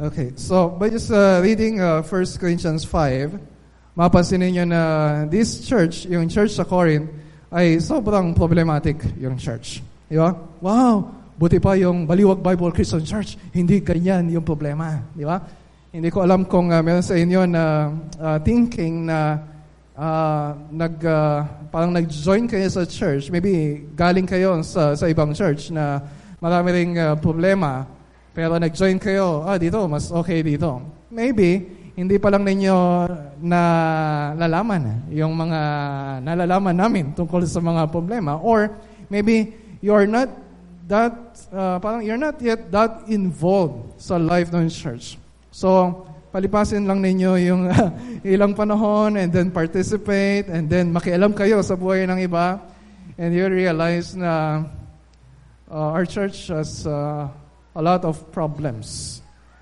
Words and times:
Okay, 0.00 0.32
so 0.32 0.72
by 0.80 0.88
just 0.88 1.12
uh, 1.12 1.44
reading 1.44 1.76
uh, 1.76 2.00
1 2.00 2.40
Corinthians 2.40 2.88
5, 2.88 3.36
mapansin 3.92 4.40
ninyo 4.40 4.64
na 4.64 4.82
this 5.28 5.60
church, 5.68 6.08
yung 6.08 6.24
church 6.24 6.56
sa 6.56 6.64
Corinth, 6.64 7.12
ay 7.52 7.76
sobrang 7.84 8.32
problematic 8.32 8.96
yung 9.20 9.36
church. 9.36 9.84
Di 10.08 10.16
ba? 10.16 10.32
Wow! 10.64 11.04
Buti 11.36 11.60
pa 11.60 11.76
yung 11.76 12.08
Baliwag 12.08 12.40
Bible 12.40 12.72
Christian 12.72 13.04
Church, 13.04 13.36
hindi 13.52 13.84
ganyan 13.84 14.32
yung 14.32 14.40
problema. 14.40 15.04
Di 15.12 15.20
ba? 15.20 15.36
Hindi 15.92 16.08
ko 16.08 16.24
alam 16.24 16.48
kung 16.48 16.72
uh, 16.72 16.80
meron 16.80 17.04
sa 17.04 17.20
inyo 17.20 17.44
na 17.44 17.92
uh, 18.16 18.40
thinking 18.40 19.04
na 19.04 19.36
uh, 20.00 20.56
nag, 20.72 20.96
uh, 21.04 21.44
parang 21.68 21.92
nag-join 21.92 22.48
kayo 22.48 22.72
sa 22.72 22.88
church, 22.88 23.28
maybe 23.28 23.84
galing 23.92 24.24
kayo 24.24 24.64
sa, 24.64 24.96
sa 24.96 25.04
ibang 25.12 25.36
church 25.36 25.68
na 25.68 26.00
marami 26.40 26.72
ring 26.72 26.96
uh, 26.96 27.20
problema, 27.20 27.99
pero 28.30 28.56
nag-join 28.62 28.96
kayo, 29.02 29.42
ah, 29.42 29.58
dito, 29.58 29.82
mas 29.90 30.08
okay 30.14 30.42
dito. 30.46 30.78
Maybe, 31.10 31.66
hindi 31.98 32.16
pa 32.16 32.30
lang 32.30 32.46
ninyo 32.46 32.76
na 33.42 33.62
lalaman 34.38 35.10
yung 35.10 35.34
mga 35.34 35.60
nalalaman 36.22 36.76
namin 36.76 37.04
tungkol 37.12 37.42
sa 37.44 37.58
mga 37.58 37.90
problema. 37.90 38.38
Or, 38.38 38.70
maybe, 39.10 39.52
you're 39.82 40.06
not 40.06 40.30
that, 40.86 41.14
uh, 41.50 41.82
parang 41.82 42.06
you're 42.06 42.20
not 42.20 42.38
yet 42.38 42.70
that 42.70 43.06
involved 43.10 43.98
sa 43.98 44.18
life 44.18 44.54
ng 44.54 44.70
church. 44.70 45.18
So, 45.50 46.06
palipasin 46.30 46.86
lang 46.86 47.02
ninyo 47.02 47.32
yung 47.42 47.62
ilang 48.34 48.54
panahon 48.54 49.18
and 49.18 49.34
then 49.34 49.50
participate 49.50 50.46
and 50.46 50.70
then 50.70 50.94
makialam 50.94 51.34
kayo 51.34 51.58
sa 51.62 51.74
buhay 51.74 52.06
ng 52.06 52.22
iba 52.22 52.62
and 53.18 53.34
you 53.34 53.50
realize 53.50 54.14
na 54.14 54.62
uh, 55.66 55.90
our 55.90 56.06
church 56.06 56.46
has 56.54 56.86
uh, 56.86 57.26
a 57.74 57.82
lot 57.82 58.02
of 58.02 58.18
problems 58.34 59.20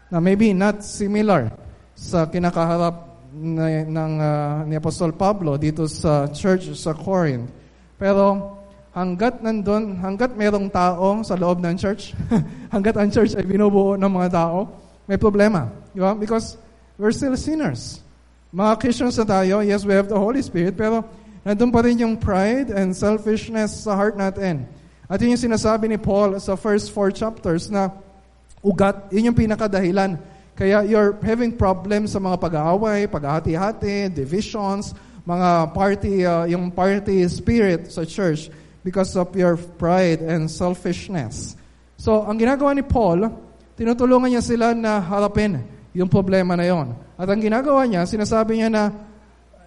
na 0.09 0.21
maybe 0.21 0.57
not 0.57 0.81
similar 0.81 1.53
sa 1.93 2.25
kinakaharap 2.25 3.09
na, 3.35 3.85
ng 3.85 4.13
uh, 4.17 4.65
ni 4.65 4.75
Apostol 4.81 5.13
Pablo 5.13 5.61
dito 5.61 5.85
sa 5.85 6.31
church 6.33 6.73
sa 6.73 6.97
Corinth. 6.97 7.53
Pero 8.01 8.57
hanggat 8.97 9.45
nandun, 9.45 10.01
hanggat 10.01 10.33
merong 10.33 10.73
tao 10.73 11.21
sa 11.21 11.37
loob 11.37 11.61
ng 11.61 11.77
church, 11.77 12.17
hanggat 12.75 12.97
ang 12.97 13.13
church 13.13 13.37
ay 13.37 13.45
binubuo 13.45 14.01
ng 14.01 14.11
mga 14.11 14.29
tao, 14.33 14.71
may 15.05 15.21
problema. 15.21 15.69
Di 15.93 16.01
ba? 16.01 16.17
Because 16.17 16.57
we're 16.97 17.13
still 17.13 17.37
sinners. 17.37 18.01
Mga 18.49 18.73
Christians 18.81 19.17
na 19.21 19.27
tayo, 19.29 19.61
yes, 19.61 19.85
we 19.85 19.93
have 19.93 20.09
the 20.09 20.17
Holy 20.17 20.41
Spirit, 20.41 20.73
pero 20.73 21.05
nandun 21.45 21.69
pa 21.69 21.85
rin 21.85 22.01
yung 22.01 22.17
pride 22.17 22.73
and 22.73 22.97
selfishness 22.97 23.85
sa 23.85 23.93
heart 23.93 24.17
natin. 24.17 24.65
At 25.09 25.25
yun 25.25 25.33
yung 25.33 25.41
sinasabi 25.41 25.89
ni 25.89 25.97
Paul 25.97 26.37
sa 26.37 26.53
first 26.53 26.93
four 26.93 27.09
chapters 27.09 27.73
na 27.73 27.89
ugat, 28.61 29.09
yun 29.09 29.33
yung 29.33 29.39
pinakadahilan. 29.41 30.21
Kaya 30.53 30.85
you're 30.85 31.17
having 31.25 31.57
problems 31.57 32.13
sa 32.13 32.21
mga 32.21 32.37
pag-aaway, 32.37 33.09
paghati-hati, 33.09 34.13
divisions, 34.13 34.93
mga 35.25 35.73
party, 35.73 36.15
uh, 36.29 36.45
yung 36.45 36.69
party 36.69 37.25
spirit 37.33 37.89
sa 37.89 38.05
church 38.05 38.53
because 38.85 39.17
of 39.17 39.33
your 39.33 39.57
pride 39.57 40.21
and 40.21 40.49
selfishness. 40.53 41.57
So, 41.97 42.29
ang 42.29 42.37
ginagawa 42.37 42.77
ni 42.77 42.85
Paul, 42.85 43.33
tinutulungan 43.81 44.33
niya 44.33 44.45
sila 44.45 44.77
na 44.77 45.01
harapin 45.01 45.65
yung 45.97 46.09
problema 46.09 46.53
na 46.53 46.69
yon. 46.69 46.93
At 47.17 47.33
ang 47.33 47.41
ginagawa 47.41 47.89
niya, 47.89 48.05
sinasabi 48.05 48.61
niya 48.61 48.69
na 48.69 48.83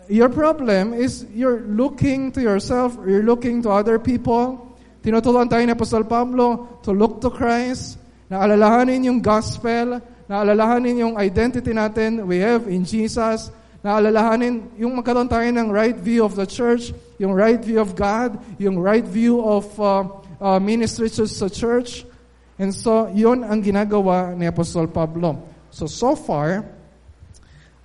your 0.05 0.29
problem 0.29 0.93
is 0.93 1.25
you're 1.33 1.65
looking 1.65 2.29
to 2.31 2.39
yourself, 2.39 2.93
you're 3.03 3.25
looking 3.25 3.61
to 3.65 3.69
other 3.73 3.99
people, 3.99 4.70
Tinuturuan 5.01 5.49
tayo 5.49 5.65
ni 5.65 5.73
Apostol 5.73 6.05
Pablo 6.05 6.77
to 6.85 6.93
look 6.93 7.17
to 7.17 7.33
Christ, 7.33 7.97
na 8.29 8.45
alalahanin 8.45 9.09
yung 9.09 9.17
gospel, 9.17 9.97
na 10.29 10.45
alalahanin 10.45 11.01
yung 11.01 11.13
identity 11.17 11.73
natin 11.73 12.21
we 12.29 12.37
have 12.37 12.69
in 12.69 12.85
Jesus, 12.85 13.49
na 13.81 13.97
alalahanin 13.97 14.61
yung 14.77 14.93
magkaroon 14.93 15.25
tayo 15.25 15.49
ng 15.49 15.73
right 15.73 15.97
view 15.97 16.21
of 16.21 16.37
the 16.37 16.45
church, 16.45 16.93
yung 17.17 17.33
right 17.33 17.57
view 17.57 17.81
of 17.81 17.97
God, 17.97 18.37
yung 18.61 18.77
right 18.77 19.01
view 19.01 19.41
of 19.41 19.65
uh, 19.81 20.05
uh, 20.37 20.61
ministry 20.61 21.09
sa 21.09 21.49
church. 21.49 22.05
And 22.61 22.69
so, 22.69 23.09
yun 23.09 23.41
ang 23.41 23.65
ginagawa 23.65 24.37
ni 24.37 24.45
Apostol 24.45 24.85
Pablo. 24.85 25.41
So, 25.73 25.89
so 25.89 26.13
far, 26.13 26.61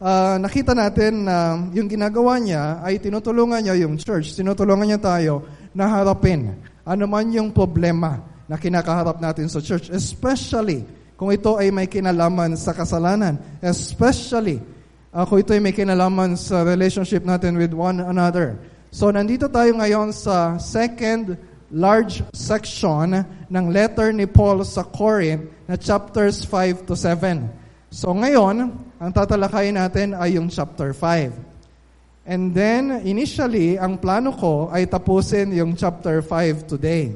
uh, 0.04 0.36
nakita 0.36 0.76
natin 0.76 1.24
na 1.24 1.64
yung 1.72 1.88
ginagawa 1.88 2.36
niya 2.36 2.84
ay 2.84 3.00
tinutulungan 3.00 3.64
niya 3.64 3.88
yung 3.88 3.96
church, 3.96 4.36
tinutulungan 4.36 4.84
niya 4.84 5.00
tayo 5.00 5.48
na 5.72 5.88
harapin 5.88 6.75
ano 6.86 7.04
man 7.10 7.26
yung 7.34 7.50
problema 7.50 8.22
na 8.46 8.54
kinakaharap 8.54 9.18
natin 9.18 9.50
sa 9.50 9.58
church, 9.58 9.90
especially 9.90 10.86
kung 11.18 11.34
ito 11.34 11.58
ay 11.58 11.74
may 11.74 11.90
kinalaman 11.90 12.54
sa 12.54 12.70
kasalanan, 12.70 13.34
especially 13.58 14.62
uh, 15.10 15.26
kung 15.26 15.42
ito 15.42 15.50
ay 15.50 15.58
may 15.58 15.74
kinalaman 15.74 16.38
sa 16.38 16.62
relationship 16.62 17.26
natin 17.26 17.58
with 17.58 17.74
one 17.74 17.98
another. 17.98 18.54
So, 18.94 19.10
nandito 19.10 19.50
tayo 19.50 19.74
ngayon 19.74 20.14
sa 20.14 20.62
second 20.62 21.34
large 21.74 22.22
section 22.30 23.26
ng 23.50 23.64
letter 23.74 24.14
ni 24.14 24.30
Paul 24.30 24.62
sa 24.62 24.86
Corinth 24.86 25.50
na 25.66 25.74
chapters 25.74 26.46
5 26.46 26.86
to 26.86 26.94
7. 26.94 27.42
So, 27.90 28.14
ngayon, 28.14 28.70
ang 29.02 29.10
tatalakayin 29.10 29.74
natin 29.74 30.14
ay 30.14 30.38
yung 30.38 30.46
chapter 30.46 30.94
5. 30.94 31.55
And 32.26 32.50
then, 32.50 33.06
initially, 33.06 33.78
ang 33.78 34.02
plano 34.02 34.34
ko 34.34 34.66
ay 34.74 34.90
tapusin 34.90 35.54
yung 35.54 35.78
chapter 35.78 36.18
5 36.18 36.66
today. 36.66 37.14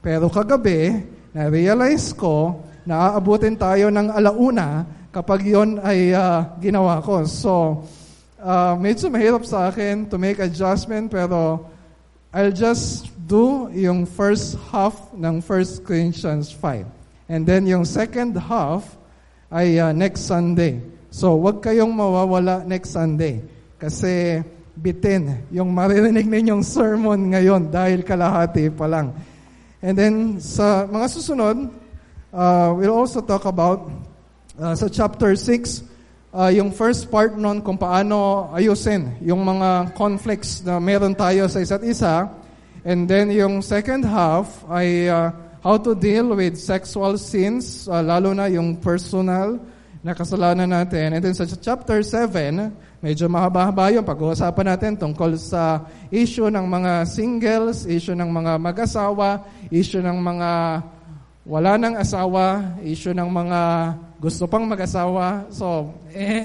Pero 0.00 0.32
kagabi, 0.32 1.04
na-realize 1.36 2.16
ko 2.16 2.64
na 2.88 3.12
aabutin 3.12 3.52
tayo 3.52 3.92
ng 3.92 4.08
alauna 4.08 4.88
kapag 5.12 5.44
yon 5.44 5.76
ay 5.84 6.16
uh, 6.16 6.56
ginawa 6.56 7.04
ko. 7.04 7.28
So, 7.28 7.84
uh, 8.40 8.72
medyo 8.80 9.12
mahirap 9.12 9.44
sa 9.44 9.68
akin 9.68 10.08
to 10.08 10.16
make 10.16 10.40
adjustment, 10.40 11.12
pero 11.12 11.68
I'll 12.32 12.54
just 12.54 13.12
do 13.28 13.68
yung 13.76 14.08
first 14.08 14.56
half 14.72 14.96
ng 15.12 15.44
1 15.44 15.84
Corinthians 15.84 16.48
5. 16.48 16.88
And 17.28 17.44
then 17.44 17.68
yung 17.68 17.84
second 17.84 18.40
half 18.40 18.88
ay 19.52 19.76
uh, 19.76 19.92
next 19.92 20.24
Sunday. 20.24 20.80
So, 21.12 21.36
wag 21.36 21.60
kayong 21.60 21.92
mawawala 21.92 22.64
next 22.64 22.96
Sunday. 22.96 23.44
Kasi 23.76 24.40
bitin 24.76 25.48
yung 25.48 25.72
maririnig 25.72 26.28
ninyong 26.28 26.60
sermon 26.60 27.32
ngayon 27.32 27.72
dahil 27.72 28.04
kalahati 28.04 28.68
pa 28.68 28.84
lang. 28.84 29.16
And 29.80 29.96
then 29.96 30.14
sa 30.40 30.84
mga 30.84 31.06
susunod, 31.12 31.68
uh, 32.32 32.68
we'll 32.76 32.96
also 32.96 33.24
talk 33.24 33.48
about 33.48 33.88
uh, 34.60 34.76
sa 34.76 34.88
chapter 34.88 35.32
6, 35.32 35.84
uh, 36.36 36.52
yung 36.52 36.72
first 36.72 37.08
part 37.08 37.36
nun 37.36 37.64
kung 37.64 37.80
paano 37.80 38.48
ayusin 38.52 39.16
yung 39.24 39.40
mga 39.44 39.96
conflicts 39.96 40.60
na 40.60 40.76
meron 40.76 41.16
tayo 41.16 41.48
sa 41.48 41.60
isa't 41.64 41.84
isa. 41.84 42.28
And 42.86 43.08
then 43.08 43.32
yung 43.32 43.64
second 43.64 44.04
half 44.04 44.62
ay 44.68 45.08
uh, 45.08 45.32
how 45.64 45.80
to 45.80 45.96
deal 45.96 46.36
with 46.36 46.60
sexual 46.60 47.18
sins, 47.18 47.88
uh, 47.88 47.98
lalo 47.98 48.30
na 48.36 48.46
yung 48.46 48.78
personal 48.78 49.58
na 50.04 50.14
kasalanan 50.14 50.70
natin. 50.70 51.18
And 51.18 51.22
then 51.24 51.34
sa 51.34 51.48
chapter 51.48 52.04
7, 52.04 52.70
medyo 53.00 53.28
mahaba-haba 53.28 53.92
yun. 53.92 54.04
Pag-uusapan 54.04 54.66
natin 54.74 54.92
tungkol 54.96 55.36
sa 55.36 55.84
issue 56.08 56.48
ng 56.48 56.66
mga 56.66 56.92
singles, 57.06 57.84
issue 57.86 58.16
ng 58.16 58.28
mga 58.28 58.58
mag-asawa, 58.60 59.44
issue 59.68 60.02
ng 60.02 60.18
mga 60.18 60.50
wala 61.46 61.78
ng 61.78 61.94
asawa, 61.94 62.74
issue 62.82 63.14
ng 63.14 63.30
mga 63.30 63.60
gusto 64.18 64.50
pang 64.50 64.66
mag-asawa. 64.66 65.46
So, 65.54 65.94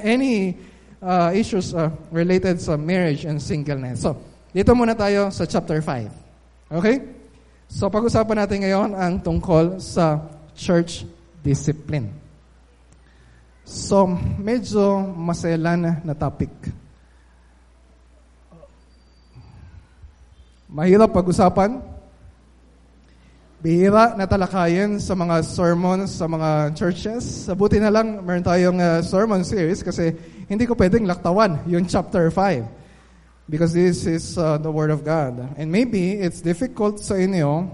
any 0.06 0.54
uh, 1.02 1.34
issues 1.34 1.74
uh, 1.74 1.90
related 2.14 2.62
sa 2.62 2.78
marriage 2.78 3.26
and 3.26 3.42
singleness. 3.42 4.06
So, 4.06 4.14
dito 4.54 4.78
muna 4.78 4.94
tayo 4.94 5.34
sa 5.34 5.50
chapter 5.50 5.82
5. 5.82 6.78
Okay? 6.78 7.02
So, 7.66 7.90
pag-usapan 7.90 8.46
natin 8.46 8.58
ngayon 8.62 8.90
ang 8.94 9.18
tungkol 9.18 9.82
sa 9.82 10.22
church 10.54 11.08
discipline. 11.42 12.21
So, 13.66 14.10
medyo 14.42 15.06
maselan 15.14 16.02
na 16.02 16.14
topic. 16.18 16.50
Mahirap 20.72 21.12
pag-usapan. 21.12 21.84
Bihira 23.62 24.18
na 24.18 24.26
talakayin 24.26 24.98
sa 24.98 25.14
mga 25.14 25.46
sermons 25.46 26.18
sa 26.18 26.26
mga 26.26 26.74
churches. 26.74 27.46
Sabuti 27.46 27.78
na 27.78 27.94
lang, 27.94 28.26
meron 28.26 28.42
tayong 28.42 28.80
uh, 28.82 29.06
sermon 29.06 29.46
series 29.46 29.86
kasi 29.86 30.18
hindi 30.50 30.66
ko 30.66 30.74
pwedeng 30.74 31.06
laktawan 31.06 31.62
yung 31.70 31.86
chapter 31.86 32.34
5. 32.34 32.66
Because 33.46 33.76
this 33.76 34.08
is 34.10 34.40
uh, 34.40 34.58
the 34.58 34.72
Word 34.72 34.90
of 34.90 35.06
God. 35.06 35.54
And 35.60 35.70
maybe 35.70 36.18
it's 36.18 36.42
difficult 36.42 37.04
sa 37.04 37.20
inyo 37.20 37.70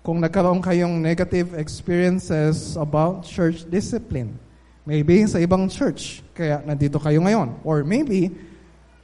kung 0.00 0.24
nagkaroon 0.24 0.64
kayong 0.64 1.02
negative 1.04 1.52
experiences 1.52 2.78
about 2.80 3.28
church 3.28 3.68
discipline. 3.68 4.40
Maybe 4.88 5.28
sa 5.28 5.36
ibang 5.36 5.68
church, 5.68 6.24
kaya 6.32 6.64
nandito 6.64 6.96
kayo 6.96 7.20
ngayon. 7.20 7.60
Or 7.62 7.84
maybe 7.84 8.32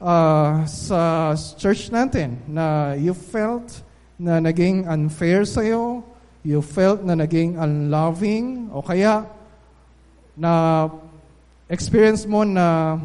uh, 0.01 0.65
sa 0.65 1.33
church 1.61 1.93
natin 1.93 2.41
na 2.49 2.97
you 2.97 3.13
felt 3.13 3.85
na 4.17 4.41
naging 4.41 4.89
unfair 4.89 5.45
sa'yo, 5.45 6.01
you 6.41 6.65
felt 6.65 7.05
na 7.05 7.13
naging 7.13 7.61
unloving, 7.61 8.73
o 8.73 8.81
kaya 8.81 9.29
na 10.33 10.89
experience 11.69 12.25
mo 12.25 12.45
na 12.45 12.97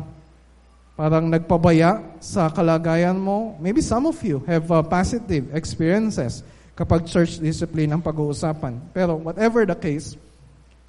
parang 0.96 1.28
nagpabaya 1.28 2.00
sa 2.24 2.48
kalagayan 2.48 3.20
mo. 3.20 3.58
Maybe 3.60 3.84
some 3.84 4.08
of 4.08 4.16
you 4.24 4.40
have 4.48 4.70
uh, 4.72 4.80
positive 4.86 5.52
experiences 5.52 6.46
kapag 6.78 7.04
church 7.10 7.42
discipline 7.42 7.92
ang 7.92 8.00
pag-uusapan. 8.00 8.80
Pero 8.96 9.20
whatever 9.20 9.68
the 9.68 9.76
case, 9.76 10.16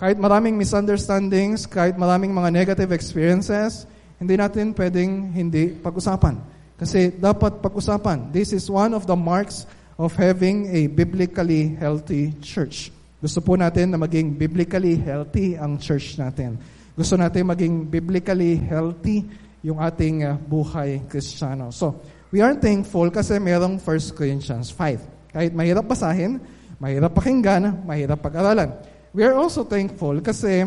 kahit 0.03 0.19
maraming 0.19 0.59
misunderstandings, 0.59 1.63
kahit 1.63 1.95
maraming 1.95 2.35
mga 2.35 2.51
negative 2.51 2.91
experiences, 2.91 3.87
hindi 4.19 4.35
natin 4.35 4.75
pwedeng 4.75 5.31
hindi 5.31 5.71
pag-usapan. 5.79 6.43
Kasi 6.75 7.15
dapat 7.15 7.63
pag-usapan. 7.63 8.35
This 8.35 8.51
is 8.51 8.67
one 8.67 8.99
of 8.99 9.07
the 9.07 9.15
marks 9.15 9.63
of 9.95 10.11
having 10.19 10.67
a 10.75 10.91
biblically 10.91 11.79
healthy 11.79 12.35
church. 12.43 12.91
Gusto 13.23 13.39
po 13.47 13.55
natin 13.55 13.95
na 13.95 13.99
maging 14.03 14.35
biblically 14.35 14.99
healthy 14.99 15.55
ang 15.55 15.79
church 15.79 16.19
natin. 16.19 16.59
Gusto 16.99 17.15
natin 17.15 17.47
maging 17.47 17.87
biblically 17.87 18.59
healthy 18.59 19.23
yung 19.63 19.79
ating 19.79 20.27
uh, 20.27 20.35
buhay 20.35 21.07
kristyano. 21.07 21.71
So, 21.71 22.03
we 22.35 22.43
are 22.43 22.59
thankful 22.59 23.07
kasi 23.15 23.39
merong 23.39 23.79
1 23.79 24.19
Corinthians 24.19 24.75
5. 24.75 25.31
Kahit 25.31 25.55
mahirap 25.55 25.87
basahin, 25.87 26.43
mahirap 26.83 27.15
pakinggan, 27.15 27.87
mahirap 27.87 28.19
pag-aralan. 28.19 28.92
We 29.13 29.29
are 29.29 29.37
also 29.37 29.61
thankful 29.61 30.25
kasi 30.25 30.65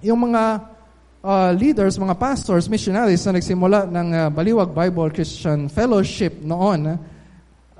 yung 0.00 0.32
mga 0.32 0.64
uh, 1.20 1.52
leaders, 1.52 2.00
mga 2.00 2.16
pastors, 2.16 2.72
missionaries 2.72 3.20
na 3.28 3.36
nagsimula 3.36 3.84
ng 3.84 4.08
uh, 4.16 4.20
Baliwag 4.32 4.72
Bible 4.72 5.12
Christian 5.12 5.68
Fellowship 5.68 6.40
noon 6.40 6.96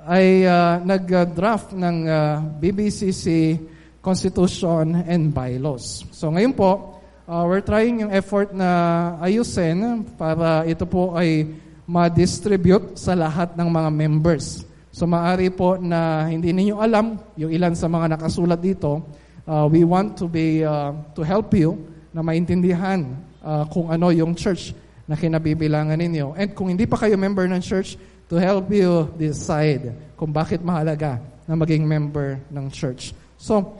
ay 0.05 0.45
uh, 0.45 0.77
nag-draft 0.85 1.73
ng 1.73 2.05
uh, 2.05 2.45
BBCC 2.61 3.57
Constitution 3.97 5.01
and 5.01 5.33
Bylaws. 5.33 6.05
So 6.13 6.29
ngayon 6.29 6.53
po, 6.53 7.01
uh, 7.25 7.49
we're 7.49 7.65
trying 7.65 8.05
yung 8.05 8.13
effort 8.13 8.53
na 8.53 9.17
ayusin 9.17 10.05
para 10.13 10.61
ito 10.69 10.85
po 10.85 11.17
ay 11.17 11.57
ma-distribute 11.89 13.01
sa 13.01 13.17
lahat 13.17 13.57
ng 13.57 13.65
mga 13.65 13.89
members. 13.89 14.61
So 14.93 15.09
maari 15.09 15.49
po 15.49 15.81
na 15.81 16.29
hindi 16.29 16.53
ninyo 16.53 16.77
alam, 16.77 17.17
yung 17.33 17.49
ilan 17.49 17.73
sa 17.73 17.89
mga 17.89 18.13
nakasulat 18.13 18.61
dito, 18.61 19.25
uh, 19.47 19.65
we 19.71 19.87
want 19.87 20.19
to 20.19 20.27
be 20.27 20.61
uh, 20.61 20.91
to 21.15 21.23
help 21.23 21.55
you 21.55 21.79
na 22.11 22.19
maintindihan 22.19 23.15
uh, 23.41 23.63
kung 23.71 23.87
ano 23.87 24.11
yung 24.11 24.35
church 24.35 24.75
na 25.07 25.15
kinabibilangan 25.15 25.95
ninyo. 25.95 26.35
And 26.35 26.51
kung 26.51 26.67
hindi 26.67 26.83
pa 26.83 26.99
kayo 26.99 27.15
member 27.15 27.47
ng 27.47 27.63
church, 27.63 27.95
to 28.27 28.35
help 28.35 28.67
you 28.67 29.07
decide 29.15 29.95
kung 30.19 30.35
bakit 30.35 30.59
mahalaga 30.59 31.23
na 31.47 31.55
maging 31.55 31.87
member 31.87 32.43
ng 32.51 32.67
church. 32.67 33.15
So, 33.39 33.79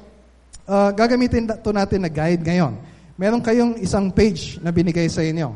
uh, 0.64 0.96
gagamitin 0.96 1.52
to 1.52 1.72
natin 1.76 2.08
na 2.08 2.12
guide 2.12 2.40
ngayon. 2.48 2.80
Meron 3.20 3.44
kayong 3.44 3.76
isang 3.84 4.08
page 4.08 4.56
na 4.64 4.72
binigay 4.72 5.12
sa 5.12 5.20
inyo. 5.20 5.52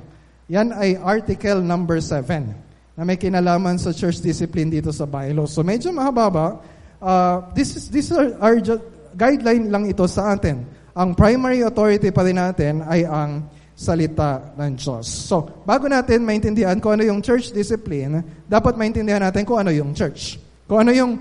Yan 0.52 0.76
ay 0.76 1.00
article 1.00 1.64
number 1.64 2.04
7 2.04 2.52
na 3.00 3.02
may 3.08 3.16
kinalaman 3.16 3.80
sa 3.80 3.96
church 3.96 4.20
discipline 4.20 4.68
dito 4.68 4.92
sa 4.92 5.08
bylaws. 5.08 5.56
So 5.56 5.64
medyo 5.64 5.96
mahaba 5.96 6.60
uh, 7.00 7.48
this 7.56 7.80
is 7.80 7.88
this 7.88 8.12
are, 8.12 8.36
are 8.44 8.60
just, 8.60 8.84
guideline 9.16 9.72
lang 9.72 9.84
ito 9.88 10.04
sa 10.08 10.36
atin. 10.36 10.66
Ang 10.92 11.16
primary 11.16 11.64
authority 11.64 12.12
pa 12.12 12.28
rin 12.28 12.36
natin 12.40 12.84
ay 12.84 13.08
ang 13.08 13.48
salita 13.76 14.54
ng 14.60 14.78
Diyos. 14.78 15.08
So, 15.08 15.64
bago 15.66 15.90
natin 15.90 16.22
maintindihan 16.22 16.78
kung 16.78 17.00
ano 17.00 17.04
yung 17.08 17.24
church 17.24 17.50
discipline, 17.50 18.22
dapat 18.46 18.78
maintindihan 18.78 19.24
natin 19.24 19.42
kung 19.42 19.58
ano 19.58 19.74
yung 19.74 19.96
church. 19.98 20.38
Kung 20.70 20.86
ano 20.86 20.92
yung 20.94 21.18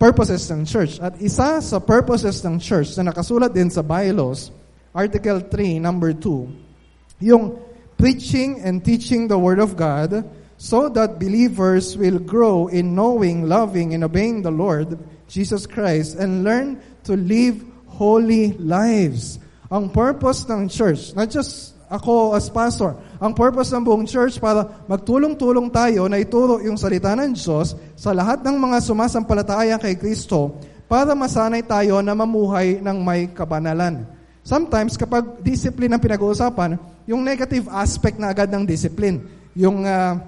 purposes 0.00 0.48
ng 0.48 0.64
church. 0.64 0.96
At 0.98 1.20
isa 1.20 1.60
sa 1.60 1.78
purposes 1.78 2.40
ng 2.40 2.56
church 2.56 2.96
na 2.96 3.12
nakasulat 3.12 3.52
din 3.52 3.68
sa 3.68 3.84
bylaws, 3.84 4.48
Article 4.96 5.44
3, 5.46 5.78
number 5.78 6.16
2, 6.16 7.28
yung 7.28 7.60
preaching 8.00 8.64
and 8.64 8.80
teaching 8.80 9.28
the 9.28 9.36
Word 9.36 9.60
of 9.60 9.76
God 9.76 10.24
so 10.56 10.88
that 10.88 11.20
believers 11.20 11.94
will 12.00 12.18
grow 12.18 12.72
in 12.72 12.96
knowing, 12.96 13.44
loving, 13.44 13.92
and 13.92 14.02
obeying 14.02 14.40
the 14.40 14.50
Lord, 14.50 14.96
Jesus 15.30 15.64
Christ, 15.70 16.18
and 16.18 16.42
learn 16.42 16.82
to 17.06 17.14
live 17.14 17.62
holy 17.86 18.58
lives. 18.58 19.38
Ang 19.70 19.94
purpose 19.94 20.42
ng 20.50 20.66
church, 20.66 21.14
not 21.14 21.30
just 21.30 21.78
ako 21.86 22.34
as 22.34 22.50
pastor, 22.50 22.98
ang 23.22 23.30
purpose 23.30 23.70
ng 23.70 23.86
buong 23.86 24.06
church 24.06 24.42
para 24.42 24.66
magtulong-tulong 24.90 25.70
tayo 25.70 26.10
na 26.10 26.18
ituro 26.18 26.58
yung 26.58 26.74
salita 26.74 27.14
ng 27.14 27.34
Diyos 27.34 27.78
sa 27.94 28.10
lahat 28.10 28.42
ng 28.42 28.56
mga 28.58 28.78
sumasampalataya 28.82 29.78
kay 29.78 29.94
Kristo 29.94 30.58
para 30.90 31.14
masanay 31.14 31.62
tayo 31.62 32.02
na 32.02 32.14
mamuhay 32.18 32.82
ng 32.82 32.98
may 32.98 33.30
kabanalan. 33.30 34.02
Sometimes, 34.42 34.98
kapag 34.98 35.38
discipline 35.46 35.94
ang 35.94 36.02
pinag-uusapan, 36.02 36.74
yung 37.06 37.22
negative 37.22 37.70
aspect 37.70 38.18
na 38.18 38.34
agad 38.34 38.50
ng 38.50 38.66
discipline, 38.66 39.22
yung 39.54 39.86
uh, 39.86 40.18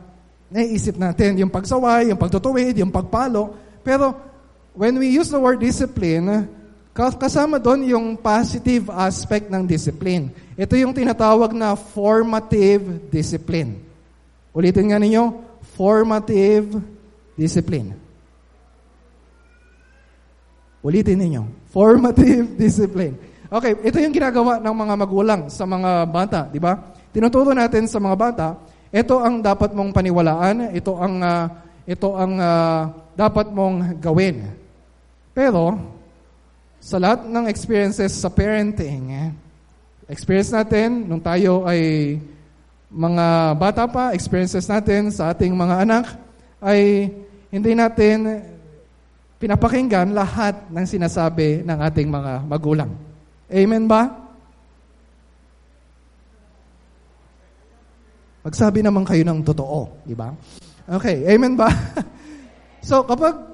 naiisip 0.51 0.95
natin, 0.95 1.43
yung 1.43 1.51
pagsaway, 1.51 2.11
yung 2.11 2.21
pagtutuwid, 2.21 2.79
yung 2.79 2.95
pagpalo. 2.95 3.59
Pero, 3.83 4.32
when 4.75 4.99
we 4.99 5.09
use 5.09 5.29
the 5.29 5.41
word 5.41 5.61
discipline, 5.61 6.49
Kasama 6.93 7.57
doon 7.57 7.89
yung 7.89 8.07
positive 8.21 8.93
aspect 8.93 9.49
ng 9.49 9.65
discipline. 9.65 10.29
Ito 10.61 10.77
yung 10.77 10.93
tinatawag 10.93 11.57
na 11.57 11.73
formative 11.73 13.09
discipline. 13.09 13.81
Ulitin 14.53 14.93
nga 14.93 15.01
ninyo, 15.01 15.41
formative 15.73 16.77
discipline. 17.33 17.97
Ulitin 20.85 21.17
ninyo, 21.17 21.43
formative 21.73 22.45
discipline. 22.61 23.17
Okay, 23.49 23.73
ito 23.89 23.97
yung 23.97 24.13
ginagawa 24.13 24.61
ng 24.61 24.77
mga 24.77 24.95
magulang 25.01 25.41
sa 25.49 25.65
mga 25.65 26.05
bata, 26.13 26.41
di 26.53 26.61
ba? 26.61 26.77
Tinuturo 27.09 27.57
natin 27.57 27.89
sa 27.89 27.97
mga 27.97 28.17
bata, 28.21 28.49
ito 28.93 29.17
ang 29.17 29.41
dapat 29.41 29.73
mong 29.73 29.97
paniwalaan, 29.97 30.77
ito 30.77 30.93
ang 31.01 31.25
uh, 31.25 31.45
ito 31.89 32.13
ang 32.21 32.37
uh, 32.37 32.81
dapat 33.17 33.49
mong 33.49 33.97
gawin. 33.97 34.62
Pero 35.33 35.81
sa 36.77 37.01
lahat 37.01 37.25
ng 37.25 37.49
experiences 37.49 38.13
sa 38.13 38.29
parenting, 38.29 39.03
eh, 39.13 39.29
experience 40.13 40.53
natin 40.53 41.09
nung 41.09 41.25
tayo 41.25 41.65
ay 41.65 42.17
mga 42.93 43.57
bata 43.57 43.85
pa, 43.89 44.13
experiences 44.13 44.69
natin 44.69 45.09
sa 45.09 45.33
ating 45.33 45.57
mga 45.57 45.89
anak, 45.89 46.05
ay 46.61 47.09
hindi 47.49 47.73
natin 47.73 48.45
pinapakinggan 49.41 50.13
lahat 50.13 50.69
ng 50.69 50.85
sinasabi 50.85 51.65
ng 51.65 51.79
ating 51.81 52.07
mga 52.13 52.45
magulang. 52.45 52.93
Amen 53.49 53.89
ba? 53.89 54.07
Magsabi 58.43 58.83
naman 58.83 59.07
kayo 59.07 59.23
ng 59.23 59.41
totoo, 59.47 60.03
di 60.03 60.19
ba? 60.19 60.35
Okay, 60.87 61.25
amen 61.31 61.55
ba? 61.55 61.71
so, 62.89 63.07
kapag 63.07 63.52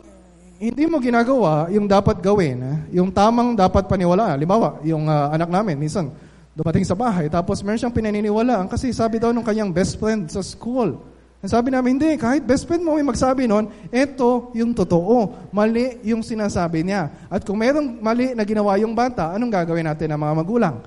hindi 0.58 0.84
mo 0.90 0.98
ginagawa 0.98 1.70
yung 1.70 1.86
dapat 1.86 2.18
gawin, 2.18 2.58
eh, 2.58 2.76
yung 2.98 3.14
tamang 3.14 3.54
dapat 3.54 3.86
paniwalaan. 3.86 4.42
Limawa, 4.42 4.82
yung 4.82 5.06
uh, 5.06 5.30
anak 5.30 5.46
namin, 5.46 5.78
minsan, 5.78 6.10
dumating 6.58 6.82
sa 6.82 6.98
bahay, 6.98 7.30
tapos 7.30 7.62
meron 7.62 7.78
siyang 7.78 7.94
pinaniniwalaan 7.94 8.66
kasi 8.66 8.90
sabi 8.90 9.22
daw 9.22 9.30
ng 9.30 9.46
kanyang 9.46 9.70
best 9.70 9.94
friend 9.94 10.26
sa 10.26 10.42
school. 10.42 10.98
Sabi 11.46 11.70
namin, 11.70 11.94
hindi, 11.94 12.18
kahit 12.18 12.42
best 12.42 12.66
friend 12.66 12.82
mo 12.82 12.98
may 12.98 13.06
magsabi 13.06 13.46
noon, 13.46 13.70
eto 13.94 14.50
yung 14.58 14.74
totoo. 14.74 15.46
Mali 15.54 16.02
yung 16.02 16.18
sinasabi 16.18 16.82
niya. 16.82 17.14
At 17.30 17.46
kung 17.46 17.62
merong 17.62 18.02
mali 18.02 18.34
na 18.34 18.42
ginawa 18.42 18.74
yung 18.82 18.90
bata, 18.90 19.30
anong 19.38 19.54
gagawin 19.54 19.86
natin 19.86 20.10
ng 20.10 20.18
mga 20.18 20.34
magulang? 20.34 20.82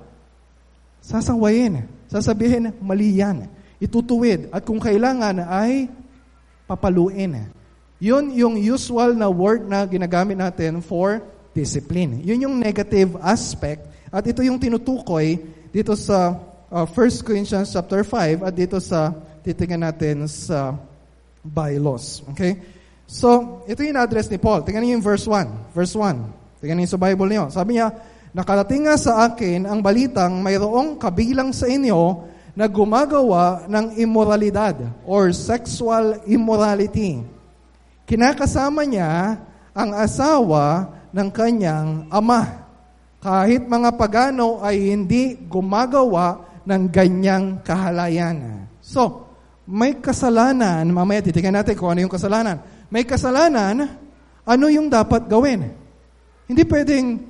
Sasawayin. 1.00 1.88
Sasabihin, 2.12 2.75
mali 2.84 3.24
yan. 3.24 3.48
Itutuwid. 3.80 4.51
At 4.51 4.68
kung 4.68 4.84
kailangan 4.84 5.40
ay 5.48 5.88
papaluin. 6.68 7.48
Yun 8.01 8.34
yung 8.34 8.58
usual 8.58 9.13
na 9.13 9.29
word 9.29 9.70
na 9.70 9.86
ginagamit 9.86 10.34
natin 10.34 10.81
for 10.81 11.22
discipline. 11.53 12.25
Yun 12.25 12.50
yung 12.50 12.55
negative 12.58 13.13
aspect 13.22 13.86
at 14.10 14.25
ito 14.25 14.41
yung 14.41 14.58
tinutukoy 14.58 15.38
dito 15.70 15.93
sa 15.93 16.34
uh, 16.74 16.86
1 16.89 17.22
Corinthians 17.22 17.70
chapter 17.70 18.01
5 18.01 18.41
at 18.41 18.53
dito 18.58 18.81
sa 18.81 19.13
titingnan 19.46 19.93
natin 19.93 20.25
sa 20.25 20.74
bylaws. 21.46 22.25
Okay? 22.34 22.58
So, 23.05 23.62
ito 23.70 23.86
yung 23.86 24.01
address 24.01 24.34
ni 24.34 24.41
Paul. 24.41 24.65
Tingnan 24.65 24.81
niyo 24.81 24.93
yung 24.98 25.05
verse 25.05 25.29
1. 25.29 25.77
Verse 25.77 25.93
1. 25.93 26.60
Tingnan 26.65 26.81
niyo 26.81 26.89
sa 26.89 27.00
Bible 27.00 27.29
niyo. 27.29 27.53
Sabi 27.53 27.77
niya, 27.77 27.93
Nakarating 28.31 28.88
nga 28.88 28.96
sa 28.96 29.27
akin 29.27 29.67
ang 29.67 29.84
balitang 29.84 30.39
mayroong 30.39 30.96
kabilang 30.96 31.51
sa 31.51 31.67
inyo 31.67 32.24
na 32.55 32.63
gumagawa 32.63 33.67
ng 33.67 34.00
immoralidad 34.00 34.79
or 35.03 35.36
sexual 35.36 36.15
immorality 36.24 37.20
kinakasama 38.12 38.84
niya 38.84 39.39
ang 39.72 39.96
asawa 39.96 40.91
ng 41.15 41.32
kanyang 41.32 42.12
ama. 42.12 42.68
Kahit 43.24 43.63
mga 43.63 43.96
pagano 43.96 44.60
ay 44.60 44.91
hindi 44.91 45.39
gumagawa 45.48 46.60
ng 46.68 46.91
ganyang 46.91 47.63
kahalayan. 47.63 48.68
So, 48.84 49.32
may 49.63 49.96
kasalanan, 50.03 50.84
mamaya 50.91 51.24
titingnan 51.24 51.63
natin 51.63 51.80
kung 51.80 51.96
ano 51.96 52.03
yung 52.03 52.12
kasalanan. 52.12 52.60
May 52.91 53.08
kasalanan, 53.08 53.96
ano 54.44 54.65
yung 54.68 54.91
dapat 54.91 55.32
gawin? 55.32 55.72
Hindi 56.51 56.68
pwedeng 56.68 57.24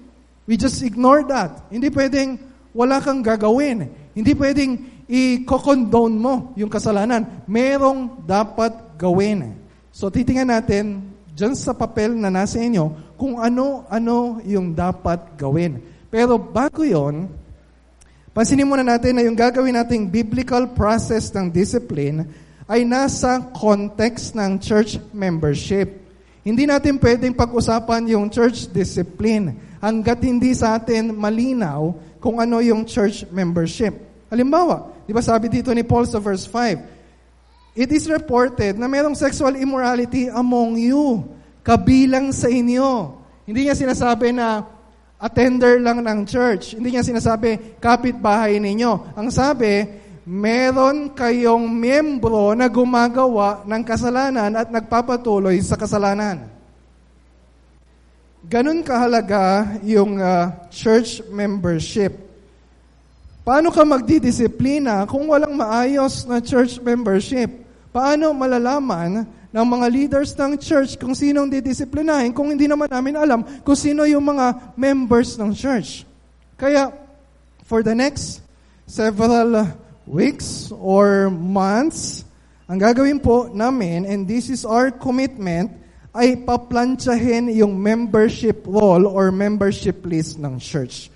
we 0.50 0.58
just 0.58 0.82
ignore 0.82 1.22
that. 1.30 1.70
Hindi 1.70 1.94
pwedeng 1.94 2.42
wala 2.74 2.98
kang 2.98 3.22
gagawin. 3.22 3.86
Hindi 4.18 4.34
pwedeng 4.34 5.06
i-condone 5.06 6.18
mo 6.18 6.34
yung 6.58 6.74
kasalanan. 6.74 7.46
Merong 7.46 8.26
dapat 8.26 8.98
gawin. 8.98 9.61
So 9.92 10.08
titingnan 10.08 10.50
natin 10.50 10.86
dyan 11.36 11.56
sa 11.56 11.76
papel 11.76 12.16
na 12.16 12.32
nasa 12.32 12.60
inyo 12.60 13.16
kung 13.20 13.40
ano-ano 13.40 14.40
yung 14.48 14.72
dapat 14.72 15.36
gawin. 15.36 15.84
Pero 16.12 16.36
bago 16.40 16.84
yon, 16.84 17.28
pansinin 18.36 18.68
muna 18.68 18.84
natin 18.84 19.16
na 19.16 19.24
yung 19.24 19.36
gagawin 19.36 19.76
nating 19.76 20.08
biblical 20.08 20.68
process 20.72 21.32
ng 21.32 21.52
discipline 21.52 22.28
ay 22.72 22.88
nasa 22.88 23.52
context 23.52 24.32
ng 24.32 24.60
church 24.60 24.96
membership. 25.12 26.02
Hindi 26.42 26.66
natin 26.66 26.98
pwedeng 26.98 27.38
pag-usapan 27.38 28.10
yung 28.16 28.32
church 28.32 28.72
discipline 28.72 29.54
hanggat 29.78 30.24
hindi 30.26 30.56
sa 30.58 30.80
atin 30.80 31.14
malinaw 31.14 31.94
kung 32.18 32.40
ano 32.40 32.64
yung 32.64 32.88
church 32.88 33.28
membership. 33.30 33.94
Halimbawa, 34.32 34.90
di 35.06 35.12
ba 35.12 35.22
sabi 35.22 35.52
dito 35.52 35.70
ni 35.76 35.84
Paul 35.84 36.08
sa 36.08 36.18
verse 36.18 36.48
5, 36.48 37.01
It 37.72 37.88
is 37.96 38.12
reported 38.12 38.76
na 38.76 38.92
mayroong 38.92 39.16
sexual 39.16 39.56
immorality 39.56 40.28
among 40.28 40.76
you, 40.76 41.24
kabilang 41.64 42.36
sa 42.36 42.52
inyo. 42.52 43.16
Hindi 43.48 43.68
niya 43.68 43.80
sinasabi 43.80 44.36
na 44.36 44.68
attender 45.22 45.78
lang 45.80 46.04
ng 46.04 46.20
church. 46.28 46.76
Hindi 46.76 46.98
niya 46.98 47.06
sinasabi, 47.06 47.78
kapitbahay 47.80 48.60
ninyo. 48.60 49.16
Ang 49.16 49.30
sabi, 49.32 49.88
meron 50.28 51.14
kayong 51.14 51.70
miyembro 51.70 52.58
na 52.58 52.68
gumagawa 52.68 53.62
ng 53.64 53.84
kasalanan 53.86 54.52
at 54.52 54.68
nagpapatuloy 54.68 55.56
sa 55.64 55.80
kasalanan. 55.80 56.50
Ganun 58.42 58.82
kahalaga 58.82 59.78
yung 59.86 60.18
uh, 60.18 60.68
church 60.74 61.22
membership. 61.30 62.31
Paano 63.42 63.74
ka 63.74 63.82
magdidisiplina 63.82 65.10
kung 65.10 65.26
walang 65.26 65.58
maayos 65.58 66.30
na 66.30 66.38
church 66.38 66.78
membership? 66.78 67.50
Paano 67.90 68.30
malalaman 68.38 69.26
ng 69.50 69.66
mga 69.66 69.88
leaders 69.90 70.38
ng 70.38 70.62
church 70.62 70.94
kung 71.02 71.18
sinong 71.18 71.50
didisiplinahin 71.50 72.38
kung 72.38 72.54
hindi 72.54 72.70
naman 72.70 72.86
namin 72.86 73.18
alam 73.18 73.42
kung 73.66 73.74
sino 73.74 74.06
yung 74.06 74.22
mga 74.22 74.78
members 74.78 75.42
ng 75.42 75.58
church? 75.58 76.06
Kaya, 76.54 76.94
for 77.66 77.82
the 77.82 77.98
next 77.98 78.46
several 78.86 79.66
weeks 80.06 80.70
or 80.78 81.34
months, 81.34 82.22
ang 82.70 82.78
gagawin 82.78 83.18
po 83.18 83.50
namin, 83.50 84.06
and 84.06 84.30
this 84.30 84.54
is 84.54 84.64
our 84.64 84.94
commitment, 84.94 85.74
ay 86.14 86.38
paplantsahin 86.38 87.50
yung 87.52 87.74
membership 87.74 88.64
roll 88.70 89.10
or 89.10 89.34
membership 89.34 90.06
list 90.06 90.38
ng 90.38 90.62
church. 90.62 91.11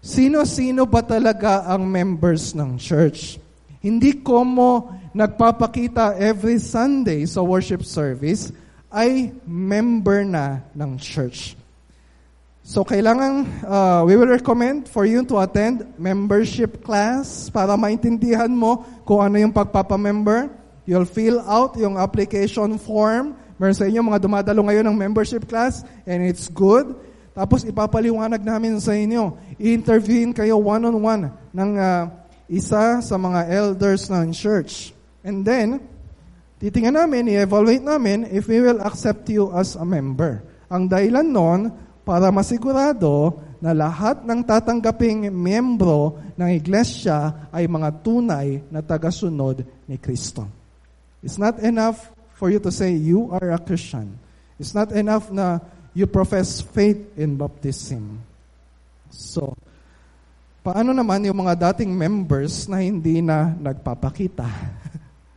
Sino-sino 0.00 0.88
ba 0.88 1.04
talaga 1.04 1.68
ang 1.68 1.84
members 1.84 2.56
ng 2.56 2.80
church? 2.80 3.36
Hindi 3.84 4.24
ko 4.24 4.48
mo 4.48 4.96
nagpapakita 5.12 6.16
every 6.16 6.56
Sunday 6.56 7.28
sa 7.28 7.44
worship 7.44 7.84
service 7.84 8.48
ay 8.88 9.28
member 9.44 10.24
na 10.24 10.64
ng 10.72 10.96
church. 10.96 11.52
So 12.64 12.80
kailangan, 12.80 13.44
uh, 13.60 14.00
we 14.08 14.16
will 14.16 14.28
recommend 14.32 14.88
for 14.88 15.04
you 15.04 15.20
to 15.28 15.36
attend 15.36 15.84
membership 16.00 16.80
class 16.80 17.52
para 17.52 17.76
maintindihan 17.76 18.48
mo 18.48 18.84
kung 19.04 19.20
ano 19.20 19.36
yung 19.36 19.52
pagpapamember. 19.52 20.48
You'll 20.88 21.08
fill 21.08 21.44
out 21.44 21.76
yung 21.76 22.00
application 22.00 22.80
form. 22.80 23.36
Meron 23.60 23.76
sa 23.76 23.84
inyo 23.84 24.00
mga 24.00 24.20
dumadalo 24.24 24.64
ngayon 24.64 24.86
ng 24.88 24.96
membership 24.96 25.44
class 25.44 25.84
and 26.08 26.24
it's 26.24 26.48
good. 26.48 26.96
Tapos 27.30 27.62
ipapaliwanag 27.62 28.42
namin 28.42 28.82
sa 28.82 28.94
inyo. 28.94 29.38
I-interviewin 29.56 30.34
kayo 30.34 30.58
one-on-one 30.58 31.30
ng 31.54 31.70
uh, 31.78 32.10
isa 32.50 32.98
sa 32.98 33.16
mga 33.16 33.46
elders 33.46 34.10
ng 34.10 34.34
church. 34.34 34.90
And 35.22 35.46
then, 35.46 35.78
titingnan 36.58 36.98
namin, 36.98 37.30
i-evaluate 37.30 37.86
namin 37.86 38.26
if 38.34 38.50
we 38.50 38.58
will 38.58 38.82
accept 38.82 39.30
you 39.30 39.54
as 39.54 39.78
a 39.78 39.86
member. 39.86 40.42
Ang 40.66 40.90
dahilan 40.90 41.26
nun, 41.30 41.60
para 42.10 42.32
masigurado 42.34 43.38
na 43.60 43.70
lahat 43.70 44.24
ng 44.26 44.40
tatanggaping 44.42 45.30
miyembro 45.30 46.18
ng 46.34 46.50
iglesia 46.50 47.46
ay 47.52 47.68
mga 47.68 48.02
tunay 48.02 48.64
na 48.72 48.80
tagasunod 48.80 49.62
ni 49.86 49.94
Kristo. 50.00 50.48
It's 51.20 51.36
not 51.36 51.60
enough 51.60 52.08
for 52.34 52.48
you 52.48 52.58
to 52.58 52.72
say 52.72 52.96
you 52.96 53.28
are 53.30 53.52
a 53.52 53.60
Christian. 53.60 54.16
It's 54.56 54.72
not 54.72 54.90
enough 54.96 55.28
na 55.28 55.60
you 55.94 56.06
profess 56.06 56.62
faith 56.62 56.98
in 57.18 57.34
baptism. 57.34 58.22
So, 59.10 59.54
paano 60.62 60.94
naman 60.94 61.26
yung 61.26 61.42
mga 61.42 61.70
dating 61.70 61.90
members 61.90 62.70
na 62.70 62.78
hindi 62.78 63.18
na 63.18 63.50
nagpapakita? 63.58 64.46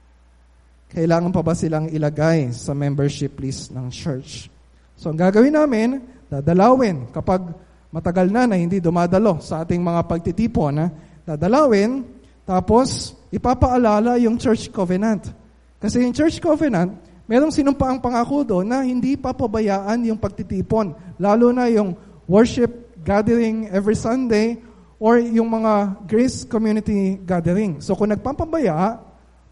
Kailangan 0.94 1.34
pa 1.34 1.42
ba 1.42 1.58
silang 1.58 1.90
ilagay 1.90 2.54
sa 2.54 2.78
membership 2.78 3.34
list 3.42 3.74
ng 3.74 3.90
church? 3.90 4.46
So, 4.94 5.10
ang 5.10 5.18
gagawin 5.18 5.58
namin, 5.58 6.06
dadalawin 6.30 7.10
kapag 7.10 7.50
matagal 7.90 8.30
na 8.30 8.46
na 8.46 8.58
hindi 8.58 8.78
dumadalo 8.78 9.42
sa 9.42 9.66
ating 9.66 9.82
mga 9.82 10.02
pagtitipon, 10.06 10.74
ha? 10.82 10.88
dadalawin, 11.26 12.06
tapos 12.46 13.18
ipapaalala 13.34 14.22
yung 14.22 14.38
church 14.38 14.70
covenant. 14.70 15.34
Kasi 15.82 16.06
yung 16.06 16.14
church 16.14 16.38
covenant, 16.38 16.94
merong 17.28 17.52
sinumpaang 17.52 18.00
pangako 18.04 18.44
doon 18.44 18.68
na 18.68 18.84
hindi 18.84 19.16
papabayaan 19.16 20.12
yung 20.12 20.20
pagtitipon. 20.20 20.96
Lalo 21.16 21.56
na 21.56 21.72
yung 21.72 21.96
worship 22.28 22.72
gathering 23.04 23.68
every 23.72 23.96
Sunday 23.96 24.60
or 25.00 25.20
yung 25.20 25.52
mga 25.52 26.04
grace 26.08 26.48
community 26.48 27.20
gathering. 27.20 27.84
So 27.84 27.96
kung 27.96 28.12
nagpapabaya, 28.12 29.00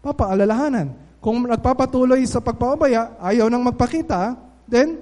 papaalalahanan. 0.00 0.96
Kung 1.22 1.44
nagpapatuloy 1.46 2.24
sa 2.26 2.42
pagpapabaya, 2.42 3.14
ayaw 3.22 3.46
nang 3.46 3.62
magpakita, 3.62 4.34
then 4.66 4.98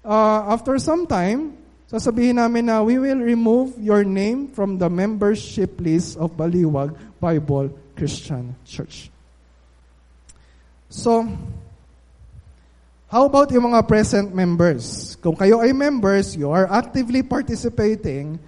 uh, 0.00 0.54
after 0.54 0.78
some 0.80 1.04
time, 1.04 1.52
sasabihin 1.90 2.40
namin 2.40 2.70
na 2.70 2.80
we 2.80 2.96
will 2.96 3.20
remove 3.20 3.76
your 3.76 4.06
name 4.06 4.48
from 4.54 4.78
the 4.80 4.88
membership 4.88 5.76
list 5.82 6.16
of 6.16 6.32
Baliwag 6.32 6.96
Bible 7.20 7.68
Christian 7.98 8.56
Church. 8.64 9.12
So, 10.88 11.28
how 13.10 13.26
about 13.26 13.50
yung 13.50 13.74
mga 13.74 13.82
present 13.90 14.30
members? 14.30 15.18
Kung 15.18 15.34
kayo 15.34 15.58
ay 15.58 15.74
members, 15.74 16.38
you 16.38 16.46
are 16.46 16.70
actively 16.70 17.26
participating, 17.26 18.38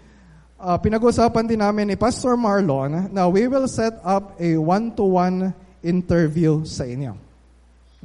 uh, 0.54 0.78
pinag-usapan 0.78 1.50
din 1.50 1.58
namin 1.58 1.90
ni 1.90 1.96
Pastor 1.98 2.38
Marlon 2.38 3.10
na 3.10 3.26
we 3.26 3.50
will 3.50 3.66
set 3.66 3.98
up 4.06 4.38
a 4.38 4.54
one-to-one 4.54 5.50
interview 5.82 6.62
sa 6.62 6.86
inyo. 6.86 7.18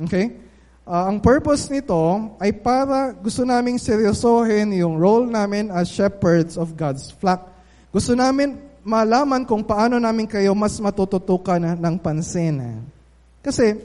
Okay? 0.01 0.33
Uh, 0.81 1.13
ang 1.13 1.21
purpose 1.21 1.69
nito 1.69 2.33
ay 2.41 2.49
para 2.57 3.13
gusto 3.13 3.45
naming 3.45 3.77
seryosohin 3.77 4.73
yung 4.73 4.97
role 4.97 5.29
namin 5.29 5.69
as 5.69 5.85
shepherds 5.85 6.57
of 6.57 6.73
God's 6.73 7.13
flock. 7.13 7.53
Gusto 7.93 8.17
namin 8.17 8.57
malaman 8.81 9.45
kung 9.45 9.61
paano 9.61 10.01
namin 10.01 10.25
kayo 10.25 10.57
mas 10.57 10.79
matututukan 10.81 11.77
ng 11.77 11.95
pansin. 12.01 12.81
Kasi 13.45 13.77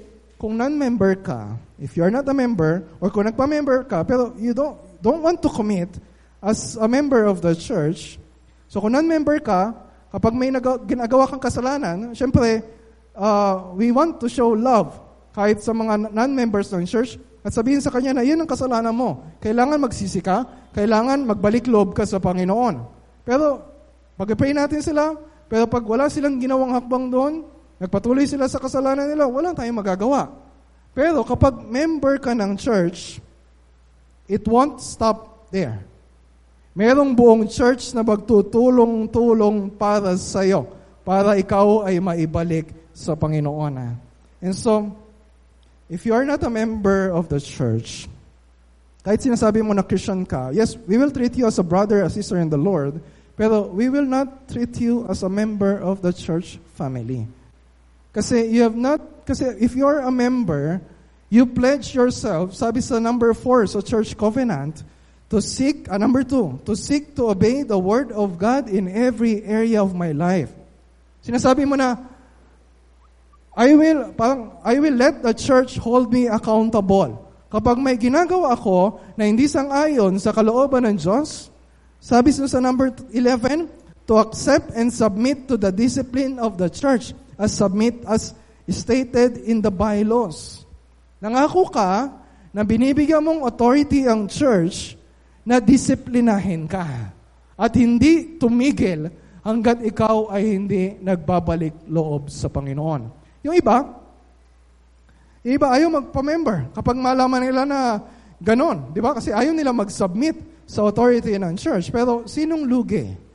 kung 0.42 0.58
non-member 0.58 1.22
ka, 1.22 1.54
if 1.78 1.94
you're 1.94 2.10
not 2.10 2.26
a 2.26 2.34
member, 2.34 2.82
or 2.98 3.14
kung 3.14 3.22
nagpa-member 3.30 3.86
ka, 3.86 4.02
pero 4.02 4.34
you 4.34 4.50
don't, 4.50 4.74
don't 4.98 5.22
want 5.22 5.38
to 5.38 5.46
commit 5.46 5.86
as 6.42 6.74
a 6.82 6.90
member 6.90 7.30
of 7.30 7.38
the 7.38 7.54
church, 7.54 8.18
so 8.66 8.82
kung 8.82 8.90
non-member 8.90 9.38
ka, 9.38 9.70
kapag 10.10 10.34
may 10.34 10.50
ginagawa 10.82 11.30
kang 11.30 11.38
kasalanan, 11.38 12.10
syempre, 12.18 12.58
uh, 13.14 13.70
we 13.78 13.94
want 13.94 14.18
to 14.18 14.26
show 14.26 14.50
love 14.50 14.98
kahit 15.30 15.62
sa 15.62 15.70
mga 15.70 16.10
non-members 16.10 16.74
ng 16.74 16.90
church, 16.90 17.22
at 17.46 17.54
sabihin 17.54 17.78
sa 17.78 17.94
kanya 17.94 18.18
na 18.18 18.26
yun 18.26 18.42
ang 18.42 18.50
kasalanan 18.50 18.90
mo. 18.90 19.22
Kailangan 19.38 19.78
magsisi 19.78 20.18
ka, 20.18 20.42
kailangan 20.74 21.22
magbalik 21.22 21.70
loob 21.70 21.94
ka 21.94 22.02
sa 22.02 22.18
Panginoon. 22.18 22.82
Pero, 23.22 23.62
pag-pray 24.18 24.58
natin 24.58 24.82
sila, 24.82 25.14
pero 25.46 25.70
pag 25.70 25.86
wala 25.86 26.10
silang 26.10 26.42
ginawang 26.42 26.74
hakbang 26.74 27.14
doon, 27.14 27.46
nagpatuloy 27.82 28.22
sila 28.30 28.46
sa 28.46 28.62
kasalanan 28.62 29.10
nila, 29.10 29.26
wala 29.26 29.50
tayong 29.50 29.82
magagawa. 29.82 30.30
Pero 30.94 31.26
kapag 31.26 31.66
member 31.66 32.22
ka 32.22 32.30
ng 32.30 32.54
church, 32.54 33.18
it 34.30 34.46
won't 34.46 34.78
stop 34.78 35.50
there. 35.50 35.82
Merong 36.78 37.12
buong 37.12 37.50
church 37.50 37.90
na 37.92 38.06
magtutulong-tulong 38.06 39.74
para 39.74 40.14
sa 40.14 40.46
iyo, 40.46 40.70
para 41.02 41.34
ikaw 41.34 41.84
ay 41.84 41.98
maibalik 41.98 42.70
sa 42.94 43.18
Panginoon. 43.18 43.98
And 44.38 44.54
so, 44.54 45.02
If 45.92 46.06
you 46.06 46.14
are 46.16 46.24
not 46.24 46.42
a 46.42 46.48
member 46.48 47.12
of 47.12 47.28
the 47.28 47.36
church, 47.36 48.08
kahit 49.04 49.20
sinasabi 49.20 49.60
mo 49.60 49.76
na 49.76 49.84
Christian 49.84 50.24
ka, 50.24 50.48
yes, 50.48 50.72
we 50.88 50.96
will 50.96 51.12
treat 51.12 51.36
you 51.36 51.44
as 51.44 51.60
a 51.60 51.62
brother, 51.62 52.00
a 52.00 52.08
sister 52.08 52.40
in 52.40 52.48
the 52.48 52.56
Lord, 52.56 52.96
pero 53.36 53.68
we 53.68 53.92
will 53.92 54.08
not 54.08 54.48
treat 54.48 54.72
you 54.80 55.04
as 55.04 55.20
a 55.20 55.28
member 55.28 55.76
of 55.84 56.00
the 56.00 56.08
church 56.08 56.56
family. 56.80 57.28
Kasi 58.12 58.52
you 58.52 58.62
have 58.62 58.76
not, 58.76 59.24
kasi 59.24 59.48
if 59.56 59.72
you 59.72 59.88
are 59.88 60.04
a 60.04 60.12
member, 60.12 60.84
you 61.32 61.48
pledge 61.48 61.96
yourself, 61.96 62.52
sabi 62.52 62.84
sa 62.84 63.00
number 63.00 63.32
four 63.32 63.64
sa 63.64 63.80
church 63.80 64.12
covenant, 64.20 64.84
to 65.32 65.40
seek, 65.40 65.88
uh, 65.88 65.96
number 65.96 66.20
two, 66.20 66.60
to 66.68 66.76
seek 66.76 67.16
to 67.16 67.32
obey 67.32 67.64
the 67.64 67.80
word 67.80 68.12
of 68.12 68.36
God 68.36 68.68
in 68.68 68.84
every 68.84 69.40
area 69.48 69.80
of 69.80 69.96
my 69.96 70.12
life. 70.12 70.52
Sinasabi 71.24 71.64
mo 71.64 71.72
na, 71.72 71.96
I 73.56 73.72
will, 73.72 74.12
parang, 74.12 74.52
I 74.60 74.76
will 74.76 74.92
let 74.92 75.24
the 75.24 75.32
church 75.32 75.80
hold 75.80 76.12
me 76.12 76.28
accountable. 76.28 77.16
Kapag 77.48 77.80
may 77.80 77.96
ginagawa 77.96 78.52
ako 78.52 79.00
na 79.16 79.24
hindi 79.24 79.48
sang-ayon 79.48 80.20
sa 80.20 80.36
kalooban 80.36 80.84
ng 80.84 81.00
Diyos, 81.00 81.48
sabi 81.96 82.28
sa 82.32 82.60
number 82.60 82.92
11, 83.12 83.72
to 84.04 84.20
accept 84.20 84.68
and 84.76 84.92
submit 84.92 85.48
to 85.48 85.56
the 85.56 85.72
discipline 85.72 86.36
of 86.36 86.60
the 86.60 86.68
church 86.68 87.16
as 87.38 87.54
submit 87.56 88.02
as 88.08 88.36
stated 88.68 89.42
in 89.44 89.60
the 89.60 89.70
bylaws. 89.70 90.62
Nangako 91.22 91.70
ka 91.70 92.10
na 92.52 92.62
binibigyan 92.62 93.22
mong 93.22 93.46
authority 93.46 94.06
ang 94.06 94.28
church 94.28 94.94
na 95.42 95.58
disiplinahin 95.58 96.66
ka 96.70 97.14
at 97.58 97.72
hindi 97.74 98.38
tumigil 98.38 99.10
hanggat 99.42 99.82
ikaw 99.82 100.30
ay 100.30 100.54
hindi 100.54 100.98
nagbabalik 101.02 101.86
loob 101.90 102.30
sa 102.30 102.46
Panginoon. 102.46 103.02
Yung 103.42 103.54
iba, 103.58 103.82
iba 105.42 105.66
ayaw 105.74 105.98
magpa-member 105.98 106.70
kapag 106.78 106.94
malaman 106.94 107.42
nila 107.42 107.62
na 107.66 107.80
ganon. 108.38 108.94
Di 108.94 109.02
ba? 109.02 109.18
Kasi 109.18 109.34
ayaw 109.34 109.50
nila 109.50 109.74
mag-submit 109.74 110.66
sa 110.66 110.86
authority 110.86 111.34
ng 111.38 111.58
church. 111.58 111.90
Pero 111.90 112.26
sinong 112.26 112.66
lugi? 112.66 113.31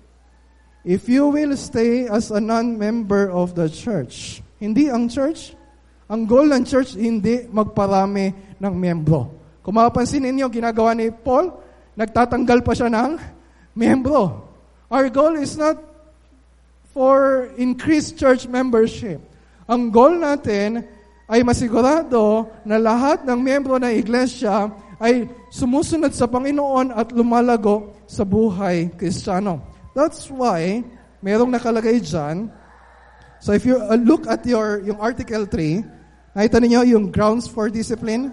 If 0.88 1.12
you 1.12 1.27
will 1.27 1.51
stay 1.60 2.08
as 2.08 2.32
a 2.32 2.39
non-member 2.39 3.27
of 3.27 3.60
the 3.60 3.67
church, 3.67 4.39
hindi 4.56 4.88
ang 4.88 5.12
church, 5.12 5.51
ang 6.08 6.24
goal 6.24 6.48
ng 6.48 6.63
church 6.63 6.96
hindi 6.96 7.44
magparami 7.44 8.56
ng 8.56 8.72
membro. 8.72 9.27
Kung 9.67 9.75
mapapansin 9.75 10.24
ninyo, 10.24 10.48
ginagawa 10.48 10.96
ni 10.96 11.12
Paul, 11.12 11.51
nagtatanggal 11.91 12.63
pa 12.63 12.72
siya 12.72 12.88
ng 12.88 13.20
membro. 13.75 14.48
Our 14.88 15.12
goal 15.12 15.36
is 15.36 15.60
not 15.60 15.75
for 16.96 17.51
increased 17.60 18.15
church 18.15 18.48
membership. 18.48 19.20
Ang 19.67 19.91
goal 19.91 20.15
natin 20.15 20.88
ay 21.27 21.44
masigurado 21.44 22.48
na 22.63 22.79
lahat 22.79 23.27
ng 23.27 23.36
miyembro 23.36 23.75
ng 23.75 23.91
iglesia 23.91 24.72
ay 25.03 25.27
sumusunod 25.51 26.15
sa 26.15 26.32
Panginoon 26.32 26.96
at 26.96 27.12
lumalago 27.12 27.91
sa 28.08 28.24
buhay 28.24 28.88
kristyano. 28.96 29.76
That's 29.98 30.30
why 30.30 30.86
merong 31.25 31.50
nakalagay 31.50 32.06
dyan. 32.06 32.54
So 33.42 33.58
if 33.58 33.66
you 33.66 33.82
uh, 33.82 33.98
look 33.98 34.30
at 34.30 34.46
your 34.46 34.77
yung 34.86 35.01
article 35.01 35.50
3, 35.50 36.38
nakita 36.38 36.58
niyo 36.62 36.86
yung 36.86 37.10
grounds 37.10 37.50
for 37.50 37.74
discipline, 37.74 38.30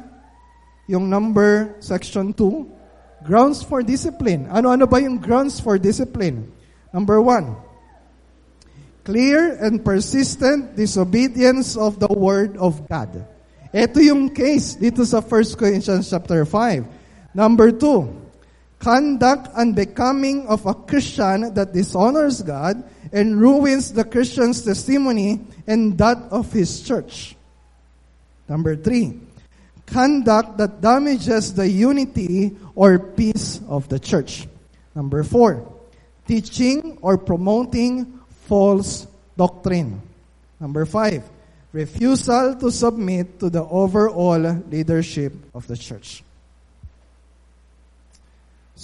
yung 0.84 1.08
number 1.08 1.80
section 1.80 2.36
2, 2.36 3.24
grounds 3.24 3.64
for 3.64 3.80
discipline. 3.80 4.44
Ano-ano 4.52 4.84
ba 4.84 5.00
yung 5.00 5.16
grounds 5.16 5.56
for 5.56 5.80
discipline? 5.80 6.52
Number 6.92 7.16
1, 7.16 7.56
clear 9.08 9.56
and 9.56 9.80
persistent 9.80 10.76
disobedience 10.76 11.80
of 11.80 11.96
the 11.96 12.12
Word 12.12 12.60
of 12.60 12.84
God. 12.92 13.24
Ito 13.72 14.04
yung 14.04 14.28
case 14.36 14.76
dito 14.76 15.00
sa 15.08 15.24
1 15.24 15.56
Corinthians 15.56 16.12
chapter 16.12 16.44
5. 16.44 17.32
Number 17.32 17.72
2, 17.72 18.23
conduct 18.84 19.48
unbecoming 19.56 20.44
of 20.46 20.68
a 20.68 20.76
Christian 20.76 21.54
that 21.56 21.72
dishonors 21.72 22.44
God 22.44 22.84
and 23.16 23.40
ruins 23.40 23.96
the 23.96 24.04
Christian's 24.04 24.60
testimony 24.60 25.40
and 25.66 25.96
that 25.96 26.20
of 26.28 26.52
his 26.52 26.84
church. 26.84 27.34
Number 28.46 28.76
3, 28.76 29.16
conduct 29.86 30.58
that 30.60 30.84
damages 30.84 31.56
the 31.56 31.66
unity 31.66 32.52
or 32.76 32.98
peace 33.00 33.64
of 33.72 33.88
the 33.88 33.98
church. 33.98 34.44
Number 34.94 35.24
4, 35.24 35.64
teaching 36.28 36.98
or 37.00 37.16
promoting 37.16 38.20
false 38.44 39.08
doctrine. 39.32 40.02
Number 40.60 40.84
five, 40.84 41.24
refusal 41.72 42.54
to 42.60 42.70
submit 42.70 43.40
to 43.40 43.48
the 43.48 43.64
overall 43.64 44.44
leadership 44.68 45.32
of 45.54 45.66
the 45.66 45.76
church. 45.76 46.22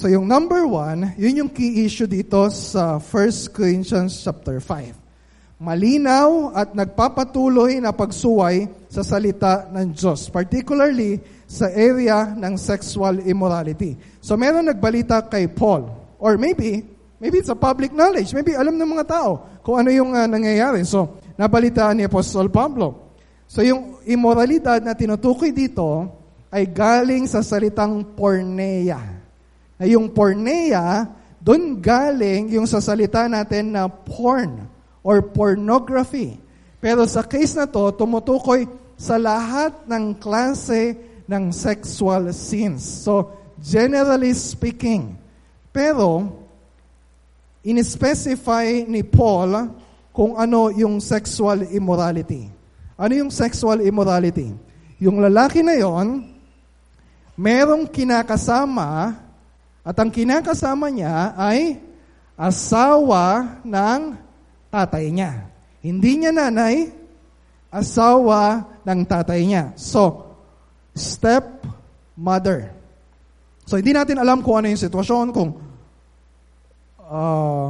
So 0.01 0.09
yung 0.09 0.25
number 0.25 0.65
one, 0.65 1.13
yun 1.21 1.45
yung 1.45 1.53
key 1.53 1.85
issue 1.85 2.09
dito 2.09 2.49
sa 2.49 2.97
1 2.97 3.53
Corinthians 3.53 4.25
chapter 4.25 4.57
5. 4.57 5.61
Malinaw 5.61 6.57
at 6.57 6.73
nagpapatuloy 6.73 7.77
na 7.85 7.93
pagsuway 7.93 8.65
sa 8.89 9.05
salita 9.05 9.69
ng 9.69 9.93
Diyos, 9.93 10.33
particularly 10.33 11.21
sa 11.45 11.69
area 11.69 12.33
ng 12.33 12.57
sexual 12.57 13.21
immorality. 13.29 14.01
So 14.25 14.41
meron 14.41 14.73
nagbalita 14.73 15.29
kay 15.29 15.53
Paul, 15.53 15.93
or 16.17 16.41
maybe 16.41 16.97
Maybe 17.21 17.45
it's 17.45 17.53
a 17.53 17.61
public 17.61 17.93
knowledge. 17.93 18.33
Maybe 18.33 18.57
alam 18.57 18.81
ng 18.81 18.97
mga 18.97 19.05
tao 19.05 19.61
kung 19.61 19.77
ano 19.77 19.93
yung 19.93 20.17
uh, 20.17 20.25
nangyayari. 20.25 20.89
So, 20.89 21.21
nabalitaan 21.37 22.01
ni 22.01 22.09
Apostol 22.09 22.49
Pablo. 22.49 23.13
So, 23.45 23.61
yung 23.61 24.01
immoralidad 24.09 24.81
na 24.81 24.97
tinutukoy 24.97 25.53
dito 25.53 26.09
ay 26.49 26.65
galing 26.65 27.29
sa 27.29 27.45
salitang 27.45 28.17
porneia. 28.17 29.20
Na 29.81 29.89
yung 29.89 30.13
porneia, 30.13 31.09
doon 31.41 31.81
galing 31.81 32.53
yung 32.53 32.69
sa 32.69 32.85
salita 32.85 33.25
natin 33.25 33.73
na 33.73 33.89
porn 33.89 34.69
or 35.01 35.25
pornography. 35.25 36.37
Pero 36.85 37.09
sa 37.09 37.25
case 37.25 37.57
na 37.57 37.65
to, 37.65 37.89
tumutukoy 37.97 38.69
sa 39.01 39.17
lahat 39.17 39.73
ng 39.89 40.13
klase 40.21 41.01
ng 41.25 41.49
sexual 41.49 42.29
sins. 42.37 42.85
So, 42.85 43.33
generally 43.57 44.37
speaking. 44.37 45.17
Pero, 45.73 46.29
in-specify 47.65 48.85
ni 48.85 49.01
Paul 49.01 49.73
kung 50.13 50.37
ano 50.37 50.69
yung 50.73 51.01
sexual 51.01 51.65
immorality. 51.73 52.49
Ano 53.01 53.13
yung 53.17 53.33
sexual 53.33 53.81
immorality? 53.81 54.53
Yung 55.01 55.25
lalaki 55.25 55.65
na 55.65 55.77
yon, 55.81 56.29
merong 57.33 57.89
kinakasama 57.89 59.17
at 59.81 59.97
ang 59.97 60.13
kinakasama 60.13 60.93
niya 60.93 61.33
ay 61.37 61.81
asawa 62.37 63.59
ng 63.65 64.01
tatay 64.69 65.09
niya. 65.09 65.49
Hindi 65.81 66.21
niya 66.21 66.33
nanay, 66.33 66.93
asawa 67.73 68.65
ng 68.85 69.01
tatay 69.09 69.41
niya. 69.45 69.73
So, 69.81 70.37
step 70.93 71.65
mother. 72.17 72.77
So, 73.65 73.81
hindi 73.81 73.97
natin 73.97 74.21
alam 74.21 74.45
kung 74.45 74.61
ano 74.61 74.69
yung 74.69 74.81
sitwasyon, 74.81 75.27
kung 75.33 75.51
uh, 77.01 77.69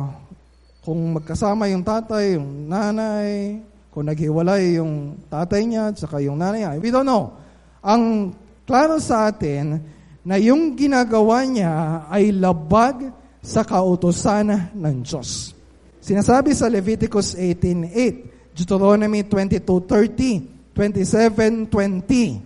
kung 0.81 1.01
magkasama 1.15 1.71
yung 1.71 1.87
tatay, 1.87 2.35
yung 2.35 2.67
nanay, 2.67 3.63
kung 3.91 4.07
naghiwalay 4.07 4.79
yung 4.79 5.19
tatay 5.27 5.67
niya 5.67 5.95
at 5.95 5.97
saka 5.99 6.23
yung 6.23 6.39
nanay 6.39 6.67
niya. 6.67 6.79
We 6.79 6.91
don't 6.91 7.07
know. 7.07 7.35
Ang 7.83 8.35
klaro 8.67 8.99
sa 9.03 9.31
atin 9.31 9.83
na 10.25 10.37
yung 10.37 10.77
ginagawa 10.77 11.45
niya 11.49 12.05
ay 12.13 12.33
labag 12.35 13.09
sa 13.41 13.65
kautosan 13.65 14.77
ng 14.77 14.97
Diyos. 15.01 15.57
Sinasabi 16.01 16.53
sa 16.53 16.69
Leviticus 16.69 17.35
18.8, 17.37 18.57
Deuteronomy 18.57 19.23
22.30, 19.25 20.77
27.20, 20.77 22.41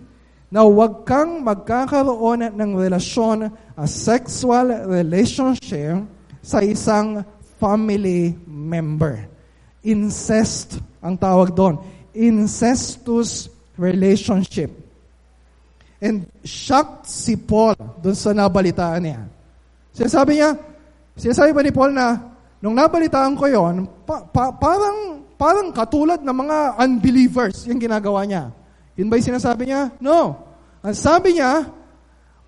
na 0.51 0.63
huwag 0.63 1.03
kang 1.03 1.43
magkakaroon 1.43 2.55
ng 2.55 2.71
relasyon, 2.79 3.51
a 3.75 3.87
sexual 3.87 4.87
relationship 4.87 6.07
sa 6.39 6.63
isang 6.63 7.25
family 7.59 8.31
member. 8.47 9.27
Incest 9.83 10.79
ang 11.03 11.19
tawag 11.19 11.51
doon. 11.51 11.75
Incestuous 12.15 13.51
relationship. 13.75 14.84
And 16.05 16.29
shocked 16.45 17.09
si 17.09 17.33
Paul 17.33 17.73
doon 17.97 18.13
sa 18.13 18.29
nabalitaan 18.29 19.01
niya. 19.01 19.25
Sinasabi 19.89 20.37
niya, 20.37 20.53
sinasabi 21.17 21.49
ba 21.49 21.65
ni 21.65 21.73
Paul 21.73 21.97
na, 21.97 22.21
nung 22.61 22.77
nabalitaan 22.77 23.33
ko 23.33 23.49
yon, 23.49 23.89
pa, 24.05 24.21
pa, 24.21 24.53
parang, 24.53 25.25
parang 25.33 25.73
katulad 25.73 26.21
ng 26.21 26.37
mga 26.45 26.57
unbelievers 26.77 27.65
yung 27.65 27.81
ginagawa 27.81 28.21
niya. 28.21 28.53
Yun 28.93 29.09
ba 29.09 29.17
yung 29.17 29.33
sinasabi 29.33 29.65
niya? 29.65 29.97
No. 29.97 30.37
Ang 30.85 30.93
sabi 30.93 31.41
niya, 31.41 31.73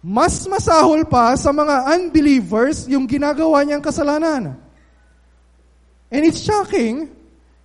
mas 0.05 0.45
masahol 0.45 1.01
pa 1.09 1.33
sa 1.33 1.49
mga 1.49 1.97
unbelievers 1.97 2.85
yung 2.85 3.09
ginagawa 3.09 3.65
niyang 3.65 3.81
kasalanan. 3.81 4.53
And 6.13 6.21
it's 6.29 6.45
shocking 6.45 7.09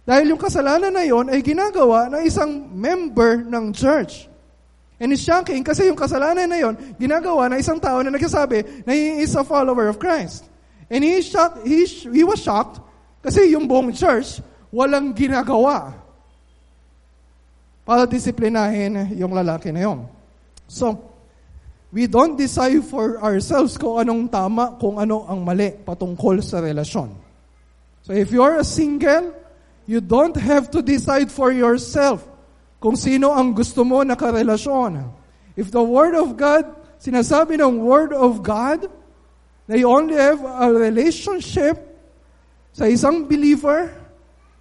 dahil 0.09 0.33
yung 0.33 0.41
kasalanan 0.41 0.97
na 0.97 1.05
yon 1.05 1.29
ay 1.29 1.45
ginagawa 1.45 2.09
ng 2.09 2.23
isang 2.25 2.73
member 2.73 3.45
ng 3.45 3.77
church. 3.77 4.32
And 5.03 5.11
it's 5.11 5.27
shocking 5.27 5.67
kasi 5.67 5.91
yung 5.91 5.99
kasalanan 5.99 6.47
na 6.47 6.62
yon 6.62 6.79
ginagawa 6.95 7.51
ng 7.51 7.59
isang 7.59 7.83
tao 7.83 7.99
na 8.07 8.15
nagsasabi 8.15 8.87
na 8.87 8.95
he 8.95 9.27
is 9.27 9.35
a 9.35 9.43
follower 9.43 9.91
of 9.91 9.99
Christ. 9.99 10.47
And 10.87 11.03
he, 11.03 11.19
shocked, 11.27 11.67
he, 11.67 11.83
he 12.15 12.23
was 12.23 12.38
shocked 12.38 12.79
kasi 13.19 13.51
yung 13.51 13.67
buong 13.67 13.91
church 13.91 14.38
walang 14.71 15.11
ginagawa 15.11 15.99
para 17.83 18.07
disiplinahin 18.07 19.19
yung 19.19 19.35
lalaki 19.35 19.75
na 19.75 19.91
yon. 19.91 20.07
So, 20.71 21.12
We 21.93 22.09
don't 22.09 22.41
decide 22.41 22.81
for 22.88 23.21
ourselves 23.21 23.77
kung 23.77 24.01
anong 24.01 24.33
tama, 24.33 24.81
kung 24.81 24.97
ano 24.97 25.29
ang 25.29 25.45
mali 25.45 25.77
patungkol 25.77 26.41
sa 26.41 26.65
relasyon. 26.65 27.12
So 28.01 28.17
if 28.17 28.33
you 28.33 28.41
are 28.41 28.57
a 28.57 28.65
single, 28.65 29.37
you 29.85 30.01
don't 30.01 30.33
have 30.41 30.73
to 30.73 30.81
decide 30.81 31.29
for 31.29 31.53
yourself 31.53 32.25
kung 32.83 32.99
sino 32.99 33.31
ang 33.31 33.55
gusto 33.55 33.87
mo 33.87 34.03
na 34.03 34.18
karelasyon. 34.18 35.07
If 35.55 35.71
the 35.71 35.79
Word 35.79 36.18
of 36.18 36.35
God, 36.35 36.66
sinasabi 36.99 37.62
ng 37.62 37.79
Word 37.79 38.11
of 38.11 38.42
God, 38.42 38.90
na 39.71 39.79
you 39.79 39.87
only 39.87 40.18
have 40.18 40.42
a 40.42 40.66
relationship 40.75 41.79
sa 42.75 42.90
isang 42.90 43.31
believer, 43.31 43.95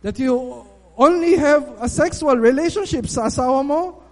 that 0.06 0.22
you 0.22 0.62
only 0.94 1.34
have 1.34 1.66
a 1.82 1.90
sexual 1.90 2.38
relationship 2.38 3.10
sa 3.10 3.26
asawa 3.26 3.66
mo, 3.66 4.06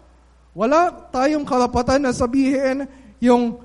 wala 0.58 0.90
tayong 1.14 1.46
karapatan 1.46 2.10
na 2.10 2.12
sabihin 2.16 2.90
yung 3.22 3.62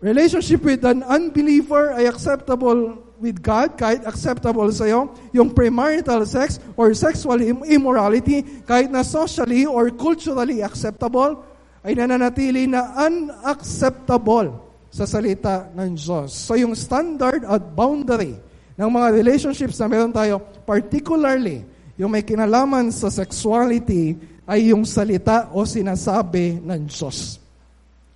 relationship 0.00 0.64
with 0.64 0.80
an 0.88 1.04
unbeliever 1.04 1.92
ay 1.92 2.08
acceptable 2.08 3.04
with 3.18 3.42
God, 3.42 3.74
kahit 3.74 4.06
acceptable 4.06 4.70
sa 4.70 4.86
iyo, 4.86 5.10
yung 5.34 5.50
premarital 5.50 6.22
sex 6.24 6.62
or 6.78 6.94
sexual 6.94 7.38
immorality, 7.66 8.46
kahit 8.62 8.88
na 8.88 9.02
socially 9.02 9.66
or 9.66 9.90
culturally 9.90 10.62
acceptable, 10.62 11.42
ay 11.82 11.98
nananatili 11.98 12.70
na 12.70 12.94
unacceptable 12.94 14.54
sa 14.88 15.04
salita 15.04 15.68
ng 15.74 15.94
Diyos. 15.98 16.32
So 16.32 16.54
yung 16.54 16.72
standard 16.78 17.44
at 17.44 17.62
boundary 17.74 18.38
ng 18.78 18.88
mga 18.88 19.08
relationships 19.14 19.76
na 19.82 19.90
meron 19.90 20.14
tayo, 20.14 20.40
particularly 20.64 21.66
yung 21.98 22.14
may 22.14 22.22
kinalaman 22.22 22.94
sa 22.94 23.10
sexuality, 23.10 24.14
ay 24.48 24.72
yung 24.72 24.86
salita 24.88 25.52
o 25.52 25.66
sinasabi 25.66 26.62
ng 26.62 26.88
Diyos. 26.88 27.36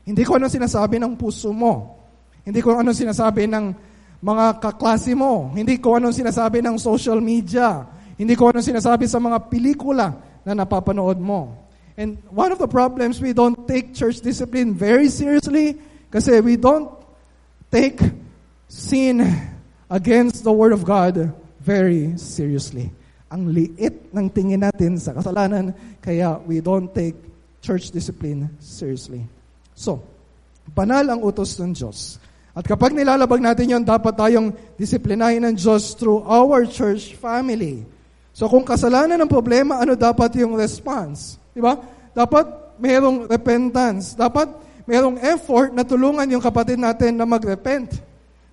Hindi 0.02 0.22
ko 0.24 0.40
ano 0.40 0.48
sinasabi 0.48 0.96
ng 0.96 1.12
puso 1.18 1.52
mo. 1.52 2.00
Hindi 2.42 2.58
ko 2.64 2.74
ano 2.78 2.90
sinasabi 2.90 3.46
ng 3.46 3.91
mga 4.22 4.62
kaklase 4.62 5.12
mo. 5.18 5.50
Hindi 5.50 5.82
ko 5.82 5.98
ano 5.98 6.14
sinasabi 6.14 6.62
ng 6.62 6.78
social 6.78 7.18
media. 7.18 7.82
Hindi 8.14 8.38
ko 8.38 8.54
ano 8.54 8.62
sinasabi 8.62 9.10
sa 9.10 9.18
mga 9.18 9.50
pelikula 9.50 10.14
na 10.46 10.54
napapanood 10.54 11.18
mo. 11.18 11.58
And 11.98 12.22
one 12.30 12.54
of 12.54 12.62
the 12.62 12.70
problems, 12.70 13.20
we 13.20 13.34
don't 13.34 13.66
take 13.68 13.92
church 13.92 14.22
discipline 14.22 14.72
very 14.72 15.10
seriously 15.10 15.76
kasi 16.08 16.40
we 16.40 16.56
don't 16.56 16.88
take 17.68 18.00
sin 18.70 19.20
against 19.90 20.46
the 20.46 20.54
Word 20.54 20.72
of 20.72 20.86
God 20.86 21.34
very 21.60 22.16
seriously. 22.16 22.88
Ang 23.28 23.52
liit 23.52 24.08
ng 24.14 24.26
tingin 24.32 24.64
natin 24.64 24.96
sa 24.96 25.12
kasalanan, 25.12 25.76
kaya 26.00 26.40
we 26.48 26.64
don't 26.64 26.88
take 26.94 27.16
church 27.60 27.92
discipline 27.92 28.48
seriously. 28.60 29.24
So, 29.76 30.00
banal 30.72 31.08
ang 31.12 31.20
utos 31.20 31.56
ng 31.60 31.72
Diyos. 31.72 32.16
At 32.52 32.68
kapag 32.68 32.92
nilalabag 32.92 33.40
natin 33.40 33.72
yon, 33.72 33.84
dapat 33.84 34.12
tayong 34.12 34.52
disiplinahin 34.76 35.40
ng 35.48 35.54
Diyos 35.56 35.96
through 35.96 36.20
our 36.28 36.68
church 36.68 37.16
family. 37.16 37.88
So 38.36 38.44
kung 38.48 38.64
kasalanan 38.64 39.16
ng 39.24 39.30
problema, 39.30 39.80
ano 39.80 39.96
dapat 39.96 40.36
yung 40.36 40.56
response? 40.56 41.40
Di 41.56 41.64
ba? 41.64 41.80
Dapat 42.12 42.76
mayroong 42.76 43.24
repentance. 43.24 44.12
Dapat 44.12 44.52
mayroong 44.84 45.16
effort 45.24 45.72
na 45.72 45.80
tulungan 45.80 46.28
yung 46.28 46.44
kapatid 46.44 46.76
natin 46.76 47.16
na 47.16 47.24
mag-repent. 47.24 47.96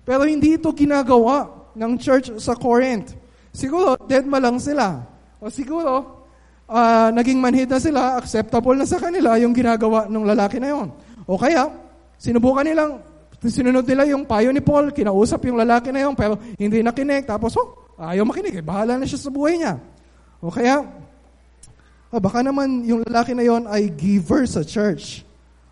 Pero 0.04 0.24
hindi 0.24 0.56
ito 0.56 0.72
ginagawa 0.72 1.52
ng 1.76 1.92
church 2.00 2.32
sa 2.40 2.56
Corinth. 2.56 3.12
Siguro, 3.52 4.00
dead 4.08 4.24
ma 4.24 4.40
lang 4.40 4.56
sila. 4.56 5.04
O 5.42 5.52
siguro, 5.52 6.24
uh, 6.70 7.08
naging 7.12 7.36
manhid 7.36 7.68
na 7.68 7.82
sila, 7.82 8.16
acceptable 8.16 8.78
na 8.78 8.88
sa 8.88 8.96
kanila 8.96 9.36
yung 9.36 9.52
ginagawa 9.52 10.08
ng 10.08 10.24
lalaki 10.24 10.56
na 10.56 10.72
yon. 10.72 10.88
O 11.28 11.36
kaya, 11.36 11.68
sinubukan 12.16 12.64
nilang, 12.64 13.02
sinunod 13.48 13.88
nila 13.88 14.04
yung 14.04 14.28
payo 14.28 14.52
ni 14.52 14.60
Paul, 14.60 14.92
kinausap 14.92 15.48
yung 15.48 15.56
lalaki 15.56 15.88
na 15.88 16.04
yon, 16.04 16.12
pero 16.12 16.36
hindi 16.60 16.84
nakinig. 16.84 17.24
Tapos, 17.24 17.56
oh, 17.56 17.96
ayaw 17.96 18.28
makinig. 18.28 18.60
Eh, 18.60 18.64
bahala 18.64 19.00
na 19.00 19.08
siya 19.08 19.16
sa 19.16 19.32
buhay 19.32 19.56
niya. 19.56 19.80
O 20.44 20.52
kaya, 20.52 20.84
oh, 22.12 22.20
baka 22.20 22.44
naman 22.44 22.84
yung 22.84 23.00
lalaki 23.08 23.32
na 23.32 23.40
yon 23.40 23.64
ay 23.64 23.88
giver 23.88 24.44
sa 24.44 24.60
church. 24.60 25.24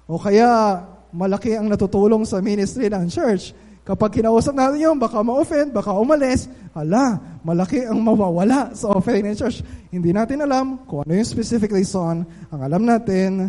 O 0.08 0.16
kaya, 0.16 0.80
malaki 1.12 1.60
ang 1.60 1.68
natutulong 1.68 2.24
sa 2.24 2.40
ministry 2.40 2.88
ng 2.88 3.08
church. 3.12 3.52
Kapag 3.84 4.20
kinausap 4.20 4.52
natin 4.52 4.84
yun, 4.84 4.96
baka 5.00 5.24
ma-offend, 5.24 5.72
baka 5.72 5.96
umalis, 5.96 6.44
ala, 6.76 7.16
malaki 7.40 7.88
ang 7.88 7.96
mawawala 8.04 8.76
sa 8.76 8.92
offering 8.92 9.32
ng 9.32 9.36
church. 9.36 9.64
Hindi 9.88 10.12
natin 10.12 10.44
alam 10.44 10.84
kung 10.84 11.08
ano 11.08 11.16
yung 11.16 11.24
specific 11.24 11.72
reason. 11.72 12.28
Ang 12.52 12.60
alam 12.60 12.84
natin, 12.84 13.48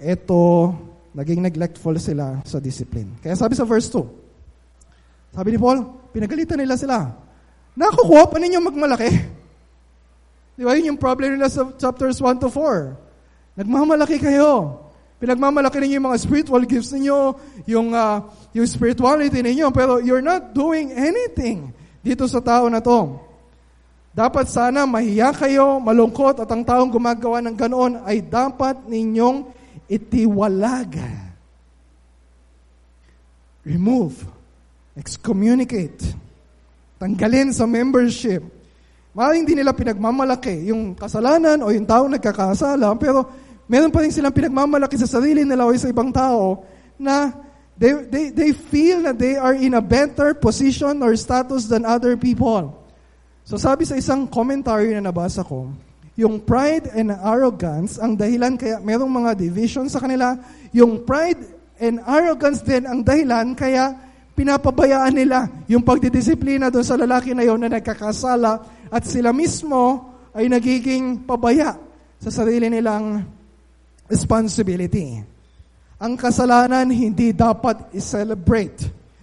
ito, 0.00 0.72
naging 1.14 1.42
neglectful 1.42 1.94
sila 1.98 2.38
sa 2.46 2.62
discipline. 2.62 3.18
Kaya 3.18 3.34
sabi 3.34 3.58
sa 3.58 3.66
verse 3.66 3.90
2, 3.90 5.34
sabi 5.34 5.54
ni 5.54 5.58
Paul, 5.58 6.10
pinagalitan 6.10 6.58
nila 6.58 6.74
sila. 6.74 7.10
Nakukuha 7.78 8.30
pa 8.30 8.36
ninyo 8.38 8.58
magmalaki. 8.58 9.10
Di 10.58 10.62
ba 10.66 10.74
yun 10.74 10.94
yung 10.94 11.00
problem 11.00 11.38
nila 11.38 11.48
sa 11.48 11.70
chapters 11.78 12.18
1 12.18 12.42
to 12.42 12.50
4. 12.50 13.62
Nagmamalaki 13.62 14.18
kayo. 14.18 14.82
Pinagmamalaki 15.20 15.78
ninyo 15.78 16.00
yung 16.00 16.08
mga 16.10 16.20
spiritual 16.20 16.64
gifts 16.64 16.96
ninyo, 16.96 17.36
yung, 17.68 17.92
uh, 17.92 18.24
yung 18.56 18.66
spirituality 18.66 19.44
ninyo, 19.44 19.68
pero 19.70 20.00
you're 20.00 20.24
not 20.24 20.56
doing 20.56 20.90
anything 20.96 21.70
dito 22.00 22.24
sa 22.24 22.40
tao 22.40 22.66
na 22.72 22.80
to. 22.80 23.20
Dapat 24.10 24.50
sana 24.50 24.88
mahiya 24.88 25.30
kayo, 25.30 25.78
malungkot, 25.78 26.42
at 26.42 26.48
ang 26.50 26.66
taong 26.66 26.90
gumagawa 26.90 27.38
ng 27.44 27.54
ganoon 27.54 27.92
ay 28.02 28.24
dapat 28.26 28.82
ninyong 28.90 29.59
itiwalag. 29.90 30.94
Remove. 33.66 34.22
Excommunicate. 34.94 36.14
Tanggalin 37.02 37.50
sa 37.50 37.66
membership. 37.66 38.46
Maaaring 39.10 39.42
hindi 39.42 39.58
nila 39.58 39.74
pinagmamalaki 39.74 40.70
yung 40.70 40.94
kasalanan 40.94 41.66
o 41.66 41.74
yung 41.74 41.82
taong 41.82 42.14
nagkakasala, 42.14 42.94
pero 42.94 43.26
meron 43.66 43.90
pa 43.90 44.06
rin 44.06 44.14
silang 44.14 44.30
pinagmamalaki 44.30 44.94
sa 44.94 45.10
sarili 45.10 45.42
nila 45.42 45.66
o 45.66 45.74
sa 45.74 45.90
ibang 45.90 46.14
tao 46.14 46.62
na 46.94 47.34
they, 47.74 47.90
they, 48.06 48.26
they 48.30 48.50
feel 48.54 49.02
that 49.02 49.18
they 49.18 49.34
are 49.34 49.56
in 49.58 49.74
a 49.74 49.82
better 49.82 50.30
position 50.38 51.02
or 51.02 51.10
status 51.18 51.66
than 51.66 51.82
other 51.82 52.14
people. 52.14 52.70
So 53.42 53.58
sabi 53.58 53.82
sa 53.82 53.98
isang 53.98 54.30
commentary 54.30 54.94
na 54.94 55.10
nabasa 55.10 55.42
ko, 55.42 55.74
yung 56.20 56.44
pride 56.44 56.92
and 56.92 57.08
arrogance, 57.08 57.96
ang 57.96 58.12
dahilan 58.12 58.60
kaya 58.60 58.76
merong 58.84 59.08
mga 59.08 59.40
division 59.40 59.88
sa 59.88 60.04
kanila, 60.04 60.36
yung 60.68 61.00
pride 61.08 61.40
and 61.80 61.96
arrogance 62.04 62.60
din 62.60 62.84
ang 62.84 63.00
dahilan 63.00 63.56
kaya 63.56 63.96
pinapabayaan 64.36 65.16
nila 65.16 65.48
yung 65.64 65.80
pagdidisiplina 65.80 66.68
doon 66.68 66.84
sa 66.84 67.00
lalaki 67.00 67.32
na 67.32 67.48
yon 67.48 67.56
na 67.64 67.72
nagkakasala 67.72 68.60
at 68.92 69.02
sila 69.08 69.32
mismo 69.32 70.12
ay 70.36 70.44
nagiging 70.52 71.24
pabaya 71.24 71.80
sa 72.20 72.28
sarili 72.28 72.68
nilang 72.68 73.24
responsibility. 74.04 75.24
Ang 75.96 76.20
kasalanan 76.20 76.92
hindi 76.92 77.32
dapat 77.32 77.96
i-celebrate. 77.96 78.76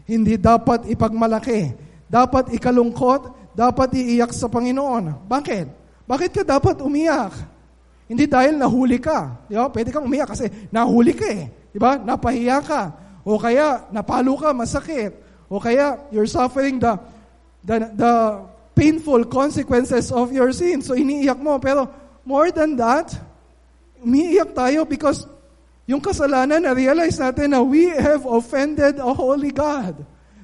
Hindi 0.10 0.38
dapat 0.42 0.90
ipagmalaki. 0.90 1.74
Dapat 2.10 2.58
ikalungkot, 2.58 3.54
dapat 3.54 3.90
iiyak 3.98 4.34
sa 4.34 4.50
Panginoon. 4.50 5.30
Bakit? 5.30 5.87
Bakit 6.08 6.32
ka 6.32 6.44
dapat 6.48 6.80
umiyak? 6.80 7.36
Hindi 8.08 8.24
dahil 8.26 8.56
nahuli 8.56 8.98
ka. 8.98 9.46
Di 9.52 9.60
ba? 9.60 9.68
Pwede 9.68 9.92
kang 9.92 10.08
umiyak 10.08 10.32
kasi 10.32 10.48
nahuli 10.72 11.12
ka 11.12 11.28
eh. 11.28 11.52
Di 11.76 11.78
ba? 11.78 12.00
Napahiya 12.00 12.64
ka. 12.64 12.82
O 13.28 13.36
kaya 13.36 13.84
napalo 13.92 14.40
ka, 14.40 14.56
masakit. 14.56 15.12
O 15.52 15.60
kaya 15.60 16.00
you're 16.16 16.28
suffering 16.28 16.80
the, 16.80 16.96
the, 17.68 17.92
the 18.00 18.14
painful 18.72 19.28
consequences 19.28 20.16
of 20.16 20.32
your 20.32 20.56
sin. 20.56 20.80
So 20.80 20.96
iniiyak 20.96 21.36
mo. 21.44 21.60
Pero 21.60 21.92
more 22.24 22.56
than 22.56 22.80
that, 22.80 23.12
umiiyak 24.00 24.56
tayo 24.56 24.88
because 24.88 25.28
yung 25.88 26.04
kasalanan, 26.04 26.68
na-realize 26.68 27.16
natin 27.16 27.56
na 27.56 27.64
we 27.64 27.88
have 27.88 28.24
offended 28.28 29.00
a 29.00 29.12
holy 29.12 29.56
God. 29.56 29.96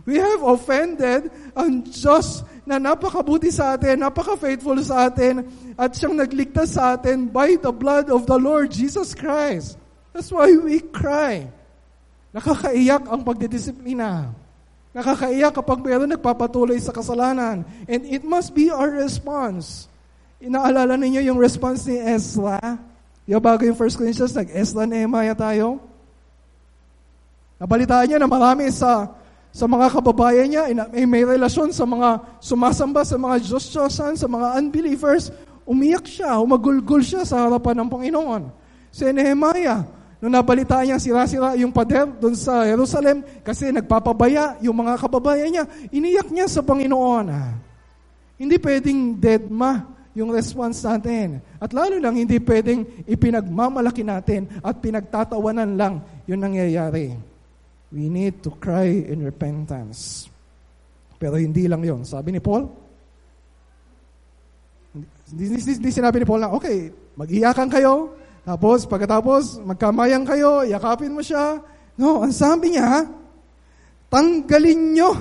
We 0.03 0.19
have 0.19 0.43
offended 0.43 1.31
ang 1.55 1.83
Diyos 1.83 2.43
na 2.63 2.79
napakabuti 2.79 3.51
sa 3.51 3.75
atin, 3.75 3.99
napaka-faithful 4.07 4.79
sa 4.79 5.11
atin, 5.11 5.43
at 5.75 5.91
siyang 5.95 6.15
nagligtas 6.15 6.79
sa 6.79 6.95
atin 6.95 7.27
by 7.27 7.59
the 7.59 7.71
blood 7.71 8.07
of 8.07 8.23
the 8.23 8.39
Lord 8.39 8.71
Jesus 8.71 9.11
Christ. 9.11 9.75
That's 10.15 10.31
why 10.31 10.51
we 10.55 10.79
cry. 10.79 11.49
Nakakaiyak 12.31 13.09
ang 13.09 13.21
pagdidisiplina. 13.21 14.31
Nakakaiyak 14.93 15.53
kapag 15.57 15.81
mayroon 15.81 16.13
nagpapatuloy 16.13 16.77
sa 16.77 16.93
kasalanan. 16.93 17.65
And 17.89 18.01
it 18.05 18.21
must 18.21 18.53
be 18.53 18.69
our 18.69 18.89
response. 18.89 19.89
Inaalala 20.37 20.95
ninyo 20.97 21.33
yung 21.33 21.39
response 21.41 21.89
ni 21.89 21.97
Ezra? 21.97 22.59
Di 23.23 23.33
bago 23.39 23.63
yung 23.63 23.79
1 23.79 23.99
Corinthians, 23.99 24.35
nag-Esla 24.35 24.83
Nehemiah 24.83 25.33
tayo? 25.33 25.79
Nabalitaan 27.57 28.05
niya 28.11 28.19
na 28.19 28.27
marami 28.27 28.67
sa 28.69 29.07
sa 29.53 29.69
mga 29.69 29.85
kababayan 29.93 30.49
niya, 30.49 30.63
may, 30.89 31.05
may 31.05 31.23
relasyon 31.37 31.69
sa 31.69 31.85
mga 31.85 32.41
sumasamba, 32.41 33.05
sa 33.05 33.21
mga 33.21 33.37
Diyos-Diyosan, 33.37 34.17
sa 34.17 34.25
mga 34.25 34.57
unbelievers, 34.57 35.29
umiyak 35.61 36.09
siya, 36.09 36.41
umagulgul 36.41 37.05
siya 37.05 37.21
sa 37.21 37.45
harapan 37.45 37.85
ng 37.85 37.89
Panginoon. 37.93 38.43
Si 38.89 39.05
Nehemiah, 39.13 39.85
nung 40.17 40.33
nabalitaan 40.33 40.89
niya 40.89 40.97
sira-sira 40.97 41.53
yung 41.53 41.69
pader 41.69 42.09
doon 42.17 42.33
sa 42.33 42.65
Jerusalem, 42.65 43.21
kasi 43.45 43.69
nagpapabaya 43.69 44.57
yung 44.65 44.73
mga 44.73 44.97
kababayan 44.97 45.53
niya, 45.53 45.69
iniyak 45.93 46.33
niya 46.33 46.49
sa 46.49 46.65
Panginoon. 46.65 47.29
Hindi 48.41 48.57
pwedeng 48.57 49.21
dead 49.21 49.53
ma 49.53 49.85
yung 50.17 50.33
response 50.33 50.81
natin. 50.81 51.45
At 51.61 51.77
lalo 51.77 52.01
lang, 52.01 52.17
hindi 52.17 52.41
pwedeng 52.41 53.05
ipinagmamalaki 53.05 54.01
natin 54.01 54.49
at 54.65 54.81
pinagtatawanan 54.81 55.77
lang 55.77 56.01
yung 56.25 56.41
nangyayari. 56.41 57.32
We 57.93 58.09
need 58.09 58.41
to 58.41 58.49
cry 58.57 58.89
in 58.89 59.21
repentance. 59.21 60.25
Pero 61.21 61.37
hindi 61.37 61.69
lang 61.69 61.85
yon. 61.85 62.01
Sabi 62.01 62.33
ni 62.33 62.41
Paul, 62.41 62.65
hindi, 65.29 65.43
hindi, 65.53 65.61
hindi 65.61 65.91
sinabi 65.93 66.21
ni 66.21 66.25
Paul 66.25 66.41
na, 66.41 66.49
okay, 66.51 66.89
mag-iyakan 67.13 67.69
kayo, 67.69 68.17
tapos 68.41 68.89
pagkatapos 68.89 69.61
magkamayan 69.61 70.25
kayo, 70.25 70.65
yakapin 70.65 71.13
mo 71.13 71.21
siya. 71.21 71.61
No, 71.93 72.25
ang 72.25 72.33
sabi 72.33 72.73
niya, 72.73 73.05
tanggalin 74.09 74.97
nyo 74.97 75.11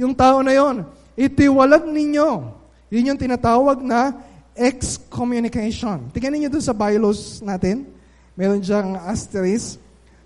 yung 0.00 0.16
tao 0.16 0.40
na 0.40 0.56
yon. 0.56 0.88
Itiwalag 1.12 1.84
ninyo 1.84 2.60
yun 2.92 3.08
yung 3.08 3.16
tinatawag 3.16 3.80
na 3.80 4.12
excommunication. 4.52 6.12
Tingnan 6.12 6.44
niyo 6.44 6.52
dun 6.52 6.60
sa 6.60 6.76
bylaws 6.76 7.40
natin. 7.40 7.88
Meron 8.36 8.60
diyang 8.60 9.00
asterisk. 9.08 9.80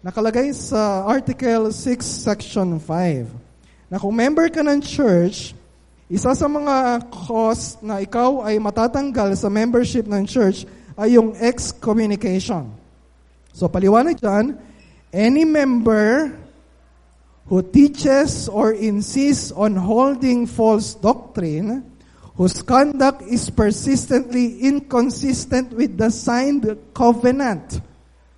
Nakalagay 0.06 0.54
sa 0.54 1.02
Article 1.02 1.74
6, 1.74 1.98
Section 1.98 2.78
5. 2.78 3.90
Na 3.90 3.98
kung 3.98 4.14
member 4.14 4.46
ka 4.46 4.62
ng 4.62 4.78
church, 4.78 5.50
isa 6.06 6.30
sa 6.30 6.46
mga 6.46 7.02
cause 7.10 7.74
na 7.82 7.98
ikaw 7.98 8.38
ay 8.46 8.54
matatanggal 8.62 9.34
sa 9.34 9.50
membership 9.50 10.06
ng 10.06 10.22
church 10.22 10.62
ay 10.94 11.18
yung 11.18 11.34
excommunication. 11.34 12.70
So 13.50 13.66
paliwanag 13.66 14.22
dyan, 14.22 14.54
any 15.10 15.42
member 15.42 16.30
who 17.50 17.66
teaches 17.66 18.46
or 18.46 18.78
insists 18.78 19.50
on 19.50 19.74
holding 19.74 20.46
false 20.46 20.94
doctrine 20.94 21.82
whose 22.38 22.62
conduct 22.62 23.26
is 23.26 23.50
persistently 23.50 24.70
inconsistent 24.70 25.74
with 25.74 25.98
the 25.98 26.14
signed 26.14 26.62
covenant. 26.94 27.82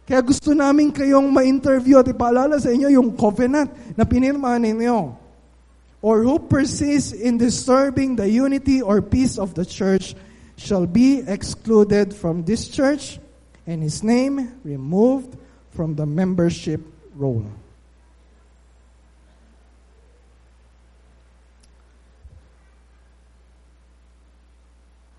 Kaya 0.08 0.24
gusto 0.24 0.56
namin 0.56 0.88
kayong 0.88 1.28
ma-interview 1.28 2.00
at 2.00 2.08
ipaalala 2.08 2.56
sa 2.56 2.72
inyo 2.72 2.88
yung 2.88 3.12
covenant 3.12 3.68
na 3.92 4.08
pinirmahan 4.08 4.64
ninyo. 4.64 5.12
Or 6.00 6.24
who 6.24 6.40
persists 6.40 7.12
in 7.12 7.36
disturbing 7.36 8.16
the 8.16 8.24
unity 8.24 8.80
or 8.80 9.04
peace 9.04 9.36
of 9.36 9.52
the 9.52 9.68
church 9.68 10.16
shall 10.56 10.88
be 10.88 11.20
excluded 11.20 12.16
from 12.16 12.48
this 12.48 12.72
church 12.72 13.20
and 13.68 13.84
his 13.84 14.00
name 14.00 14.56
removed 14.64 15.36
from 15.76 15.92
the 15.92 16.08
membership 16.08 16.80
roll. 17.12 17.44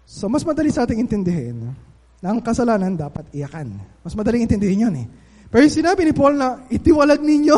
So, 0.10 0.26
mas 0.26 0.42
madali 0.42 0.74
sa 0.74 0.90
ating 0.90 1.06
intindihin 1.06 1.78
na 2.20 2.36
kasalanan 2.44 2.96
dapat 3.00 3.28
iyakan. 3.32 3.80
Mas 4.04 4.16
madaling 4.16 4.44
intindihin 4.44 4.88
yun 4.88 4.96
eh. 5.00 5.08
Pero 5.50 5.66
yung 5.66 5.74
sinabi 5.74 6.06
ni 6.06 6.14
Paul 6.14 6.36
na 6.36 6.62
itiwalag 6.68 7.24
ninyo, 7.24 7.58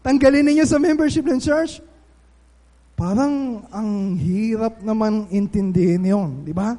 tanggalin 0.00 0.46
ninyo 0.46 0.64
sa 0.64 0.78
membership 0.78 1.26
ng 1.26 1.42
church, 1.42 1.82
parang 2.96 3.66
ang 3.68 4.16
hirap 4.16 4.80
naman 4.80 5.28
intindihin 5.28 6.06
yon, 6.06 6.30
di 6.46 6.54
ba? 6.54 6.78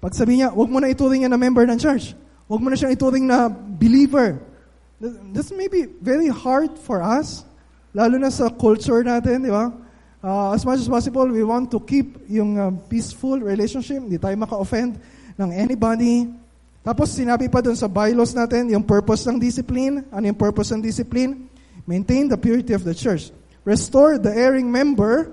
Pag 0.00 0.12
sabi 0.16 0.40
niya, 0.40 0.54
huwag 0.54 0.70
mo 0.70 0.80
na 0.80 0.88
ituring 0.88 1.26
niya 1.26 1.32
na 1.32 1.40
member 1.40 1.66
ng 1.68 1.76
church. 1.76 2.16
Huwag 2.46 2.62
mo 2.62 2.70
na 2.70 2.78
siyang 2.78 2.94
ituring 2.94 3.26
na 3.26 3.50
believer. 3.50 4.38
That's 5.34 5.52
maybe 5.52 5.90
very 6.00 6.30
hard 6.32 6.78
for 6.78 7.04
us, 7.04 7.44
lalo 7.92 8.16
na 8.16 8.32
sa 8.32 8.48
culture 8.48 9.02
natin, 9.04 9.44
di 9.44 9.52
ba? 9.52 9.68
uh, 10.26 10.52
as 10.52 10.66
much 10.66 10.80
as 10.80 10.88
possible, 10.88 11.26
we 11.26 11.44
want 11.44 11.70
to 11.70 11.78
keep 11.80 12.18
yung 12.28 12.58
uh, 12.58 12.70
peaceful 12.90 13.38
relationship. 13.38 14.02
Hindi 14.02 14.18
tayo 14.18 14.34
maka-offend 14.34 14.98
ng 15.36 15.50
anybody. 15.52 16.28
Tapos 16.80 17.12
sinabi 17.12 17.50
pa 17.50 17.60
dun 17.60 17.76
sa 17.76 17.88
bylaws 17.88 18.32
natin, 18.32 18.72
yung 18.72 18.84
purpose 18.84 19.26
ng 19.28 19.36
discipline. 19.36 20.04
Ano 20.08 20.24
yung 20.28 20.38
purpose 20.38 20.72
ng 20.72 20.80
discipline? 20.80 21.48
Maintain 21.86 22.26
the 22.26 22.38
purity 22.38 22.72
of 22.74 22.82
the 22.82 22.94
church. 22.94 23.30
Restore 23.66 24.18
the 24.18 24.32
erring 24.32 24.70
member. 24.70 25.30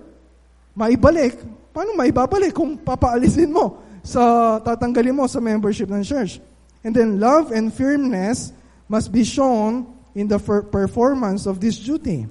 Maibalik. 0.73 1.37
Paano 1.73 1.97
maibabalik 1.97 2.53
kung 2.53 2.77
papaalisin 2.77 3.49
mo 3.49 3.81
sa 4.05 4.57
tatanggalin 4.61 5.13
mo 5.13 5.25
sa 5.25 5.41
membership 5.41 5.89
ng 5.89 6.01
church? 6.05 6.37
And 6.83 6.93
then 6.93 7.17
love 7.21 7.49
and 7.53 7.71
firmness 7.71 8.51
must 8.91 9.09
be 9.09 9.23
shown 9.23 9.87
in 10.13 10.29
the 10.29 10.37
performance 10.69 11.45
of 11.49 11.57
this 11.57 11.77
duty. 11.79 12.27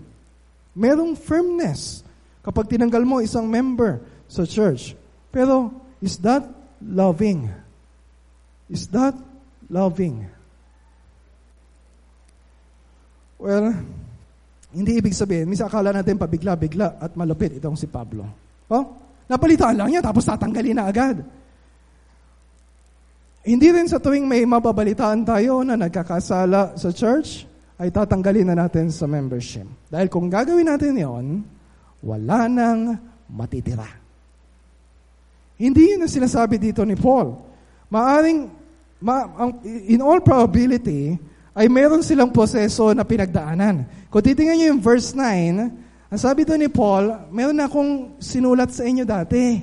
Merong 0.74 1.18
firmness 1.18 2.02
kapag 2.42 2.70
tinanggal 2.70 3.02
mo 3.06 3.22
isang 3.22 3.46
member 3.46 4.02
sa 4.26 4.46
church. 4.46 4.98
Pero, 5.30 5.70
is 6.02 6.18
that 6.22 6.42
loving? 6.82 7.61
Is 8.72 8.88
that 8.96 9.12
loving? 9.68 10.24
Well, 13.36 13.76
hindi 14.72 14.92
ibig 14.96 15.12
sabihin, 15.12 15.52
misa 15.52 15.68
akala 15.68 15.92
natin 15.92 16.16
pabigla-bigla 16.16 16.96
at 16.96 17.12
malupit 17.12 17.60
itong 17.60 17.76
si 17.76 17.84
Pablo. 17.84 18.24
Oh, 18.72 18.84
napalitan 19.28 19.76
lang 19.76 19.92
niya 19.92 20.00
tapos 20.00 20.24
tatanggalin 20.24 20.80
na 20.80 20.88
agad. 20.88 21.20
Hindi 23.44 23.68
rin 23.74 23.90
sa 23.90 24.00
tuwing 24.00 24.24
may 24.24 24.48
mababalitaan 24.48 25.26
tayo 25.26 25.60
na 25.66 25.76
nagkakasala 25.76 26.78
sa 26.80 26.88
church, 26.94 27.44
ay 27.82 27.90
tatanggalin 27.90 28.46
na 28.46 28.56
natin 28.56 28.94
sa 28.94 29.10
membership. 29.10 29.66
Dahil 29.90 30.06
kung 30.06 30.30
gagawin 30.30 30.70
natin 30.70 30.94
yon, 30.94 31.26
wala 31.98 32.46
nang 32.46 32.94
matitira. 33.26 33.90
Hindi 35.58 35.90
yun 35.90 36.06
ang 36.06 36.12
sinasabi 36.14 36.62
dito 36.62 36.86
ni 36.86 36.94
Paul. 36.94 37.34
Maaring, 37.90 38.61
ma, 39.02 39.26
ang, 39.34 39.58
in 39.66 39.98
all 39.98 40.22
probability, 40.22 41.18
ay 41.52 41.68
meron 41.68 42.00
silang 42.00 42.32
proseso 42.32 42.94
na 42.96 43.04
pinagdaanan. 43.04 43.84
Kung 44.08 44.24
titingnan 44.24 44.56
nyo 44.56 44.66
yung 44.72 44.82
verse 44.82 45.12
9, 45.12 46.12
ang 46.12 46.20
sabi 46.20 46.48
doon 46.48 46.64
ni 46.64 46.70
Paul, 46.72 47.28
meron 47.28 47.56
na 47.56 47.68
akong 47.68 48.16
sinulat 48.22 48.72
sa 48.72 48.88
inyo 48.88 49.04
dati. 49.04 49.60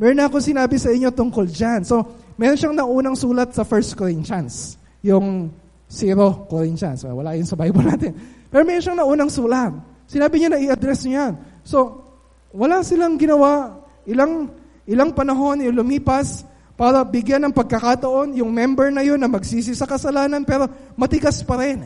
Meron 0.00 0.18
na 0.18 0.26
akong 0.26 0.42
sinabi 0.42 0.78
sa 0.80 0.90
inyo 0.90 1.14
tungkol 1.14 1.46
dyan. 1.46 1.86
So, 1.86 2.02
meron 2.34 2.58
siyang 2.58 2.74
naunang 2.74 3.14
sulat 3.14 3.54
sa 3.54 3.62
1 3.62 3.94
Corinthians. 3.94 4.80
Yung 5.06 5.50
0 5.86 6.50
Corinthians. 6.50 7.06
Wala 7.06 7.38
yun 7.38 7.46
sa 7.46 7.54
Bible 7.54 7.86
natin. 7.92 8.14
Pero 8.50 8.62
meron 8.66 8.82
siyang 8.82 8.98
naunang 8.98 9.30
sulat. 9.30 9.74
Sinabi 10.06 10.42
niya 10.42 10.50
na 10.54 10.62
i-address 10.62 11.06
niya 11.06 11.30
yan. 11.30 11.32
So, 11.66 12.02
wala 12.50 12.82
silang 12.82 13.18
ginawa. 13.18 13.78
Ilang, 14.06 14.50
ilang 14.86 15.10
panahon 15.14 15.62
yung 15.66 15.82
lumipas 15.82 16.46
para 16.76 17.00
bigyan 17.02 17.40
ng 17.48 17.56
pagkakataon 17.56 18.36
yung 18.36 18.52
member 18.52 18.92
na 18.92 19.00
yun 19.00 19.16
na 19.16 19.26
magsisi 19.26 19.72
sa 19.72 19.88
kasalanan 19.88 20.44
pero 20.44 20.68
matikas 20.92 21.40
pa 21.40 21.56
rin. 21.56 21.82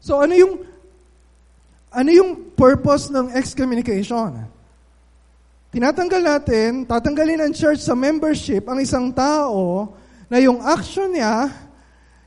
So, 0.00 0.18
ano 0.24 0.32
yung 0.32 0.64
ano 1.92 2.10
yung 2.12 2.52
purpose 2.56 3.12
ng 3.12 3.32
excommunication? 3.36 4.48
Tinatanggal 5.72 6.22
natin, 6.24 6.88
tatanggalin 6.88 7.44
ng 7.44 7.52
church 7.52 7.84
sa 7.84 7.92
membership 7.92 8.64
ang 8.64 8.80
isang 8.80 9.12
tao 9.12 9.92
na 10.28 10.40
yung 10.40 10.60
action 10.64 11.12
niya, 11.12 11.52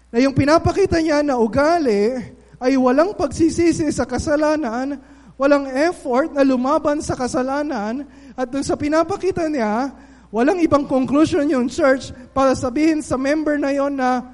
na 0.10 0.18
yung 0.22 0.34
pinapakita 0.34 1.02
niya 1.02 1.26
na 1.26 1.38
ugali, 1.38 2.18
ay 2.60 2.74
walang 2.78 3.14
pagsisisi 3.14 3.90
sa 3.90 4.06
kasalanan, 4.06 4.98
walang 5.40 5.66
effort 5.70 6.34
na 6.34 6.44
lumaban 6.44 7.00
sa 7.00 7.16
kasalanan, 7.16 8.04
at 8.36 8.48
dun 8.50 8.66
sa 8.66 8.76
pinapakita 8.76 9.48
niya, 9.48 9.94
walang 10.30 10.62
ibang 10.62 10.86
conclusion 10.86 11.50
yung 11.50 11.68
church 11.70 12.14
para 12.34 12.54
sabihin 12.54 13.02
sa 13.02 13.18
member 13.18 13.58
na 13.58 13.74
yon 13.74 13.98
na 13.98 14.26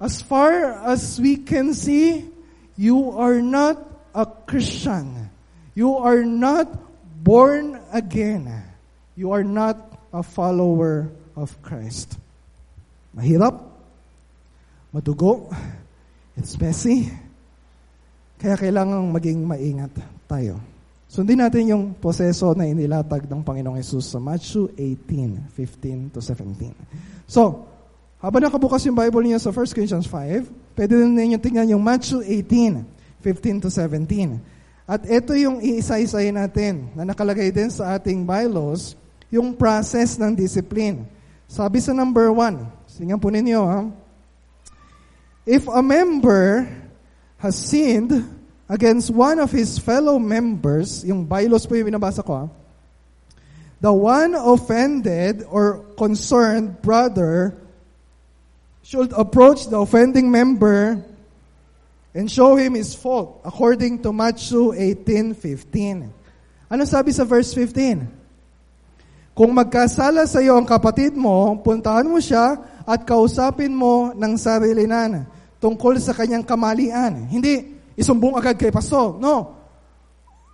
as 0.00 0.24
far 0.24 0.80
as 0.88 1.20
we 1.20 1.36
can 1.36 1.76
see, 1.76 2.24
you 2.76 3.12
are 3.12 3.44
not 3.44 3.76
a 4.16 4.24
Christian. 4.24 5.28
You 5.76 6.00
are 6.00 6.24
not 6.24 6.72
born 7.20 7.76
again. 7.92 8.48
You 9.12 9.36
are 9.36 9.44
not 9.44 9.76
a 10.12 10.24
follower 10.24 11.12
of 11.36 11.52
Christ. 11.60 12.16
Mahirap, 13.12 13.60
madugo, 14.94 15.52
it's 16.36 16.56
messy, 16.56 17.12
kaya 18.40 18.56
kailangan 18.56 19.12
maging 19.12 19.44
maingat 19.44 19.92
tayo. 20.24 20.62
Sundin 21.10 21.42
natin 21.42 21.66
yung 21.66 21.90
proseso 21.98 22.54
na 22.54 22.70
inilatag 22.70 23.26
ng 23.26 23.42
Panginoong 23.42 23.82
Yesus 23.82 24.14
sa 24.14 24.22
Matthew 24.22 24.70
18, 24.78 25.42
15 25.58 26.14
to 26.14 26.22
17. 26.22 26.70
So, 27.26 27.66
habang 28.22 28.46
nakabukas 28.46 28.86
yung 28.86 28.94
Bible 28.94 29.26
niyo 29.26 29.42
sa 29.42 29.50
1 29.50 29.74
Corinthians 29.74 30.06
5, 30.06 30.78
pwede 30.78 30.94
din 30.94 31.10
ninyo 31.18 31.42
tingnan 31.42 31.74
yung 31.74 31.82
Matthew 31.82 32.22
18, 32.22 32.86
15 33.26 33.64
to 33.66 33.74
17. 33.74 34.38
At 34.86 35.02
ito 35.02 35.34
yung 35.34 35.58
iisa-isay 35.58 36.30
natin 36.30 36.94
na 36.94 37.02
nakalagay 37.02 37.50
din 37.50 37.74
sa 37.74 37.98
ating 37.98 38.22
bylaws, 38.22 38.94
yung 39.34 39.50
process 39.58 40.14
ng 40.14 40.30
discipline. 40.30 41.10
Sabi 41.50 41.82
sa 41.82 41.90
number 41.90 42.30
1, 42.30 42.86
singan 42.86 43.18
po 43.18 43.34
ninyo 43.34 43.60
ha, 43.66 43.82
If 45.42 45.66
a 45.66 45.82
member 45.82 46.70
has 47.42 47.58
sinned 47.58 48.14
against 48.70 49.10
one 49.10 49.42
of 49.42 49.50
his 49.50 49.82
fellow 49.82 50.22
members, 50.22 51.02
yung 51.02 51.26
bylaws 51.26 51.66
po 51.66 51.74
yung 51.74 51.90
binabasa 51.90 52.22
ko, 52.22 52.32
ha? 52.32 52.46
the 53.82 53.90
one 53.90 54.38
offended 54.38 55.42
or 55.50 55.82
concerned 55.98 56.78
brother 56.78 57.56
should 58.86 59.10
approach 59.16 59.66
the 59.66 59.76
offending 59.76 60.30
member 60.30 61.02
and 62.14 62.30
show 62.30 62.54
him 62.54 62.78
his 62.78 62.94
fault 62.94 63.40
according 63.42 63.98
to 64.02 64.12
Matthew 64.12 64.70
18:15. 64.76 66.12
Ano 66.70 66.82
sabi 66.86 67.10
sa 67.10 67.26
verse 67.26 67.50
15? 67.56 68.06
Kung 69.34 69.50
magkasala 69.56 70.28
sa 70.28 70.38
iyo 70.44 70.54
ang 70.54 70.68
kapatid 70.68 71.16
mo, 71.16 71.56
puntahan 71.64 72.06
mo 72.06 72.20
siya 72.20 72.60
at 72.84 73.02
kausapin 73.08 73.72
mo 73.72 74.12
ng 74.12 74.32
sarilinan 74.36 75.24
tungkol 75.56 75.96
sa 75.96 76.12
kanyang 76.12 76.44
kamalian. 76.44 77.26
Hindi 77.30 77.79
isumbong 78.00 78.40
agad 78.40 78.56
kay 78.56 78.72
pastor. 78.72 79.20
No. 79.20 79.60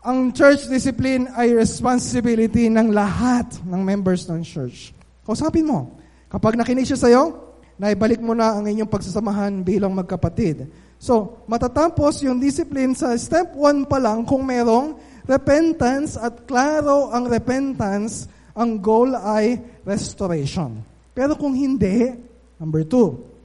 Ang 0.02 0.34
church 0.34 0.66
discipline 0.66 1.30
ay 1.38 1.54
responsibility 1.54 2.66
ng 2.66 2.90
lahat 2.90 3.46
ng 3.62 3.82
members 3.86 4.26
ng 4.26 4.42
church. 4.42 4.90
Kausapin 5.22 5.66
mo. 5.66 5.98
Kapag 6.26 6.58
nakinig 6.58 6.86
siya 6.86 6.98
sa 6.98 7.10
iyo, 7.10 7.54
naibalik 7.78 8.18
mo 8.18 8.34
na 8.34 8.58
ang 8.58 8.66
inyong 8.66 8.90
pagsasamahan 8.90 9.62
bilang 9.62 9.94
magkapatid. 9.94 10.66
So, 10.98 11.42
matatapos 11.50 12.22
yung 12.26 12.38
discipline 12.42 12.94
sa 12.98 13.14
step 13.18 13.54
1 13.54 13.86
pa 13.86 13.98
lang 13.98 14.22
kung 14.26 14.42
merong 14.46 14.96
repentance 15.26 16.14
at 16.14 16.46
klaro 16.46 17.10
ang 17.10 17.26
repentance, 17.26 18.30
ang 18.56 18.78
goal 18.78 19.12
ay 19.12 19.58
restoration. 19.84 20.80
Pero 21.12 21.36
kung 21.36 21.52
hindi, 21.52 22.14
number 22.56 22.86
2, 22.86 23.35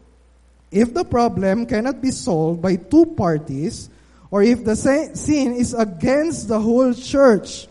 if 0.72 0.96
the 0.96 1.04
problem 1.04 1.68
cannot 1.68 2.00
be 2.00 2.10
solved 2.10 2.64
by 2.64 2.80
two 2.80 3.12
parties, 3.14 3.92
or 4.32 4.42
if 4.42 4.64
the 4.64 4.80
sin 4.80 5.60
is 5.60 5.76
against 5.76 6.48
the 6.48 6.58
whole 6.58 6.96
church, 6.96 7.68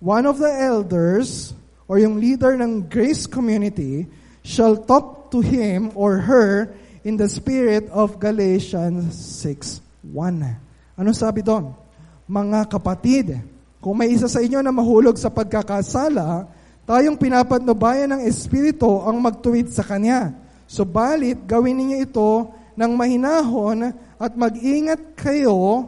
one 0.00 0.24
of 0.24 0.40
the 0.40 0.48
elders 0.48 1.52
or 1.86 2.00
yung 2.00 2.16
leader 2.16 2.56
ng 2.56 2.88
grace 2.88 3.28
community 3.28 4.08
shall 4.40 4.80
talk 4.80 5.30
to 5.30 5.44
him 5.44 5.92
or 5.94 6.24
her 6.24 6.72
in 7.04 7.20
the 7.20 7.28
spirit 7.28 7.86
of 7.92 8.16
Galatians 8.16 9.12
6.1. 9.44 10.16
Ano 10.96 11.10
sabi 11.12 11.44
doon? 11.44 11.76
Mga 12.24 12.60
kapatid, 12.72 13.44
kung 13.84 14.00
may 14.00 14.08
isa 14.08 14.26
sa 14.26 14.40
inyo 14.40 14.64
na 14.64 14.72
mahulog 14.72 15.20
sa 15.20 15.28
pagkakasala, 15.28 16.48
tayong 16.88 17.20
pinapatnubayan 17.20 18.16
ng 18.16 18.22
Espiritu 18.24 18.88
ang 19.04 19.20
magtuwid 19.20 19.68
sa 19.68 19.84
Kanya. 19.84 20.41
Subalit, 20.72 21.44
gawin 21.44 21.76
ninyo 21.76 21.98
ito 22.00 22.48
ng 22.80 22.92
mahinahon 22.96 23.92
at 24.16 24.32
mag-ingat 24.32 25.12
kayo, 25.20 25.84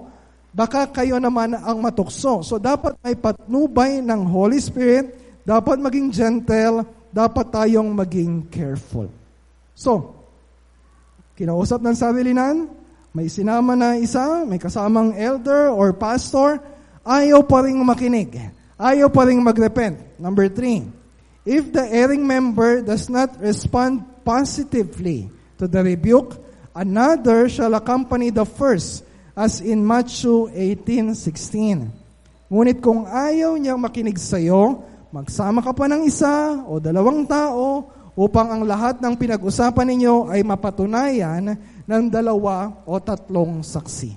baka 0.52 0.92
kayo 0.92 1.16
naman 1.16 1.56
ang 1.56 1.80
matukso. 1.80 2.44
So 2.44 2.60
dapat 2.60 3.00
may 3.00 3.16
patnubay 3.16 4.04
ng 4.04 4.28
Holy 4.28 4.60
Spirit, 4.60 5.40
dapat 5.40 5.80
maging 5.80 6.12
gentle, 6.12 6.84
dapat 7.08 7.48
tayong 7.48 7.96
maging 7.96 8.44
careful. 8.52 9.08
So, 9.72 10.20
kinausap 11.40 11.80
ng 11.80 11.96
sarilinan, 11.96 12.68
may 13.16 13.32
sinama 13.32 13.72
na 13.72 13.96
isa, 13.96 14.44
may 14.44 14.60
kasamang 14.60 15.16
elder 15.16 15.72
or 15.72 15.96
pastor, 15.96 16.60
ayaw 17.08 17.40
pa 17.40 17.64
rin 17.64 17.80
makinig. 17.80 18.36
Ayaw 18.76 19.08
pa 19.08 19.24
rin 19.24 19.40
magrepent. 19.40 20.20
Number 20.20 20.52
three, 20.52 20.84
if 21.48 21.72
the 21.72 21.88
erring 21.88 22.28
member 22.28 22.84
does 22.84 23.08
not 23.08 23.40
respond 23.40 24.13
positively 24.24 25.28
to 25.60 25.68
the 25.68 25.84
rebuke, 25.84 26.44
Another 26.74 27.46
shall 27.46 27.70
accompany 27.78 28.34
the 28.34 28.42
first, 28.42 29.06
as 29.38 29.62
in 29.62 29.78
Matthew 29.86 30.50
18:16. 30.50 31.86
Ngunit 32.50 32.82
kung 32.82 33.06
ayaw 33.06 33.54
niyang 33.54 33.78
makinig 33.78 34.18
sa 34.18 34.42
iyo, 34.42 34.82
magsama 35.14 35.62
ka 35.62 35.70
pa 35.70 35.86
ng 35.86 36.02
isa 36.02 36.66
o 36.66 36.82
dalawang 36.82 37.30
tao 37.30 37.86
upang 38.18 38.50
ang 38.50 38.62
lahat 38.66 38.98
ng 38.98 39.14
pinag-usapan 39.14 39.86
ninyo 39.86 40.34
ay 40.34 40.42
mapatunayan 40.42 41.54
ng 41.86 42.04
dalawa 42.10 42.74
o 42.82 42.98
tatlong 42.98 43.62
saksi. 43.62 44.10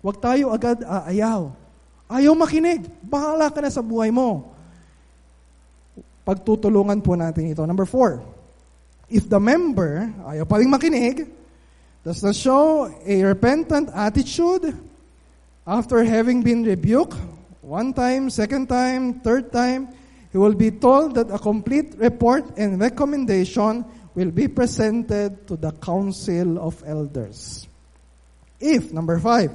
Huwag 0.00 0.16
tayo 0.16 0.48
agad 0.48 0.80
aayaw. 0.80 1.52
Ayaw 2.08 2.32
makinig. 2.32 2.88
Bahala 3.04 3.52
ka 3.52 3.60
na 3.60 3.68
sa 3.68 3.84
buhay 3.84 4.08
mo. 4.08 4.48
Pagtutulungan 6.24 7.04
po 7.04 7.20
natin 7.20 7.52
ito. 7.52 7.60
Number 7.68 7.84
four, 7.84 8.24
if 9.10 9.28
the 9.28 9.40
member 9.40 10.12
ayaw 10.28 10.48
pa 10.48 10.56
rin 10.56 10.70
makinig, 10.70 11.28
does 12.04 12.22
not 12.22 12.36
show 12.36 12.86
a 12.86 13.16
repentant 13.24 13.90
attitude 13.92 14.72
after 15.66 16.04
having 16.04 16.42
been 16.42 16.64
rebuked 16.64 17.16
one 17.60 17.92
time, 17.92 18.30
second 18.30 18.68
time, 18.68 19.20
third 19.20 19.52
time, 19.52 19.88
he 20.32 20.38
will 20.38 20.54
be 20.54 20.70
told 20.70 21.14
that 21.16 21.30
a 21.30 21.38
complete 21.38 21.92
report 21.98 22.56
and 22.56 22.80
recommendation 22.80 23.84
will 24.14 24.30
be 24.30 24.48
presented 24.48 25.46
to 25.46 25.56
the 25.56 25.72
council 25.72 26.58
of 26.58 26.82
elders. 26.86 27.68
If, 28.58 28.92
number 28.92 29.18
five, 29.18 29.52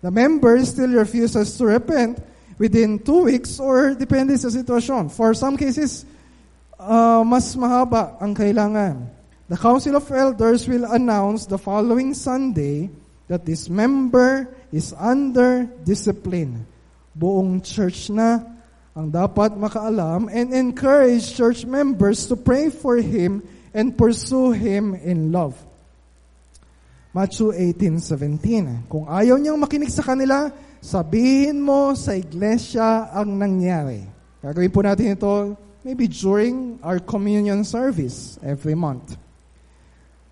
the 0.00 0.10
member 0.10 0.64
still 0.64 0.90
refuses 0.90 1.56
to 1.58 1.66
repent 1.66 2.18
within 2.58 2.98
two 2.98 3.24
weeks 3.24 3.60
or 3.60 3.94
depende 3.94 4.36
sa 4.40 4.48
sitwasyon. 4.48 5.12
For 5.12 5.34
some 5.34 5.56
cases, 5.56 6.04
uh, 6.80 7.20
mas 7.22 7.52
mahaba 7.54 8.16
ang 8.16 8.32
kailangan. 8.32 9.04
The 9.50 9.58
Council 9.58 9.98
of 9.98 10.06
Elders 10.08 10.64
will 10.64 10.86
announce 10.88 11.44
the 11.44 11.58
following 11.58 12.14
Sunday 12.14 12.88
that 13.28 13.44
this 13.44 13.68
member 13.68 14.48
is 14.72 14.94
under 14.94 15.66
discipline. 15.84 16.64
Buong 17.12 17.60
church 17.60 18.08
na 18.08 18.40
ang 18.94 19.10
dapat 19.10 19.58
makaalam 19.58 20.30
and 20.30 20.54
encourage 20.54 21.34
church 21.34 21.66
members 21.66 22.30
to 22.30 22.38
pray 22.38 22.70
for 22.70 22.98
him 22.98 23.42
and 23.74 23.94
pursue 23.98 24.54
him 24.54 24.94
in 24.94 25.34
love. 25.34 25.58
Matthew 27.10 27.50
18:17. 27.50 28.86
Kung 28.86 29.10
ayaw 29.10 29.34
niyang 29.34 29.58
makinig 29.58 29.90
sa 29.90 30.06
kanila, 30.06 30.54
sabihin 30.78 31.58
mo 31.58 31.90
sa 31.98 32.14
iglesia 32.14 33.10
ang 33.10 33.34
nangyari. 33.34 34.06
Gagawin 34.38 34.70
po 34.70 34.80
natin 34.86 35.18
ito 35.18 35.58
maybe 35.84 36.08
during 36.08 36.78
our 36.84 37.00
communion 37.00 37.64
service 37.64 38.36
every 38.44 38.76
month. 38.76 39.16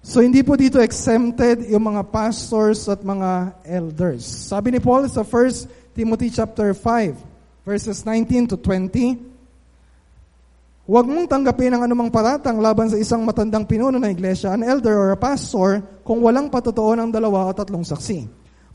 So 0.04 0.24
hindi 0.24 0.40
po 0.40 0.56
dito 0.56 0.80
exempted 0.80 1.68
yung 1.68 1.92
mga 1.92 2.08
pastors 2.08 2.86
at 2.88 3.02
mga 3.04 3.60
elders. 3.66 4.24
Sabi 4.24 4.72
ni 4.72 4.80
Paul 4.80 5.04
sa 5.10 5.26
1 5.26 5.96
Timothy 5.96 6.32
chapter 6.32 6.72
5 6.72 7.66
verses 7.66 8.04
19 8.06 8.54
to 8.54 8.56
20, 8.56 9.28
Huwag 10.88 11.04
mong 11.04 11.28
tanggapin 11.28 11.68
ang 11.68 11.84
anumang 11.84 12.08
paratang 12.08 12.64
laban 12.64 12.88
sa 12.88 12.96
isang 12.96 13.20
matandang 13.20 13.68
pinuno 13.68 14.00
ng 14.00 14.08
iglesia, 14.08 14.56
an 14.56 14.64
elder 14.64 14.96
or 14.96 15.12
a 15.12 15.20
pastor, 15.20 15.84
kung 16.00 16.24
walang 16.24 16.48
patotoo 16.48 16.96
ng 16.96 17.12
dalawa 17.12 17.44
o 17.44 17.52
tatlong 17.52 17.84
saksi. 17.84 18.24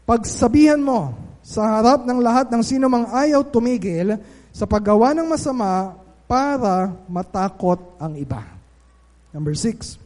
Pagsabihan 0.05 0.77
mo 0.77 1.09
sa 1.41 1.81
harap 1.81 2.05
ng 2.05 2.21
lahat 2.21 2.53
ng 2.53 2.61
sino 2.61 2.85
mang 2.85 3.09
ayaw 3.09 3.41
tumigil 3.41 4.21
sa 4.53 4.69
paggawa 4.69 5.17
ng 5.17 5.25
masama 5.25 5.97
para 6.25 6.93
matakot 7.09 7.79
ang 7.99 8.17
iba. 8.17 8.41
Number 9.33 9.53
six, 9.57 9.97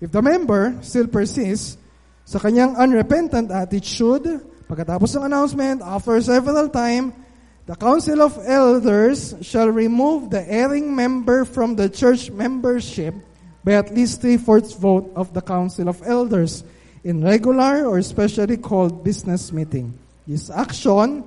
If 0.00 0.12
the 0.12 0.20
member 0.20 0.76
still 0.84 1.08
persists 1.08 1.80
sa 2.28 2.36
kanyang 2.36 2.76
unrepentant 2.76 3.48
attitude, 3.48 4.44
pagkatapos 4.68 5.16
ng 5.16 5.24
announcement, 5.24 5.80
after 5.80 6.20
several 6.20 6.68
time, 6.68 7.16
the 7.64 7.76
council 7.78 8.20
of 8.20 8.36
elders 8.44 9.32
shall 9.40 9.72
remove 9.72 10.28
the 10.28 10.44
erring 10.44 10.92
member 10.92 11.48
from 11.48 11.80
the 11.80 11.88
church 11.88 12.28
membership 12.28 13.16
by 13.64 13.80
at 13.80 13.88
least 13.88 14.20
three-fourths 14.20 14.76
vote 14.76 15.08
of 15.16 15.32
the 15.32 15.40
council 15.40 15.88
of 15.88 16.02
elders 16.04 16.60
in 17.00 17.24
regular 17.24 17.88
or 17.88 18.02
specially 18.04 18.60
called 18.60 19.00
business 19.00 19.48
meeting. 19.48 19.96
This 20.28 20.52
action 20.52 21.24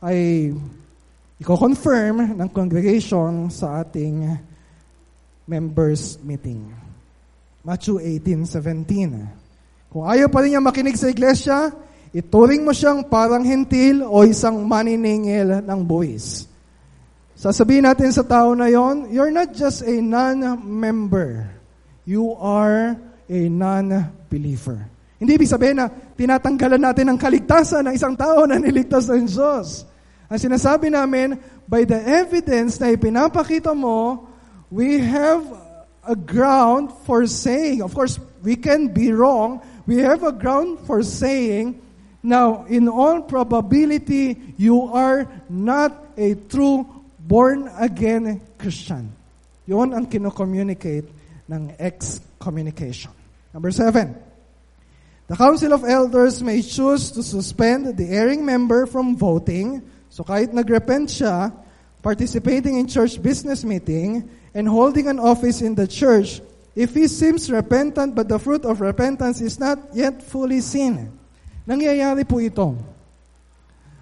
ay 0.00 0.54
i-confirm 1.36 2.32
ng 2.36 2.48
congregation 2.48 3.52
sa 3.52 3.84
ating 3.84 4.24
members 5.44 6.16
meeting. 6.24 6.64
Matthew 7.60 8.00
18:17. 8.00 9.92
Kung 9.92 10.04
ayaw 10.08 10.28
pa 10.32 10.40
rin 10.40 10.56
niya 10.56 10.62
makinig 10.64 10.96
sa 10.96 11.12
iglesia, 11.12 11.72
ituring 12.16 12.64
mo 12.64 12.72
siyang 12.72 13.04
parang 13.04 13.44
hentil 13.44 14.06
o 14.06 14.24
isang 14.24 14.64
maniningil 14.64 15.60
ng 15.60 15.80
buwis. 15.84 16.48
Sasabihin 17.36 17.84
natin 17.84 18.08
sa 18.16 18.24
tao 18.24 18.56
na 18.56 18.72
yon, 18.72 19.12
you're 19.12 19.34
not 19.34 19.52
just 19.52 19.84
a 19.84 20.00
non-member. 20.00 21.52
You 22.08 22.32
are 22.40 22.96
a 23.28 23.40
non-believer. 23.52 24.88
Hindi 25.20 25.36
ibig 25.36 25.52
sabihin 25.52 25.84
na 25.84 25.92
tinatanggalan 25.92 26.80
natin 26.80 27.12
ang 27.12 27.18
kaligtasan 27.20 27.84
ng 27.88 27.94
isang 27.96 28.16
tao 28.16 28.48
na 28.48 28.56
niligtas 28.56 29.08
ng 29.12 29.28
Diyos. 29.28 29.84
Ang 30.26 30.38
sinasabi 30.38 30.90
namin, 30.90 31.38
by 31.68 31.86
the 31.86 31.98
evidence 31.98 32.78
na 32.82 32.90
ipinapakita 32.90 33.74
mo, 33.74 34.26
we 34.70 34.98
have 34.98 35.42
a 36.06 36.14
ground 36.14 36.90
for 37.06 37.26
saying, 37.26 37.82
of 37.82 37.94
course, 37.94 38.18
we 38.42 38.54
can 38.54 38.90
be 38.90 39.10
wrong. 39.10 39.62
We 39.86 40.02
have 40.02 40.22
a 40.22 40.34
ground 40.34 40.86
for 40.86 41.02
saying, 41.02 41.82
now, 42.22 42.66
in 42.66 42.90
all 42.90 43.22
probability, 43.22 44.54
you 44.58 44.90
are 44.90 45.30
not 45.48 45.94
a 46.18 46.34
true 46.34 46.82
born 47.22 47.70
again 47.78 48.42
Christian. 48.58 49.14
Yun 49.66 49.94
ang 49.94 50.06
kino-communicate 50.06 51.06
ng 51.46 51.74
excommunication. 51.78 53.14
Number 53.54 53.70
seven, 53.70 54.14
the 55.26 55.38
Council 55.38 55.70
of 55.74 55.86
Elders 55.86 56.42
may 56.42 56.62
choose 56.62 57.10
to 57.14 57.22
suspend 57.22 57.94
the 57.94 58.10
erring 58.10 58.46
member 58.46 58.86
from 58.86 59.14
voting. 59.14 59.82
So 60.16 60.24
kahit 60.24 60.56
nagrepent 60.56 61.12
siya, 61.12 61.52
participating 62.00 62.80
in 62.80 62.88
church 62.88 63.20
business 63.20 63.68
meeting, 63.68 64.24
and 64.56 64.64
holding 64.64 65.12
an 65.12 65.20
office 65.20 65.60
in 65.60 65.76
the 65.76 65.84
church, 65.84 66.40
if 66.72 66.96
he 66.96 67.04
seems 67.04 67.52
repentant 67.52 68.16
but 68.16 68.24
the 68.24 68.40
fruit 68.40 68.64
of 68.64 68.80
repentance 68.80 69.44
is 69.44 69.60
not 69.60 69.76
yet 69.92 70.24
fully 70.24 70.64
seen. 70.64 71.12
Nangyayari 71.68 72.24
po 72.24 72.40
ito. 72.40 72.72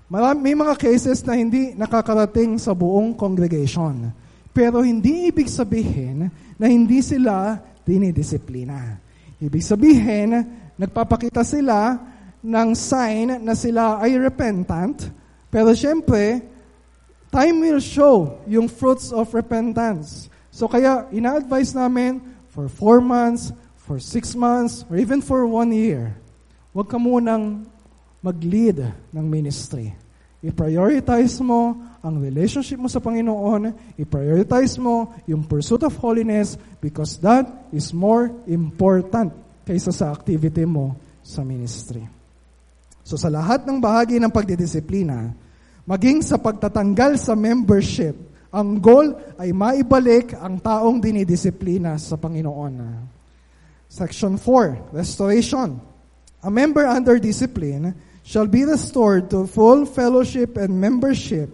May 0.06 0.54
mga 0.54 0.78
cases 0.78 1.26
na 1.26 1.34
hindi 1.34 1.74
nakakarating 1.74 2.62
sa 2.62 2.70
buong 2.78 3.18
congregation. 3.18 4.14
Pero 4.54 4.86
hindi 4.86 5.34
ibig 5.34 5.50
sabihin 5.50 6.30
na 6.54 6.70
hindi 6.70 7.02
sila 7.02 7.58
dinidisiplina. 7.82 9.02
Ibig 9.42 9.64
sabihin, 9.66 10.30
nagpapakita 10.78 11.42
sila 11.42 11.98
ng 12.38 12.68
sign 12.78 13.42
na 13.42 13.58
sila 13.58 13.98
ay 13.98 14.14
repentant, 14.14 15.10
pero 15.54 15.70
syempre, 15.70 16.42
time 17.30 17.62
will 17.62 17.78
show 17.78 18.42
yung 18.50 18.66
fruits 18.66 19.14
of 19.14 19.30
repentance. 19.30 20.26
So 20.50 20.66
kaya, 20.66 21.06
ina-advise 21.14 21.70
namin 21.78 22.18
for 22.50 22.66
four 22.66 22.98
months, 22.98 23.54
for 23.86 24.02
six 24.02 24.34
months, 24.34 24.82
or 24.90 24.98
even 24.98 25.22
for 25.22 25.46
one 25.46 25.70
year, 25.70 26.18
huwag 26.74 26.90
ka 26.90 26.98
munang 26.98 27.70
mag-lead 28.18 28.82
ng 29.14 29.26
ministry. 29.30 29.94
I-prioritize 30.42 31.38
mo 31.38 31.78
ang 32.02 32.18
relationship 32.18 32.82
mo 32.82 32.90
sa 32.90 32.98
Panginoon, 32.98 33.94
i-prioritize 33.94 34.74
mo 34.82 35.14
yung 35.30 35.46
pursuit 35.46 35.86
of 35.86 35.94
holiness 36.02 36.58
because 36.82 37.14
that 37.22 37.46
is 37.70 37.94
more 37.94 38.26
important 38.50 39.30
kaysa 39.62 39.94
sa 39.94 40.10
activity 40.10 40.66
mo 40.66 40.98
sa 41.22 41.46
ministry. 41.46 42.02
So 43.06 43.14
sa 43.14 43.30
lahat 43.30 43.62
ng 43.68 43.78
bahagi 43.78 44.18
ng 44.18 44.32
pagdidisiplina, 44.34 45.43
maging 45.84 46.24
sa 46.24 46.40
pagtatanggal 46.40 47.20
sa 47.20 47.36
membership, 47.36 48.16
ang 48.54 48.78
goal 48.78 49.12
ay 49.36 49.50
maibalik 49.50 50.32
ang 50.38 50.62
taong 50.62 51.02
dinidisiplina 51.02 51.98
sa 51.98 52.14
Panginoon. 52.14 52.74
Section 53.90 54.38
4, 54.38 54.94
Restoration. 54.94 55.78
A 56.44 56.50
member 56.50 56.86
under 56.86 57.18
discipline 57.18 57.94
shall 58.22 58.46
be 58.46 58.64
restored 58.64 59.28
to 59.30 59.46
full 59.46 59.84
fellowship 59.84 60.56
and 60.56 60.76
membership 60.76 61.50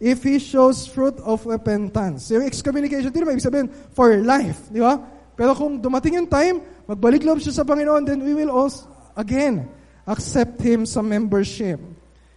if 0.00 0.22
he 0.22 0.38
shows 0.38 0.86
fruit 0.86 1.16
of 1.22 1.44
repentance. 1.46 2.30
Yung 2.30 2.44
excommunication, 2.44 3.08
di 3.08 3.20
naman 3.20 3.38
ibig 3.38 3.46
sabihin 3.46 3.68
for 3.92 4.14
life, 4.20 4.68
di 4.68 4.82
ba? 4.82 5.00
Pero 5.34 5.54
kung 5.54 5.82
dumating 5.82 6.22
yung 6.22 6.30
time, 6.30 6.62
magbalik 6.86 7.24
loob 7.26 7.42
siya 7.42 7.62
sa 7.62 7.64
Panginoon, 7.66 8.06
then 8.06 8.20
we 8.22 8.34
will 8.34 8.50
also, 8.52 8.86
again, 9.18 9.66
accept 10.06 10.60
him 10.62 10.86
sa 10.86 11.02
membership. 11.02 11.80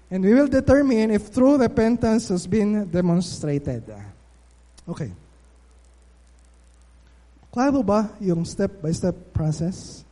And 0.09 0.23
we 0.23 0.33
will 0.33 0.47
determine 0.47 1.11
if 1.11 1.33
true 1.33 1.57
repentance 1.57 2.29
has 2.29 2.47
been 2.47 2.87
demonstrated. 2.87 3.83
Okay. 4.87 5.11
Klaro 7.51 7.83
ba 7.83 8.11
yung 8.23 8.45
step-by-step 8.45 9.33
process? 9.33 10.05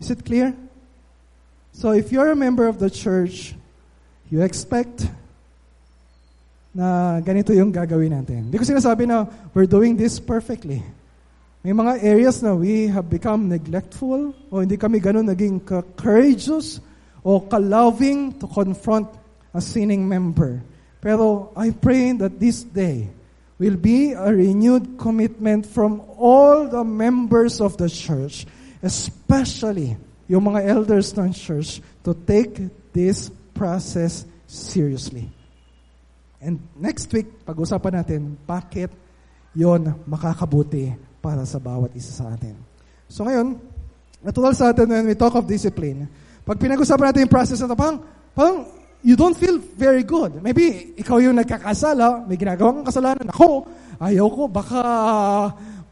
Is 0.00 0.10
it 0.10 0.24
clear? 0.24 0.52
So 1.72 1.92
if 1.92 2.12
you're 2.12 2.30
a 2.30 2.36
member 2.36 2.68
of 2.68 2.78
the 2.78 2.90
church, 2.90 3.54
you 4.28 4.42
expect 4.42 5.08
na 6.74 7.18
ganito 7.24 7.56
yung 7.56 7.72
gagawin 7.72 8.12
natin. 8.12 8.52
Hindi 8.52 8.58
ko 8.60 8.64
sinasabi 8.68 9.08
na 9.08 9.24
we're 9.56 9.70
doing 9.70 9.96
this 9.96 10.20
perfectly. 10.20 10.84
May 11.64 11.72
mga 11.72 12.04
areas 12.04 12.38
na 12.44 12.54
we 12.54 12.86
have 12.86 13.08
become 13.08 13.48
neglectful 13.48 14.36
o 14.52 14.60
hindi 14.60 14.76
kami 14.76 15.00
ganun 15.00 15.26
naging 15.26 15.58
courageous 15.96 16.78
o 17.24 17.40
ka-loving 17.40 18.34
to 18.38 18.46
confront 18.46 19.08
a 19.54 19.60
sinning 19.60 20.06
member. 20.06 20.62
Pero 21.00 21.50
I 21.54 21.70
pray 21.70 22.12
that 22.18 22.38
this 22.38 22.62
day 22.62 23.08
will 23.58 23.76
be 23.76 24.14
a 24.14 24.30
renewed 24.30 24.98
commitment 24.98 25.66
from 25.66 26.02
all 26.18 26.66
the 26.70 26.82
members 26.82 27.60
of 27.60 27.76
the 27.76 27.90
church, 27.90 28.46
especially 28.82 29.98
yung 30.30 30.46
mga 30.46 30.66
elders 30.66 31.10
ng 31.18 31.34
church, 31.34 31.82
to 32.06 32.14
take 32.14 32.54
this 32.94 33.30
process 33.54 34.22
seriously. 34.46 35.26
And 36.38 36.62
next 36.78 37.10
week, 37.10 37.42
pag-usapan 37.42 37.98
natin 37.98 38.38
bakit 38.46 38.94
yon 39.58 39.90
makakabuti 40.06 40.94
para 41.18 41.42
sa 41.42 41.58
bawat 41.58 41.90
isa 41.98 42.14
sa 42.14 42.30
atin. 42.30 42.54
So 43.10 43.26
ngayon, 43.26 43.58
natural 44.22 44.54
sa 44.54 44.70
atin 44.70 44.86
when 44.86 45.10
we 45.10 45.18
talk 45.18 45.34
of 45.34 45.50
discipline, 45.50 46.06
pag 46.48 46.56
pinag-usapan 46.56 47.12
natin 47.12 47.28
yung 47.28 47.34
process 47.36 47.60
na 47.60 47.68
ito, 47.68 47.76
parang, 47.76 48.00
parang 48.32 48.64
you 49.04 49.20
don't 49.20 49.36
feel 49.36 49.60
very 49.60 50.00
good. 50.00 50.40
Maybe 50.40 50.96
ikaw 50.96 51.20
yung 51.20 51.36
nagkakasala, 51.36 52.24
may 52.24 52.40
ginagawang 52.40 52.88
kasalanan. 52.88 53.28
Ako, 53.28 53.68
ayaw 54.00 54.26
ko, 54.32 54.42
baka 54.48 54.80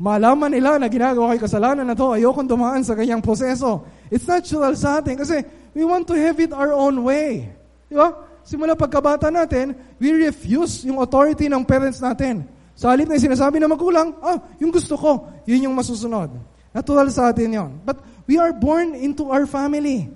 malaman 0.00 0.57
nila 0.57 0.80
na 0.80 0.88
ginagawa 0.88 1.36
ko 1.36 1.44
kasalanan 1.44 1.84
na 1.84 1.92
to, 1.92 2.16
ayaw 2.16 2.32
kong 2.32 2.48
dumaan 2.48 2.80
sa 2.80 2.96
ganyang 2.96 3.20
proseso. 3.20 3.84
It's 4.09 4.24
natural 4.24 4.72
sa 4.80 5.04
atin 5.04 5.20
kasi 5.20 5.44
we 5.76 5.84
want 5.84 6.09
to 6.09 6.16
have 6.16 6.40
it 6.40 6.57
our 6.57 6.72
own 6.72 7.04
way. 7.04 7.52
Di 7.92 8.00
ba? 8.00 8.16
simula 8.46 8.78
pagkabata 8.78 9.28
natin, 9.28 9.74
we 9.98 10.14
refuse 10.14 10.86
yung 10.86 11.02
authority 11.02 11.50
ng 11.50 11.66
parents 11.66 11.98
natin. 11.98 12.46
Sa 12.78 12.94
halip 12.94 13.11
na 13.11 13.18
sinasabi 13.18 13.61
ng 13.61 13.68
magulang, 13.68 14.14
ah, 14.22 14.38
yung 14.62 14.70
gusto 14.70 14.94
ko, 14.96 15.26
yun 15.44 15.68
yung 15.68 15.76
masusunod. 15.76 16.30
Natural 16.70 17.09
sa 17.12 17.34
atin 17.34 17.50
yon. 17.50 17.70
But 17.82 18.00
we 18.24 18.38
are 18.38 18.54
born 18.54 18.94
into 18.94 19.28
our 19.28 19.44
family. 19.44 20.09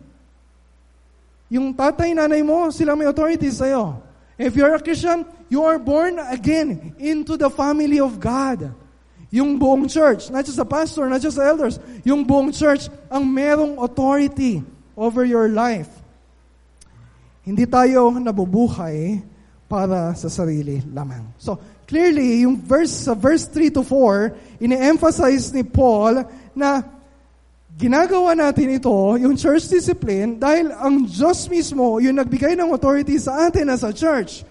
Yung 1.50 1.74
tatay, 1.74 2.14
nanay 2.14 2.46
mo, 2.46 2.70
sila 2.70 2.94
may 2.94 3.10
authority 3.10 3.50
sa'yo. 3.50 3.98
If 4.38 4.54
you're 4.54 4.72
a 4.72 4.80
Christian, 4.80 5.26
you 5.50 5.66
are 5.66 5.76
born 5.82 6.16
again 6.16 6.94
into 6.96 7.36
the 7.36 7.50
family 7.50 7.98
of 7.98 8.22
God. 8.22 8.72
Yung 9.34 9.58
buong 9.58 9.90
church, 9.90 10.30
not 10.30 10.46
just 10.46 10.56
the 10.56 10.64
pastor, 10.64 11.10
not 11.10 11.20
just 11.20 11.36
the 11.36 11.44
elders, 11.44 11.76
yung 12.06 12.22
buong 12.24 12.54
church 12.54 12.86
ang 13.10 13.26
merong 13.26 13.82
authority 13.82 14.62
over 14.94 15.26
your 15.26 15.50
life. 15.50 15.90
Hindi 17.42 17.66
tayo 17.66 18.14
nabubuhay 18.14 19.22
para 19.70 20.14
sa 20.18 20.30
sarili 20.30 20.82
lamang. 20.86 21.30
So, 21.38 21.58
clearly, 21.86 22.46
yung 22.46 22.58
verse 22.58 23.06
sa 23.06 23.14
verse 23.14 23.46
3 23.46 23.74
to 23.74 23.82
4, 23.82 24.62
ine-emphasize 24.62 25.54
ni 25.54 25.62
Paul 25.66 26.26
na 26.54 26.82
ginagawa 27.80 28.36
natin 28.36 28.76
ito, 28.76 28.92
yung 29.16 29.32
church 29.40 29.72
discipline, 29.72 30.36
dahil 30.36 30.68
ang 30.76 31.08
Diyos 31.08 31.48
mismo 31.48 31.96
yung 32.04 32.20
nagbigay 32.20 32.52
ng 32.60 32.68
authority 32.76 33.16
sa 33.16 33.48
atin 33.48 33.72
as 33.72 33.80
a 33.80 33.96
church 33.96 34.44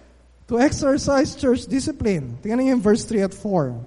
to 0.49 0.57
exercise 0.57 1.38
church 1.38 1.69
discipline. 1.69 2.41
Tingnan 2.41 2.57
niyo 2.65 2.69
yung 2.73 2.84
verse 2.84 3.05
3 3.05 3.30
at 3.30 3.34
4. 3.38 3.77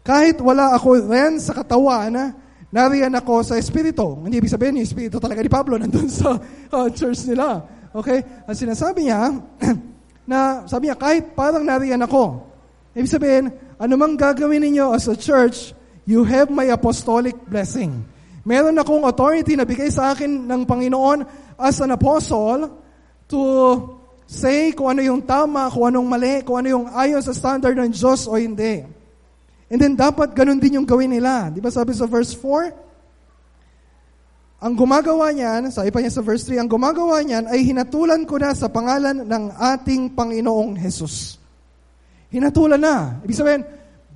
Kahit 0.00 0.40
wala 0.40 0.72
ako 0.72 1.04
rin 1.04 1.36
sa 1.36 1.52
katawan, 1.52 2.32
Nariyan 2.70 3.10
ako 3.18 3.42
sa 3.42 3.58
Espiritu. 3.58 4.22
Hindi 4.22 4.38
ibig 4.38 4.50
sabihin, 4.50 4.78
yung 4.78 4.86
Espiritu 4.86 5.18
talaga 5.18 5.42
ni 5.42 5.50
Pablo 5.50 5.74
nandun 5.74 6.06
sa 6.06 6.38
uh, 6.74 6.86
church 6.94 7.26
nila. 7.26 7.66
Okay? 7.90 8.22
Ang 8.46 8.56
sinasabi 8.56 9.10
niya, 9.10 9.42
na 10.30 10.62
sabi 10.70 10.86
niya, 10.86 10.94
kahit 10.94 11.34
parang 11.34 11.66
nariyan 11.66 12.06
ako. 12.06 12.46
Ibig 12.94 13.10
sabihin, 13.10 13.44
anumang 13.74 14.14
gagawin 14.14 14.62
ninyo 14.62 14.94
as 14.94 15.10
a 15.10 15.18
church, 15.18 15.74
you 16.04 16.24
have 16.24 16.48
my 16.48 16.68
apostolic 16.70 17.36
blessing. 17.48 18.04
Meron 18.44 18.76
akong 18.80 19.04
authority 19.04 19.54
na 19.56 19.68
bigay 19.68 19.92
sa 19.92 20.16
akin 20.16 20.48
ng 20.48 20.62
Panginoon 20.64 21.24
as 21.60 21.80
an 21.84 21.92
apostle 21.92 22.72
to 23.28 23.40
say 24.24 24.72
kung 24.72 24.96
ano 24.96 25.04
yung 25.04 25.20
tama, 25.26 25.68
kung 25.68 25.92
anong 25.92 26.08
mali, 26.08 26.40
kung 26.46 26.62
ano 26.62 26.68
yung 26.70 26.86
ayon 26.88 27.20
sa 27.20 27.36
standard 27.36 27.76
ng 27.76 27.92
Diyos 27.92 28.24
o 28.24 28.38
hindi. 28.38 28.86
And 29.70 29.78
then 29.78 29.94
dapat 29.94 30.34
ganun 30.34 30.58
din 30.58 30.80
yung 30.80 30.88
gawin 30.88 31.12
nila. 31.12 31.52
Di 31.52 31.60
ba 31.62 31.68
sabi 31.68 31.94
sa 31.94 32.08
verse 32.08 32.32
4? 32.34 32.90
Ang 34.60 34.76
gumagawa 34.76 35.32
niyan, 35.32 35.72
sabi 35.72 35.88
pa 35.88 36.04
niya 36.04 36.12
sa 36.12 36.20
verse 36.20 36.44
3, 36.44 36.60
ang 36.60 36.68
gumagawa 36.68 37.24
niyan 37.24 37.48
ay 37.48 37.64
hinatulan 37.64 38.28
ko 38.28 38.36
na 38.36 38.52
sa 38.52 38.68
pangalan 38.68 39.24
ng 39.24 39.44
ating 39.56 40.12
Panginoong 40.12 40.76
Jesus. 40.76 41.40
Hinatulan 42.28 42.76
na. 42.76 43.24
Ibig 43.24 43.36
sabihin, 43.40 43.64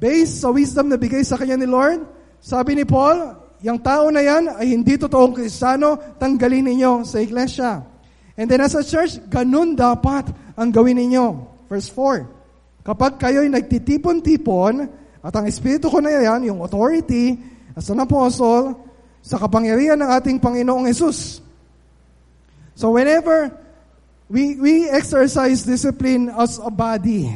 based 0.05 0.45
sa 0.45 0.53
wisdom 0.53 0.93
na 0.93 1.01
bigay 1.01 1.25
sa 1.25 1.41
kanya 1.41 1.57
ni 1.57 1.65
Lord, 1.65 2.05
sabi 2.45 2.77
ni 2.77 2.85
Paul, 2.85 3.41
yung 3.65 3.81
tao 3.81 4.13
na 4.13 4.21
yan 4.21 4.53
ay 4.53 4.77
hindi 4.77 5.01
totoong 5.01 5.33
kristyano, 5.33 5.97
tanggalin 6.21 6.69
ninyo 6.69 7.09
sa 7.09 7.25
iglesia. 7.25 7.81
And 8.37 8.45
then 8.45 8.61
as 8.61 8.77
a 8.77 8.85
church, 8.85 9.17
ganun 9.33 9.73
dapat 9.73 10.29
ang 10.61 10.69
gawin 10.69 11.01
ninyo. 11.01 11.49
Verse 11.73 11.89
4, 11.89 12.85
Kapag 12.85 13.17
kayo'y 13.17 13.49
nagtitipon-tipon, 13.49 14.85
at 15.25 15.33
ang 15.33 15.49
Espiritu 15.49 15.89
ko 15.89 16.05
na 16.05 16.13
yan, 16.13 16.53
yung 16.53 16.61
authority 16.61 17.41
as 17.73 17.89
an 17.89 18.05
apostle, 18.05 18.77
sa 19.25 19.41
kapangyarihan 19.41 19.97
ng 19.97 20.11
ating 20.21 20.37
Panginoong 20.37 20.85
Yesus. 20.85 21.41
So 22.77 22.93
whenever 22.93 23.49
we, 24.29 24.61
we 24.61 24.85
exercise 24.93 25.65
discipline 25.65 26.29
as 26.29 26.61
a 26.61 26.69
body, 26.69 27.33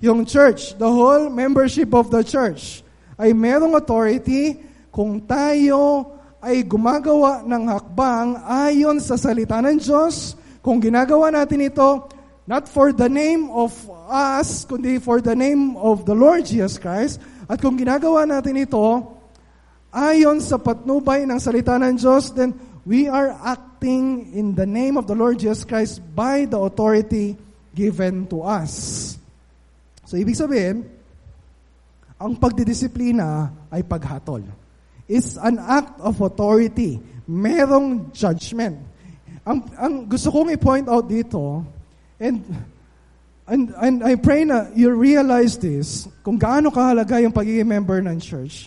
yung 0.00 0.24
church, 0.24 0.74
the 0.80 0.88
whole 0.88 1.28
membership 1.28 1.92
of 1.92 2.08
the 2.08 2.24
church, 2.24 2.80
ay 3.20 3.36
merong 3.36 3.76
authority 3.76 4.56
kung 4.88 5.20
tayo 5.28 6.08
ay 6.40 6.64
gumagawa 6.64 7.44
ng 7.44 7.68
hakbang 7.68 8.28
ayon 8.48 8.96
sa 8.96 9.20
salita 9.20 9.60
ng 9.60 9.76
Diyos, 9.76 10.34
kung 10.64 10.80
ginagawa 10.80 11.28
natin 11.28 11.68
ito, 11.68 12.08
not 12.48 12.64
for 12.64 12.96
the 12.96 13.12
name 13.12 13.52
of 13.52 13.76
us, 14.08 14.64
kundi 14.64 14.96
for 14.96 15.20
the 15.20 15.36
name 15.36 15.76
of 15.76 16.08
the 16.08 16.16
Lord 16.16 16.48
Jesus 16.48 16.80
Christ, 16.80 17.20
at 17.44 17.60
kung 17.60 17.76
ginagawa 17.76 18.24
natin 18.24 18.56
ito, 18.56 19.04
ayon 19.92 20.40
sa 20.40 20.56
patnubay 20.56 21.28
ng 21.28 21.36
salita 21.36 21.76
ng 21.76 22.00
Diyos, 22.00 22.32
then 22.32 22.56
we 22.88 23.04
are 23.04 23.36
acting 23.44 24.32
in 24.32 24.56
the 24.56 24.64
name 24.64 24.96
of 24.96 25.04
the 25.04 25.14
Lord 25.14 25.36
Jesus 25.36 25.68
Christ 25.68 26.00
by 26.16 26.48
the 26.48 26.56
authority 26.56 27.36
given 27.76 28.24
to 28.32 28.40
us. 28.40 29.19
So, 30.10 30.18
ibig 30.18 30.34
sabihin, 30.34 30.90
ang 32.18 32.34
pagdidisiplina 32.34 33.54
ay 33.70 33.86
paghatol. 33.86 34.42
It's 35.06 35.38
an 35.38 35.62
act 35.62 36.02
of 36.02 36.18
authority. 36.18 36.98
Merong 37.30 38.10
judgment. 38.10 38.82
Ang, 39.46 39.70
ang 39.78 40.10
gusto 40.10 40.34
kong 40.34 40.50
i-point 40.50 40.90
out 40.90 41.06
dito, 41.06 41.62
and, 42.18 42.42
and, 43.46 43.70
and 43.78 43.96
I 44.02 44.18
pray 44.18 44.42
na 44.42 44.74
you 44.74 44.90
realize 44.90 45.54
this, 45.62 46.10
kung 46.26 46.42
gaano 46.42 46.74
kahalaga 46.74 47.22
yung 47.22 47.30
pagiging 47.30 47.70
member 47.70 48.02
ng 48.02 48.18
church. 48.18 48.66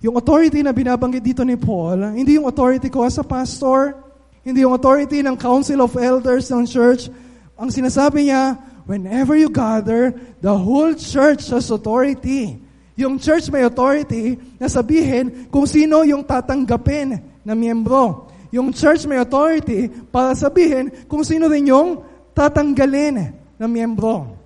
Yung 0.00 0.16
authority 0.16 0.64
na 0.64 0.72
binabanggit 0.72 1.20
dito 1.20 1.44
ni 1.44 1.60
Paul, 1.60 2.16
hindi 2.16 2.40
yung 2.40 2.48
authority 2.48 2.88
ko 2.88 3.04
as 3.04 3.20
a 3.20 3.24
pastor, 3.28 3.92
hindi 4.40 4.64
yung 4.64 4.72
authority 4.72 5.20
ng 5.20 5.36
council 5.36 5.84
of 5.84 5.92
elders 6.00 6.48
ng 6.48 6.64
church. 6.64 7.12
Ang 7.60 7.68
sinasabi 7.68 8.32
niya, 8.32 8.71
whenever 8.86 9.36
you 9.36 9.50
gather, 9.50 10.14
the 10.40 10.54
whole 10.54 10.94
church 10.94 11.48
has 11.50 11.70
authority. 11.70 12.58
Yung 12.96 13.18
church 13.18 13.48
may 13.48 13.64
authority 13.64 14.36
na 14.60 14.68
sabihin 14.68 15.48
kung 15.48 15.64
sino 15.64 16.04
yung 16.04 16.22
tatanggapin 16.22 17.18
na 17.42 17.54
miyembro. 17.56 18.28
Yung 18.52 18.68
church 18.70 19.08
may 19.08 19.16
authority 19.16 19.88
para 19.88 20.36
sabihin 20.36 20.92
kung 21.08 21.24
sino 21.24 21.48
din 21.48 21.72
yung 21.72 22.04
tatanggalin 22.36 23.32
na 23.56 23.64
miyembro. 23.64 24.36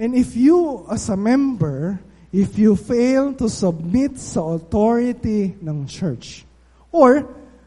And 0.00 0.16
if 0.16 0.32
you, 0.32 0.86
as 0.88 1.12
a 1.12 1.18
member, 1.18 2.00
if 2.32 2.56
you 2.56 2.72
fail 2.78 3.36
to 3.36 3.52
submit 3.52 4.16
sa 4.16 4.56
authority 4.56 5.52
ng 5.60 5.84
church, 5.84 6.48
or 6.88 7.26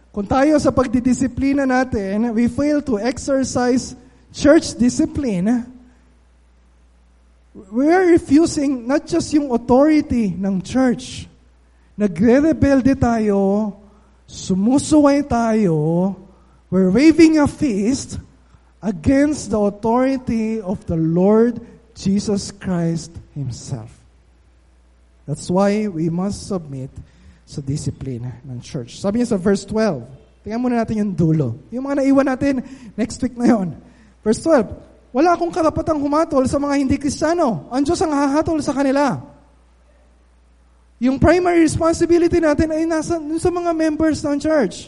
kung 0.10 0.26
tayo 0.26 0.58
sa 0.58 0.74
pagdidisiplina 0.74 1.66
natin, 1.66 2.34
we 2.34 2.50
fail 2.50 2.82
to 2.82 2.98
exercise 2.98 3.94
church 4.34 4.74
discipline, 4.76 5.70
we 7.54 7.86
are 7.88 8.06
refusing 8.10 8.88
not 8.90 9.06
just 9.06 9.32
yung 9.32 9.54
authority 9.54 10.34
ng 10.34 10.62
church. 10.66 11.30
Nagre-rebelde 11.94 12.98
tayo, 12.98 13.72
sumusuway 14.26 15.22
tayo, 15.22 16.18
we're 16.74 16.90
waving 16.90 17.38
a 17.38 17.46
fist 17.46 18.18
against 18.82 19.54
the 19.54 19.62
authority 19.62 20.58
of 20.58 20.82
the 20.90 20.98
Lord 20.98 21.62
Jesus 21.94 22.50
Christ 22.50 23.14
Himself. 23.38 23.94
That's 25.30 25.48
why 25.48 25.88
we 25.88 26.10
must 26.10 26.50
submit 26.50 26.90
sa 27.46 27.62
discipline 27.62 28.34
ng 28.42 28.60
church. 28.66 28.98
Sabi 28.98 29.22
niya 29.22 29.38
sa 29.38 29.40
verse 29.40 29.62
12, 29.70 30.02
tingnan 30.42 30.60
muna 30.60 30.82
natin 30.82 31.00
yung 31.00 31.14
dulo. 31.14 31.56
Yung 31.70 31.86
mga 31.86 32.02
naiwan 32.02 32.28
natin, 32.28 32.54
next 32.98 33.22
week 33.22 33.38
na 33.38 33.54
yon. 33.54 33.70
Verse 34.24 34.40
12, 34.40 34.72
wala 35.12 35.36
akong 35.36 35.52
karapatang 35.52 36.00
humatol 36.00 36.48
sa 36.48 36.56
mga 36.58 36.80
hindi 36.80 36.96
kristyano. 36.96 37.68
Ang 37.68 37.84
Diyos 37.84 38.00
ang 38.00 38.16
hahatol 38.16 38.58
sa 38.64 38.72
kanila. 38.72 39.20
Yung 41.04 41.20
primary 41.20 41.60
responsibility 41.62 42.40
natin 42.40 42.72
ay 42.72 42.88
nasa 42.88 43.20
sa 43.20 43.50
mga 43.52 43.72
members 43.76 44.24
ng 44.24 44.40
church. 44.40 44.88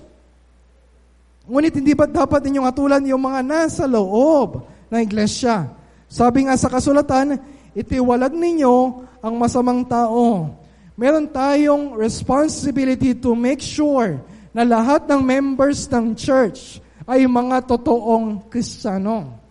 Ngunit 1.46 1.76
hindi 1.76 1.94
ba 1.94 2.08
dapat 2.08 2.42
ninyong 2.48 2.66
atulan 2.72 3.04
yung 3.04 3.22
mga 3.22 3.44
nasa 3.44 3.84
loob 3.86 4.66
ng 4.90 5.02
iglesia? 5.04 5.68
Sabi 6.08 6.48
nga 6.48 6.56
sa 6.56 6.72
kasulatan, 6.72 7.38
itiwalag 7.76 8.32
ninyo 8.32 8.76
ang 9.20 9.36
masamang 9.36 9.84
tao. 9.86 10.48
Meron 10.96 11.28
tayong 11.28 12.00
responsibility 12.00 13.12
to 13.12 13.36
make 13.36 13.60
sure 13.60 14.16
na 14.56 14.64
lahat 14.64 15.04
ng 15.12 15.20
members 15.20 15.84
ng 15.92 16.16
church 16.16 16.80
ay 17.06 17.30
mga 17.30 17.66
totoong 17.70 18.50
Kristiyano. 18.50 19.42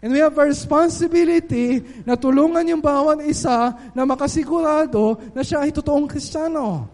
And 0.00 0.16
we 0.16 0.20
have 0.24 0.36
a 0.40 0.48
responsibility 0.48 1.84
na 2.08 2.16
tulungan 2.16 2.64
yung 2.64 2.80
bawat 2.80 3.20
isa 3.28 3.76
na 3.92 4.08
makasigurado 4.08 5.20
na 5.36 5.44
siya 5.44 5.68
ay 5.68 5.76
totoong 5.76 6.08
Kristiyano. 6.08 6.88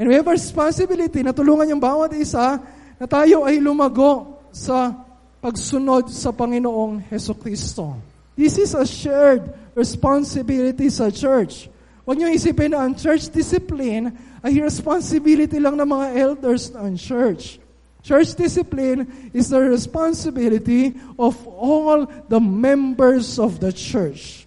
And 0.00 0.08
we 0.08 0.16
have 0.16 0.30
a 0.30 0.36
responsibility 0.36 1.20
na 1.20 1.36
tulungan 1.36 1.68
yung 1.68 1.82
bawat 1.82 2.16
isa 2.16 2.56
na 2.96 3.04
tayo 3.04 3.44
ay 3.44 3.60
lumago 3.60 4.40
sa 4.48 4.96
pagsunod 5.44 6.08
sa 6.08 6.32
Panginoong 6.32 7.04
Heso 7.12 7.36
Kristo. 7.36 8.00
This 8.32 8.56
is 8.56 8.72
a 8.72 8.86
shared 8.86 9.44
responsibility 9.76 10.88
sa 10.88 11.12
church. 11.12 11.68
Huwag 12.08 12.16
niyo 12.16 12.32
isipin 12.32 12.72
na 12.72 12.88
ang 12.88 12.96
church 12.96 13.28
discipline 13.28 14.08
ay 14.40 14.56
responsibility 14.64 15.60
lang 15.60 15.76
ng 15.76 15.84
mga 15.84 16.06
elders 16.16 16.72
ng 16.72 16.96
church. 16.96 17.60
Church 18.02 18.34
discipline 18.34 19.30
is 19.34 19.50
the 19.50 19.60
responsibility 19.60 20.94
of 21.18 21.34
all 21.46 22.06
the 22.06 22.40
members 22.40 23.38
of 23.38 23.60
the 23.60 23.72
church. 23.72 24.46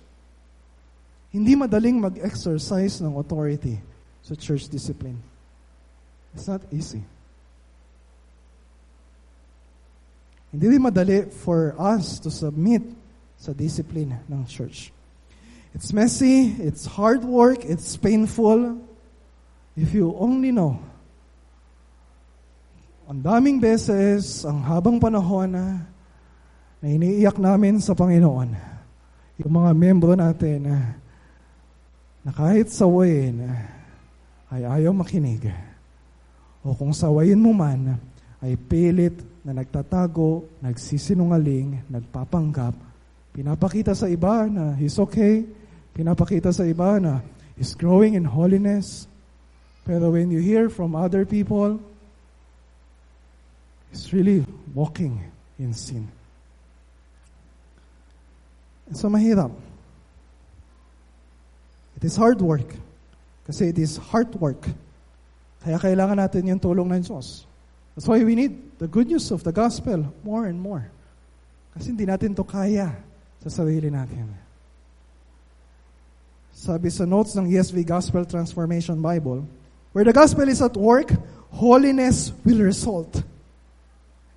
Hindi 1.31 1.55
madaling 1.55 1.99
mag-exercise 1.99 2.99
ng 3.03 3.15
authority 3.15 3.79
sa 4.23 4.35
church 4.35 4.67
discipline. 4.67 5.19
It's 6.35 6.47
not 6.47 6.63
easy. 6.71 7.03
Hindi 10.51 10.67
rin 10.67 10.83
madali 10.83 11.31
for 11.31 11.75
us 11.79 12.19
to 12.19 12.31
submit 12.31 12.83
sa 13.39 13.55
discipline 13.55 14.19
ng 14.27 14.43
church. 14.47 14.91
It's 15.71 15.95
messy, 15.95 16.51
it's 16.59 16.83
hard 16.83 17.23
work, 17.23 17.63
it's 17.63 17.95
painful. 17.95 18.75
If 19.79 19.95
you 19.95 20.11
only 20.19 20.51
know 20.51 20.83
ang 23.11 23.19
daming 23.19 23.59
beses, 23.59 24.47
ang 24.47 24.63
habang 24.63 24.95
panahon 24.95 25.51
na, 25.51 25.83
na 26.79 26.87
iniiyak 26.87 27.35
namin 27.35 27.83
sa 27.83 27.91
Panginoon, 27.91 28.55
yung 29.35 29.51
mga 29.51 29.71
membro 29.75 30.15
natin 30.15 30.63
na, 30.63 30.95
na 32.23 32.31
kahit 32.31 32.71
sawayin 32.71 33.51
ay 34.47 34.63
ayaw 34.63 34.95
makinig. 34.95 35.43
O 36.63 36.71
kung 36.71 36.95
sawayin 36.95 37.35
mo 37.35 37.51
man, 37.51 37.99
ay 38.39 38.55
pilit 38.55 39.19
na 39.43 39.59
nagtatago, 39.59 40.47
nagsisinungaling, 40.63 41.83
nagpapanggap, 41.91 42.79
pinapakita 43.35 43.91
sa 43.91 44.07
iba 44.07 44.47
na 44.47 44.71
he's 44.79 44.95
okay, 44.95 45.43
pinapakita 45.91 46.55
sa 46.55 46.63
iba 46.63 46.95
na 46.95 47.19
he's 47.59 47.75
growing 47.75 48.15
in 48.15 48.23
holiness. 48.23 49.03
Pero 49.83 50.15
when 50.15 50.31
you 50.31 50.39
hear 50.39 50.71
from 50.71 50.95
other 50.95 51.27
people, 51.27 51.90
is 53.91 54.13
really 54.13 54.45
walking 54.73 55.19
in 55.59 55.73
sin. 55.73 56.07
So 58.93 59.07
mahirap. 59.07 59.51
It 61.97 62.03
is 62.03 62.15
hard 62.15 62.41
work. 62.41 62.75
Kasi 63.45 63.69
it 63.69 63.79
is 63.79 63.97
hard 63.97 64.33
work. 64.35 64.67
Kaya 65.61 65.77
kailangan 65.77 66.17
natin 66.17 66.49
yung 66.49 66.59
tulong 66.59 66.89
ng 66.89 67.03
Diyos. 67.05 67.45
That's 67.95 68.07
why 68.07 68.23
we 68.23 68.35
need 68.35 68.79
the 68.79 68.87
good 68.87 69.07
news 69.07 69.29
of 69.29 69.43
the 69.43 69.51
gospel 69.51 70.07
more 70.23 70.47
and 70.47 70.57
more. 70.57 70.89
Kasi 71.75 71.93
hindi 71.93 72.07
natin 72.07 72.35
to 72.35 72.43
kaya 72.43 72.91
sa 73.43 73.49
sarili 73.61 73.91
natin. 73.91 74.31
Sabi 76.51 76.91
sa 76.91 77.07
notes 77.07 77.33
ng 77.33 77.47
ESV 77.47 77.87
Gospel 77.87 78.27
Transformation 78.27 78.99
Bible, 78.99 79.47
where 79.95 80.05
the 80.05 80.13
gospel 80.13 80.45
is 80.45 80.61
at 80.61 80.75
work, 80.75 81.09
holiness 81.49 82.31
will 82.43 82.61
result. 82.61 83.23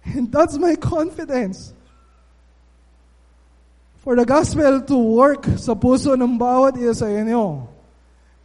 And 0.04 0.28
that's 0.28 0.58
my 0.60 0.76
confidence. 0.76 1.72
For 4.04 4.12
the 4.12 4.28
gospel 4.28 4.84
to 4.84 4.96
work 5.00 5.48
sa 5.56 5.72
puso 5.72 6.12
ng 6.12 6.36
bawat 6.36 6.76
isa 6.76 6.92
sa 6.92 7.08
inyo. 7.08 7.64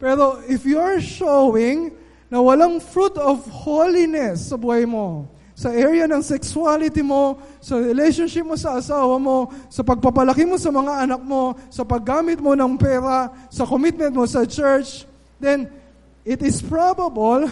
Pero 0.00 0.40
if 0.48 0.64
you're 0.64 1.04
showing 1.04 1.92
na 2.32 2.40
walang 2.40 2.80
fruit 2.80 3.12
of 3.20 3.44
holiness 3.44 4.48
sa 4.48 4.56
buhay 4.56 4.88
mo, 4.88 5.28
sa 5.52 5.68
area 5.76 6.08
ng 6.08 6.24
sexuality 6.24 7.04
mo, 7.04 7.36
sa 7.60 7.76
relationship 7.76 8.48
mo 8.48 8.56
sa 8.56 8.80
asawa 8.80 9.20
mo, 9.20 9.52
sa 9.68 9.84
pagpapalaki 9.84 10.48
mo 10.48 10.56
sa 10.56 10.72
mga 10.72 11.04
anak 11.04 11.20
mo, 11.20 11.52
sa 11.68 11.84
paggamit 11.84 12.40
mo 12.40 12.56
ng 12.56 12.80
pera, 12.80 13.28
sa 13.52 13.68
commitment 13.68 14.16
mo 14.16 14.24
sa 14.24 14.48
church, 14.48 15.04
then 15.36 15.68
it 16.24 16.40
is 16.40 16.64
probable 16.64 17.44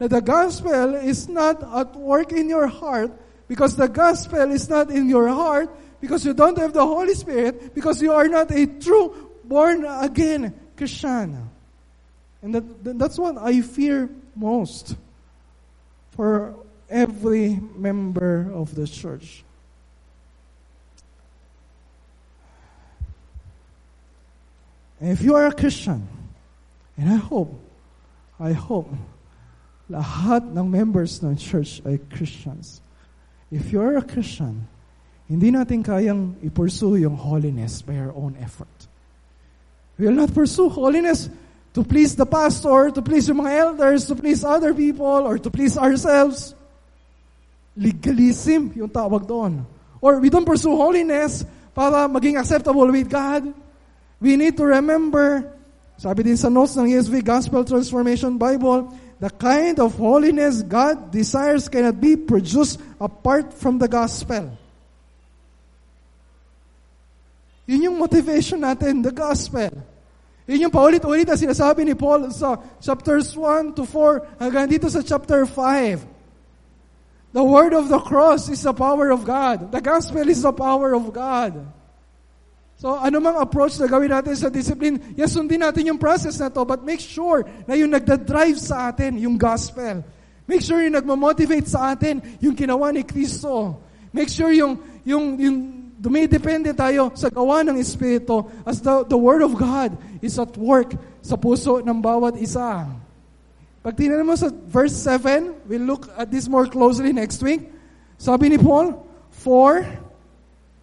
that 0.00 0.08
the 0.08 0.24
gospel 0.24 0.96
is 1.04 1.28
not 1.28 1.60
at 1.60 1.92
work 1.92 2.32
in 2.32 2.48
your 2.48 2.64
heart 2.64 3.12
Because 3.52 3.76
the 3.76 3.84
gospel 3.84 4.48
is 4.48 4.64
not 4.72 4.88
in 4.88 5.12
your 5.12 5.28
heart 5.28 5.68
Because 6.02 6.26
you 6.26 6.34
don't 6.34 6.58
have 6.58 6.72
the 6.72 6.84
Holy 6.84 7.14
Spirit, 7.14 7.76
because 7.76 8.02
you 8.02 8.12
are 8.12 8.26
not 8.26 8.50
a 8.50 8.66
true 8.66 9.30
born 9.44 9.84
again 9.86 10.52
Christian. 10.76 11.48
And 12.42 12.56
that, 12.56 12.98
that's 12.98 13.16
what 13.16 13.38
I 13.38 13.62
fear 13.62 14.10
most 14.34 14.96
for 16.10 16.56
every 16.90 17.60
member 17.76 18.50
of 18.52 18.74
the 18.74 18.88
church. 18.88 19.44
And 24.98 25.12
if 25.12 25.22
you 25.22 25.36
are 25.36 25.46
a 25.46 25.54
Christian, 25.54 26.08
and 26.96 27.10
I 27.10 27.16
hope, 27.16 27.54
I 28.40 28.50
hope, 28.50 28.90
lahat 29.88 30.50
ng 30.50 30.66
members 30.68 31.22
ng 31.22 31.36
church 31.36 31.80
ay 31.86 32.02
Christians. 32.10 32.82
If 33.52 33.68
you 33.68 33.84
are 33.84 34.00
a 34.00 34.02
Christian, 34.02 34.64
hindi 35.28 35.52
natin 35.52 35.84
kayang 35.84 36.40
i-pursue 36.40 37.04
yung 37.04 37.20
holiness 37.20 37.84
by 37.84 38.00
our 38.00 38.16
own 38.16 38.32
effort. 38.40 38.72
We 40.00 40.08
will 40.08 40.16
not 40.16 40.32
pursue 40.32 40.72
holiness 40.72 41.28
to 41.76 41.84
please 41.84 42.16
the 42.16 42.24
pastor, 42.24 42.88
to 42.96 43.04
please 43.04 43.28
yung 43.28 43.44
mga 43.44 43.52
elders, 43.52 44.08
to 44.08 44.16
please 44.16 44.40
other 44.40 44.72
people, 44.72 45.28
or 45.28 45.36
to 45.36 45.52
please 45.52 45.76
ourselves. 45.76 46.56
Legalism 47.76 48.72
yung 48.72 48.88
tawag 48.88 49.28
doon. 49.28 49.68
Or 50.00 50.16
we 50.16 50.32
don't 50.32 50.48
pursue 50.48 50.72
holiness 50.72 51.44
para 51.76 52.08
maging 52.08 52.40
acceptable 52.40 52.88
with 52.88 53.08
God. 53.08 53.52
We 54.16 54.40
need 54.40 54.56
to 54.56 54.64
remember, 54.64 55.44
sabi 56.00 56.24
din 56.24 56.40
sa 56.40 56.48
notes 56.48 56.72
ng 56.80 56.88
ESV 56.88 57.20
Gospel 57.20 57.68
Transformation 57.68 58.40
Bible, 58.40 58.88
the 59.22 59.30
kind 59.30 59.78
of 59.78 59.94
holiness 59.94 60.66
God 60.66 61.14
desires 61.14 61.70
cannot 61.70 62.02
be 62.02 62.18
produced 62.18 62.82
apart 62.98 63.54
from 63.54 63.78
the 63.78 63.86
gospel. 63.86 64.50
Yun 67.70 67.86
yung 67.86 67.98
motivation 68.02 68.66
natin, 68.66 68.98
the 68.98 69.14
gospel. 69.14 69.70
Yun 70.50 70.66
yung 70.66 70.74
paulit-ulit 70.74 71.30
na 71.30 71.38
sinasabi 71.38 71.86
ni 71.86 71.94
Paul 71.94 72.34
sa 72.34 72.58
chapters 72.82 73.30
1 73.38 73.78
to 73.78 73.86
4 73.86 74.42
hanggang 74.42 74.66
dito 74.66 74.90
sa 74.90 75.06
chapter 75.06 75.46
5. 75.46 76.02
The 77.30 77.46
word 77.46 77.78
of 77.78 77.94
the 77.94 78.02
cross 78.02 78.50
is 78.50 78.66
the 78.66 78.74
power 78.74 79.14
of 79.14 79.22
God. 79.22 79.70
The 79.70 79.78
gospel 79.78 80.26
is 80.26 80.42
the 80.42 80.50
power 80.50 80.98
of 80.98 81.14
God. 81.14 81.62
So, 82.82 82.98
ano 82.98 83.22
mang 83.22 83.38
approach 83.38 83.78
na 83.78 83.86
gawin 83.86 84.10
natin 84.10 84.34
sa 84.34 84.50
discipline, 84.50 85.14
yes, 85.14 85.38
sundin 85.38 85.62
natin 85.62 85.86
yung 85.86 86.02
process 86.02 86.34
na 86.42 86.50
to, 86.50 86.66
but 86.66 86.82
make 86.82 86.98
sure 86.98 87.46
na 87.62 87.78
yung 87.78 87.94
nagda-drive 87.94 88.58
sa 88.58 88.90
atin, 88.90 89.22
yung 89.22 89.38
gospel. 89.38 90.02
Make 90.50 90.66
sure 90.66 90.82
yung 90.82 90.98
nagmamotivate 90.98 91.70
sa 91.70 91.94
atin, 91.94 92.18
yung 92.42 92.58
kinawa 92.58 92.90
ni 92.90 93.06
Kristo. 93.06 93.78
Make 94.10 94.26
sure 94.26 94.50
yung, 94.50 94.82
yung, 95.06 95.38
yung 95.38 95.56
dumidepende 95.94 96.74
tayo 96.74 97.14
sa 97.14 97.30
gawa 97.30 97.62
ng 97.62 97.78
Espiritu 97.78 98.50
as 98.66 98.82
the, 98.82 99.06
the 99.06 99.14
Word 99.14 99.46
of 99.46 99.54
God 99.54 99.94
is 100.18 100.34
at 100.42 100.50
work 100.58 100.90
sa 101.22 101.38
puso 101.38 101.78
ng 101.86 101.98
bawat 102.02 102.34
isa. 102.42 102.90
Pag 103.78 103.94
tingnan 103.94 104.26
mo 104.26 104.34
sa 104.34 104.50
verse 104.50 104.98
7, 104.98 105.70
we'll 105.70 105.86
look 105.86 106.10
at 106.18 106.34
this 106.34 106.50
more 106.50 106.66
closely 106.66 107.14
next 107.14 107.46
week. 107.46 107.62
Sabi 108.18 108.50
ni 108.50 108.58
Paul, 108.58 109.06
For 109.38 109.86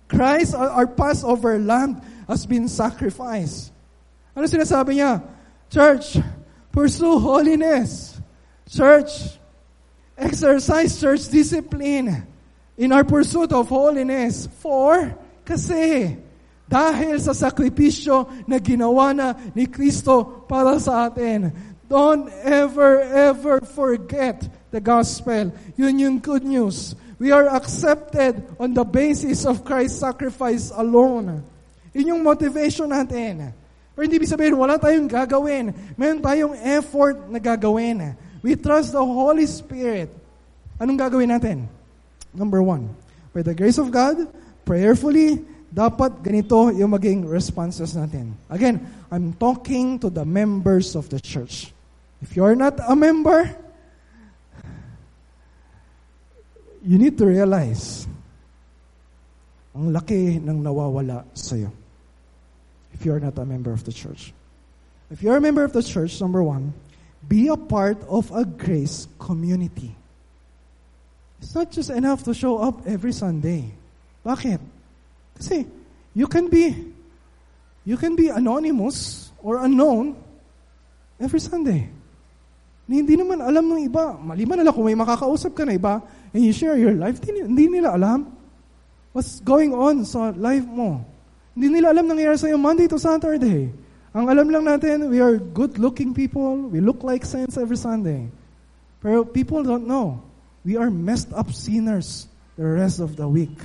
Christ, 0.09 0.57
our 0.57 0.87
Passover 0.89 1.61
lamb, 1.61 2.01
has 2.27 2.45
been 2.45 2.67
sacrificed. 2.67 3.71
Ano 4.33 4.49
sinasabi 4.49 4.97
niya? 4.97 5.21
Church, 5.69 6.17
pursue 6.73 7.21
holiness. 7.21 8.17
Church, 8.65 9.37
exercise 10.17 10.97
church 10.97 11.29
discipline 11.29 12.25
in 12.77 12.89
our 12.91 13.05
pursuit 13.05 13.53
of 13.53 13.69
holiness. 13.69 14.49
For, 14.59 15.13
kasi, 15.45 16.17
dahil 16.69 17.17
sa 17.21 17.33
sakripisyo 17.33 18.45
na 18.45 18.57
ginawa 18.61 19.13
na 19.13 19.33
ni 19.53 19.65
Kristo 19.65 20.45
para 20.45 20.77
sa 20.81 21.09
atin, 21.09 21.53
don't 21.89 22.29
ever, 22.45 23.01
ever 23.01 23.61
forget 23.61 24.45
the 24.69 24.81
gospel. 24.81 25.49
Yun 25.77 25.97
yung 25.97 26.17
good 26.21 26.45
news. 26.45 26.93
We 27.19 27.35
are 27.35 27.51
accepted 27.51 28.39
on 28.55 28.71
the 28.71 28.87
basis 28.87 29.43
of 29.43 29.67
Christ's 29.67 29.99
sacrifice 29.99 30.71
alone. 30.71 31.43
Yun 31.91 32.15
yung 32.15 32.23
motivation 32.23 32.87
natin. 32.87 33.51
Pero 33.91 34.01
hindi 34.07 34.15
ibig 34.15 34.31
sabihin, 34.31 34.55
wala 34.55 34.79
tayong 34.79 35.11
gagawin. 35.11 35.75
Meron 35.99 36.23
tayong 36.23 36.55
effort 36.63 37.27
na 37.27 37.35
gagawin. 37.43 38.15
We 38.39 38.55
trust 38.55 38.95
the 38.95 39.03
Holy 39.03 39.43
Spirit. 39.43 40.07
Anong 40.79 40.95
gagawin 40.95 41.35
natin? 41.35 41.67
Number 42.31 42.63
one, 42.63 42.87
by 43.35 43.43
the 43.43 43.51
grace 43.51 43.75
of 43.75 43.91
God, 43.91 44.31
prayerfully, 44.63 45.43
dapat 45.67 46.23
ganito 46.23 46.71
yung 46.71 46.95
maging 46.95 47.27
responses 47.27 47.99
natin. 47.99 48.39
Again, 48.47 48.79
I'm 49.11 49.35
talking 49.35 49.99
to 49.99 50.07
the 50.07 50.23
members 50.23 50.95
of 50.95 51.11
the 51.11 51.19
church. 51.19 51.75
If 52.23 52.39
you're 52.39 52.55
not 52.55 52.79
a 52.79 52.95
member, 52.95 53.51
you 56.83 56.97
need 56.97 57.17
to 57.17 57.25
realize 57.25 58.07
ang 59.75 59.93
laki 59.93 60.39
ng 60.41 60.59
nawawala 60.63 61.23
sa'yo 61.35 61.71
if 62.93 63.05
you're 63.05 63.19
not 63.19 63.37
a 63.37 63.45
member 63.45 63.71
of 63.71 63.83
the 63.85 63.93
church. 63.93 64.33
If 65.11 65.21
you're 65.23 65.37
a 65.37 65.41
member 65.41 65.63
of 65.63 65.73
the 65.73 65.81
church, 65.81 66.19
number 66.21 66.43
one, 66.43 66.73
be 67.25 67.47
a 67.47 67.57
part 67.57 67.97
of 68.07 68.31
a 68.31 68.45
grace 68.45 69.07
community. 69.17 69.95
It's 71.41 71.55
not 71.55 71.71
just 71.71 71.89
enough 71.89 72.23
to 72.25 72.33
show 72.33 72.59
up 72.59 72.85
every 72.85 73.13
Sunday. 73.13 73.71
Bakit? 74.25 74.59
Kasi 75.39 75.65
you 76.11 76.27
can 76.27 76.51
be 76.51 76.75
you 77.87 77.95
can 77.95 78.15
be 78.19 78.27
anonymous 78.27 79.31
or 79.39 79.63
unknown 79.63 80.19
every 81.15 81.39
Sunday. 81.39 81.87
Hindi 82.89 83.15
naman 83.15 83.39
alam 83.39 83.63
ng 83.69 83.85
iba. 83.85 84.17
Maliban 84.17 84.59
nila 84.59 84.73
kung 84.73 84.89
may 84.89 84.97
makakausap 84.97 85.53
ka 85.53 85.63
na 85.63 85.77
iba, 85.77 86.01
and 86.33 86.41
you 86.45 86.53
share 86.53 86.77
your 86.77 86.93
life, 86.93 87.21
hindi, 87.23 87.41
hindi 87.41 87.79
nila 87.79 87.95
alam 87.95 88.29
what's 89.13 89.39
going 89.41 89.73
on 89.73 90.05
sa 90.05 90.31
life 90.35 90.65
mo. 90.65 91.01
Hindi 91.57 91.81
nila 91.81 91.91
alam 91.91 92.07
nangyayari 92.07 92.37
sa'yo 92.37 92.55
Monday 92.55 92.87
to 92.87 93.01
Saturday. 93.01 93.73
Ang 94.13 94.25
alam 94.25 94.47
lang 94.49 94.65
natin, 94.65 95.09
we 95.09 95.21
are 95.21 95.37
good-looking 95.37 96.13
people. 96.13 96.69
We 96.69 96.81
look 96.81 97.05
like 97.05 97.25
saints 97.25 97.57
every 97.57 97.77
Sunday. 97.77 98.29
Pero 99.01 99.21
people 99.25 99.61
don't 99.61 99.85
know. 99.85 100.21
We 100.65 100.77
are 100.77 100.89
messed 100.89 101.29
up 101.33 101.53
sinners 101.53 102.27
the 102.57 102.65
rest 102.65 102.99
of 102.99 103.15
the 103.15 103.27
week. 103.27 103.55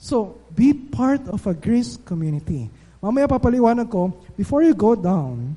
So, 0.00 0.36
be 0.52 0.74
part 0.74 1.28
of 1.28 1.46
a 1.46 1.54
grace 1.54 1.96
community. 1.96 2.68
Mamaya 3.00 3.28
papaliwanag 3.28 3.88
ko, 3.88 4.12
before 4.36 4.64
you 4.64 4.72
go 4.72 4.96
down, 4.96 5.56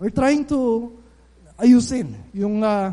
we're 0.00 0.12
trying 0.12 0.44
to 0.48 0.92
ayusin 1.60 2.16
yung 2.32 2.64
uh, 2.64 2.92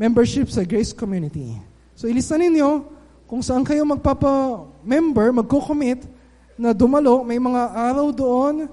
membership 0.00 0.48
sa 0.48 0.64
grace 0.64 0.96
community. 0.96 1.60
So 1.98 2.06
ilista 2.06 2.38
ninyo 2.38 2.86
kung 3.26 3.42
saan 3.42 3.66
kayo 3.66 3.82
magpapa-member, 3.82 5.34
magko-commit 5.42 6.06
na 6.54 6.70
dumalo, 6.70 7.26
may 7.26 7.42
mga 7.42 7.74
araw 7.74 8.14
doon, 8.14 8.70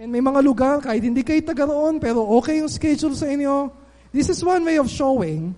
and 0.00 0.08
may 0.08 0.24
mga 0.24 0.40
lugar, 0.40 0.80
kahit 0.80 1.04
hindi 1.04 1.20
kayo 1.20 1.44
taga 1.44 1.68
roon, 1.68 2.00
pero 2.00 2.24
okay 2.40 2.64
yung 2.64 2.72
schedule 2.72 3.12
sa 3.12 3.28
inyo. 3.28 3.68
This 4.08 4.32
is 4.32 4.40
one 4.40 4.64
way 4.64 4.80
of 4.80 4.88
showing, 4.88 5.52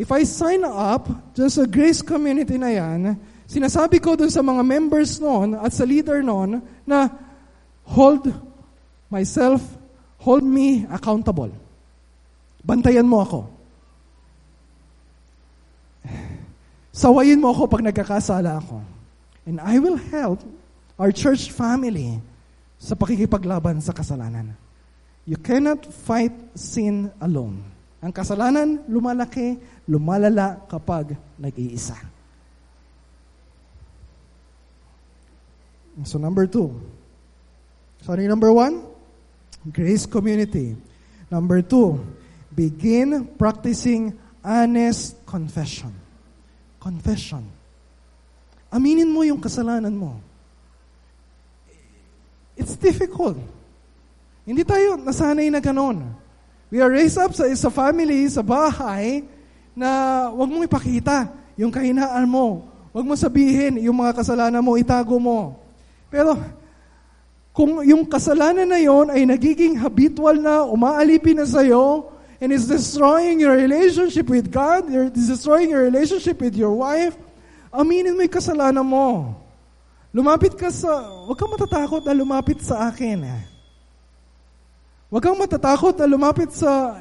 if 0.00 0.08
I 0.08 0.24
sign 0.24 0.64
up 0.64 1.12
dun 1.36 1.52
sa 1.52 1.68
grace 1.68 2.00
community 2.00 2.56
na 2.56 2.72
yan, 2.72 3.20
sinasabi 3.44 4.00
ko 4.00 4.16
dun 4.16 4.32
sa 4.32 4.40
mga 4.40 4.64
members 4.64 5.20
noon 5.20 5.52
at 5.52 5.76
sa 5.76 5.84
leader 5.84 6.24
noon 6.24 6.64
na 6.88 7.12
hold 7.84 8.24
myself, 9.12 9.60
hold 10.16 10.42
me 10.48 10.88
accountable. 10.88 11.52
Bantayan 12.64 13.04
mo 13.04 13.20
ako. 13.20 13.57
Sawayin 16.98 17.38
mo 17.38 17.54
ako 17.54 17.70
pag 17.70 17.86
nagkakasala 17.86 18.58
ako. 18.58 18.82
And 19.46 19.62
I 19.62 19.78
will 19.78 19.94
help 20.10 20.42
our 20.98 21.14
church 21.14 21.54
family 21.54 22.18
sa 22.74 22.98
pakikipaglaban 22.98 23.78
sa 23.78 23.94
kasalanan. 23.94 24.58
You 25.22 25.38
cannot 25.38 25.86
fight 25.86 26.34
sin 26.58 27.06
alone. 27.22 27.62
Ang 28.02 28.10
kasalanan 28.10 28.82
lumalaki, 28.90 29.62
lumalala 29.86 30.58
kapag 30.66 31.14
nag-iisa. 31.38 31.94
So 36.02 36.18
number 36.18 36.50
two. 36.50 36.74
Sorry, 38.02 38.26
number 38.26 38.50
one, 38.50 38.82
grace 39.70 40.02
community. 40.02 40.74
Number 41.30 41.62
two, 41.62 42.02
begin 42.50 43.22
practicing 43.38 44.18
honest 44.42 45.14
confession 45.26 46.07
confession. 46.78 47.44
Aminin 48.70 49.10
mo 49.10 49.22
yung 49.24 49.42
kasalanan 49.42 49.94
mo. 49.94 50.18
It's 52.58 52.74
difficult. 52.74 53.38
Hindi 54.42 54.64
tayo 54.66 54.98
nasanay 54.98 55.52
na 55.52 55.62
ganon. 55.62 56.02
We 56.68 56.82
are 56.82 56.90
raised 56.90 57.16
up 57.16 57.32
sa, 57.32 57.46
sa 57.54 57.70
family, 57.70 58.28
sa 58.28 58.42
bahay, 58.42 59.24
na 59.78 60.26
wag 60.34 60.50
mong 60.50 60.66
ipakita 60.66 61.30
yung 61.54 61.70
kahinaan 61.70 62.26
mo. 62.26 62.66
Huwag 62.90 63.06
mo 63.06 63.14
sabihin, 63.14 63.78
yung 63.78 63.94
mga 64.02 64.16
kasalanan 64.20 64.58
mo, 64.58 64.74
itago 64.74 65.16
mo. 65.22 65.54
Pero, 66.10 66.34
kung 67.54 67.84
yung 67.86 68.02
kasalanan 68.06 68.66
na 68.66 68.80
yon 68.80 69.06
ay 69.12 69.22
nagiging 69.22 69.78
habitual 69.78 70.34
na, 70.34 70.66
umaalipin 70.66 71.38
na 71.38 71.46
sa'yo, 71.46 72.10
and 72.38 72.54
is 72.54 72.70
destroying 72.70 73.42
your 73.42 73.58
relationship 73.58 74.30
with 74.30 74.50
God, 74.50 74.86
it's 74.88 75.26
destroying 75.26 75.70
your 75.70 75.82
relationship 75.82 76.38
with 76.38 76.54
your 76.54 76.72
wife, 76.72 77.18
aminin 77.74 78.14
mo 78.14 78.22
yung 78.22 78.30
kasalanan 78.30 78.86
mo. 78.86 79.34
Lumapit 80.14 80.54
ka 80.54 80.70
sa, 80.70 81.04
huwag 81.26 81.36
kang 81.36 81.50
matatakot 81.52 82.00
na 82.06 82.14
lumapit 82.14 82.62
sa 82.62 82.88
akin. 82.88 83.26
Huwag 85.10 85.22
kang 85.22 85.36
matatakot 85.36 85.98
na 85.98 86.06
lumapit 86.06 86.54
sa 86.54 86.96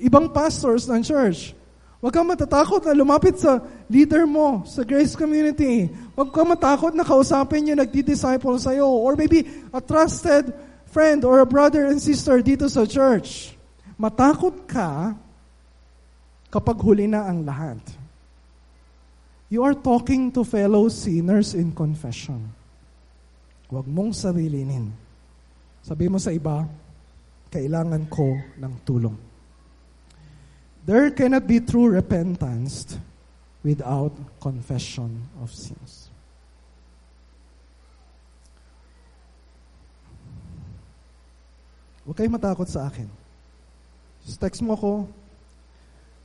ibang 0.00 0.32
pastors 0.32 0.88
ng 0.88 1.04
church. 1.04 1.54
Huwag 2.00 2.16
kang 2.16 2.24
matatakot 2.24 2.80
na 2.80 2.96
lumapit 2.96 3.36
sa 3.36 3.60
leader 3.92 4.24
mo 4.24 4.64
sa 4.64 4.80
Grace 4.80 5.12
Community. 5.12 5.92
Huwag 6.16 6.32
kang 6.32 6.48
matakot 6.48 6.96
na 6.96 7.04
kausapin 7.04 7.68
yung 7.68 7.78
nagdi-disciple 7.84 8.56
sa'yo 8.56 8.88
or 8.88 9.12
maybe 9.14 9.44
a 9.70 9.84
trusted 9.84 10.48
friend 10.88 11.22
or 11.28 11.44
a 11.44 11.46
brother 11.46 11.86
and 11.86 12.00
sister 12.00 12.40
dito 12.40 12.66
sa 12.66 12.88
church. 12.88 13.59
Matakot 14.00 14.64
ka 14.64 15.12
kapag 16.48 16.80
huli 16.80 17.04
na 17.04 17.28
ang 17.28 17.44
lahat. 17.44 17.84
You 19.52 19.60
are 19.60 19.76
talking 19.76 20.32
to 20.32 20.40
fellow 20.40 20.88
sinners 20.88 21.52
in 21.52 21.76
confession. 21.76 22.48
Huwag 23.68 23.84
mong 23.84 24.16
sarilinin. 24.16 24.88
Sabi 25.84 26.08
mo 26.08 26.16
sa 26.16 26.32
iba, 26.32 26.64
kailangan 27.52 28.08
ko 28.08 28.40
ng 28.56 28.74
tulong. 28.88 29.18
There 30.88 31.12
cannot 31.12 31.44
be 31.44 31.60
true 31.60 31.92
repentance 31.92 32.96
without 33.60 34.16
confession 34.40 35.28
of 35.44 35.52
sins. 35.52 36.08
Huwag 42.08 42.16
kayong 42.16 42.40
matakot 42.40 42.64
sa 42.64 42.88
akin. 42.88 43.19
Just 44.24 44.40
text 44.40 44.60
mo 44.60 44.76
ko, 44.76 45.08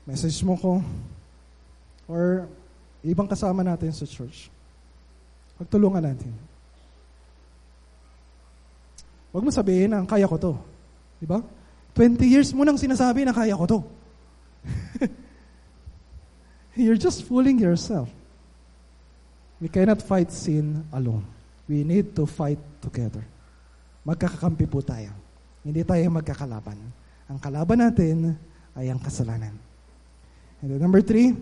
message 0.06 0.40
mo 0.44 0.56
ko, 0.60 0.84
or 2.06 2.46
ibang 3.06 3.30
kasama 3.30 3.64
natin 3.64 3.94
sa 3.94 4.06
church. 4.06 4.50
Pagtulungan 5.56 6.04
natin. 6.04 6.34
Huwag 9.32 9.44
mo 9.44 9.52
sabihin 9.52 9.92
na 9.92 10.04
kaya 10.08 10.28
ko 10.28 10.40
to. 10.40 10.54
Di 11.20 11.28
ba? 11.28 11.44
20 11.96 12.24
years 12.28 12.52
mo 12.52 12.64
nang 12.64 12.80
sinasabi 12.80 13.24
na 13.24 13.36
kaya 13.36 13.56
ko 13.56 13.66
to. 13.68 13.80
You're 16.76 17.00
just 17.00 17.24
fooling 17.24 17.60
yourself. 17.60 18.12
We 19.64 19.72
cannot 19.72 20.04
fight 20.04 20.32
sin 20.32 20.84
alone. 20.92 21.24
We 21.72 21.88
need 21.88 22.16
to 22.20 22.28
fight 22.28 22.60
together. 22.84 23.24
Magkakakampi 24.04 24.68
po 24.68 24.84
tayo. 24.84 25.16
Hindi 25.64 25.82
tayo 25.88 26.04
magkakalaban. 26.12 26.78
Ang 27.26 27.38
kalaban 27.42 27.82
natin 27.82 28.38
ay 28.78 28.94
ang 28.94 29.02
kasalanan. 29.02 29.54
And 30.62 30.68
then 30.70 30.82
number 30.82 31.02
three, 31.02 31.34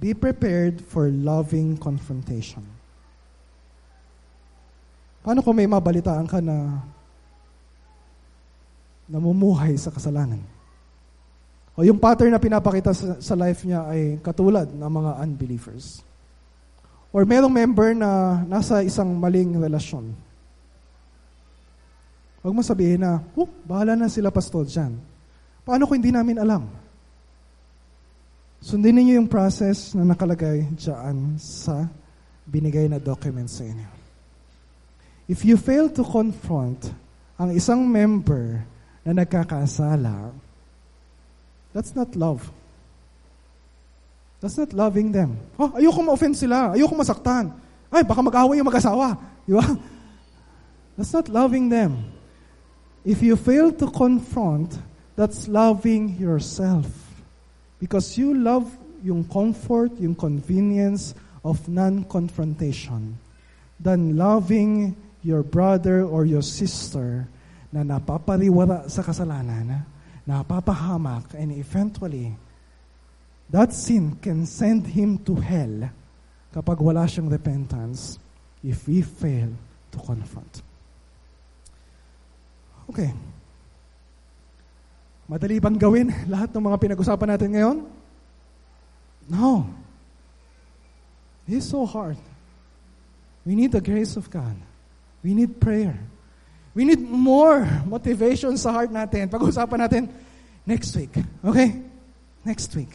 be 0.00 0.12
prepared 0.16 0.80
for 0.80 1.08
loving 1.08 1.76
confrontation. 1.76 2.64
Paano 5.24 5.40
kung 5.40 5.56
may 5.56 5.68
mabalitaan 5.68 6.28
ka 6.28 6.40
na 6.44 6.84
namumuhay 9.08 9.72
sa 9.80 9.88
kasalanan? 9.88 10.40
O 11.74 11.82
yung 11.82 11.98
pattern 11.98 12.30
na 12.30 12.38
pinapakita 12.38 12.94
sa, 12.94 13.18
sa 13.18 13.34
life 13.34 13.66
niya 13.66 13.88
ay 13.88 14.20
katulad 14.20 14.68
ng 14.68 14.90
mga 14.90 15.10
unbelievers. 15.26 16.04
Or 17.10 17.26
merong 17.26 17.50
member 17.50 17.96
na 17.96 18.42
nasa 18.46 18.84
isang 18.84 19.10
maling 19.16 19.58
relasyon. 19.58 20.12
Huwag 22.44 22.52
mo 22.52 22.60
sabihin 22.60 23.00
na, 23.00 23.24
oh, 23.32 23.48
bahala 23.64 23.96
na 23.96 24.12
sila 24.12 24.28
pastor 24.28 24.68
dyan. 24.68 25.00
Paano 25.64 25.88
kung 25.88 25.96
hindi 25.96 26.12
namin 26.12 26.36
alam? 26.36 26.68
Sundin 28.60 29.00
ninyo 29.00 29.16
yung 29.16 29.28
process 29.32 29.96
na 29.96 30.04
nakalagay 30.04 30.68
dyan 30.76 31.40
sa 31.40 31.88
binigay 32.44 32.84
na 32.84 33.00
document 33.00 33.48
sa 33.48 33.64
inyo. 33.64 33.88
If 35.24 35.40
you 35.48 35.56
fail 35.56 35.88
to 35.96 36.04
confront 36.04 36.92
ang 37.40 37.56
isang 37.56 37.80
member 37.88 38.60
na 39.08 39.24
nagkakasala, 39.24 40.36
That's 41.74 41.90
not 41.98 42.14
love. 42.14 42.46
That's 44.38 44.54
not 44.54 44.70
loving 44.70 45.10
them. 45.10 45.42
Oh, 45.58 45.74
ayoko 45.74 46.06
ma-offend 46.06 46.38
sila. 46.38 46.78
Ayoko 46.78 46.94
masaktan. 46.94 47.50
Ay, 47.90 48.06
baka 48.06 48.22
mag-away 48.22 48.62
yung 48.62 48.70
mag-asawa. 48.70 49.18
Di 49.42 49.58
ba? 49.58 49.66
That's 50.94 51.10
not 51.10 51.26
loving 51.26 51.66
them. 51.66 52.13
If 53.04 53.22
you 53.22 53.36
fail 53.36 53.72
to 53.72 53.90
confront, 53.90 54.78
that's 55.16 55.46
loving 55.46 56.16
yourself. 56.16 56.88
Because 57.78 58.16
you 58.16 58.32
love 58.32 58.64
yung 59.04 59.28
comfort, 59.28 59.92
yung 60.00 60.16
convenience 60.16 61.14
of 61.44 61.68
non-confrontation 61.68 63.18
than 63.78 64.16
loving 64.16 64.96
your 65.20 65.44
brother 65.44 66.08
or 66.08 66.24
your 66.24 66.42
sister 66.42 67.28
na 67.68 67.84
napapariwara 67.84 68.88
sa 68.88 69.04
kasalanan 69.04 69.84
napapahamak, 70.24 71.36
and 71.36 71.52
eventually, 71.52 72.32
that 73.50 73.72
sin 73.72 74.16
can 74.20 74.46
send 74.46 74.88
him 74.88 75.20
to 75.20 75.36
hell 75.36 75.92
kapag 76.48 76.80
wala 76.80 77.04
siyang 77.04 77.28
repentance 77.28 78.16
if 78.64 78.88
we 78.88 79.04
fail 79.04 79.52
to 79.92 79.98
confront. 80.00 80.63
Okay. 82.94 83.10
Madali 85.26 85.58
bang 85.58 85.74
gawin 85.74 86.14
lahat 86.30 86.54
ng 86.54 86.62
mga 86.62 86.78
pinag-usapan 86.78 87.28
natin 87.34 87.50
ngayon? 87.50 87.76
No. 89.26 89.66
It's 91.50 91.66
so 91.66 91.82
hard. 91.82 92.14
We 93.42 93.58
need 93.58 93.74
the 93.74 93.82
grace 93.82 94.14
of 94.14 94.30
God. 94.30 94.54
We 95.26 95.34
need 95.34 95.58
prayer. 95.58 95.98
We 96.70 96.86
need 96.86 97.02
more 97.02 97.66
motivation 97.82 98.54
sa 98.54 98.70
heart 98.70 98.94
natin. 98.94 99.26
Pag-usapan 99.26 99.78
natin 99.82 100.02
next 100.62 100.94
week. 100.94 101.18
Okay? 101.42 101.82
Next 102.46 102.70
week. 102.78 102.94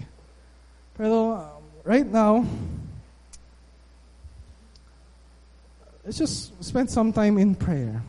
Pero 0.95 1.43
right 1.83 2.07
now, 2.07 2.47
let's 6.07 6.15
just 6.15 6.55
spend 6.63 6.87
some 6.87 7.11
time 7.11 7.35
in 7.35 7.51
prayer. 7.51 7.99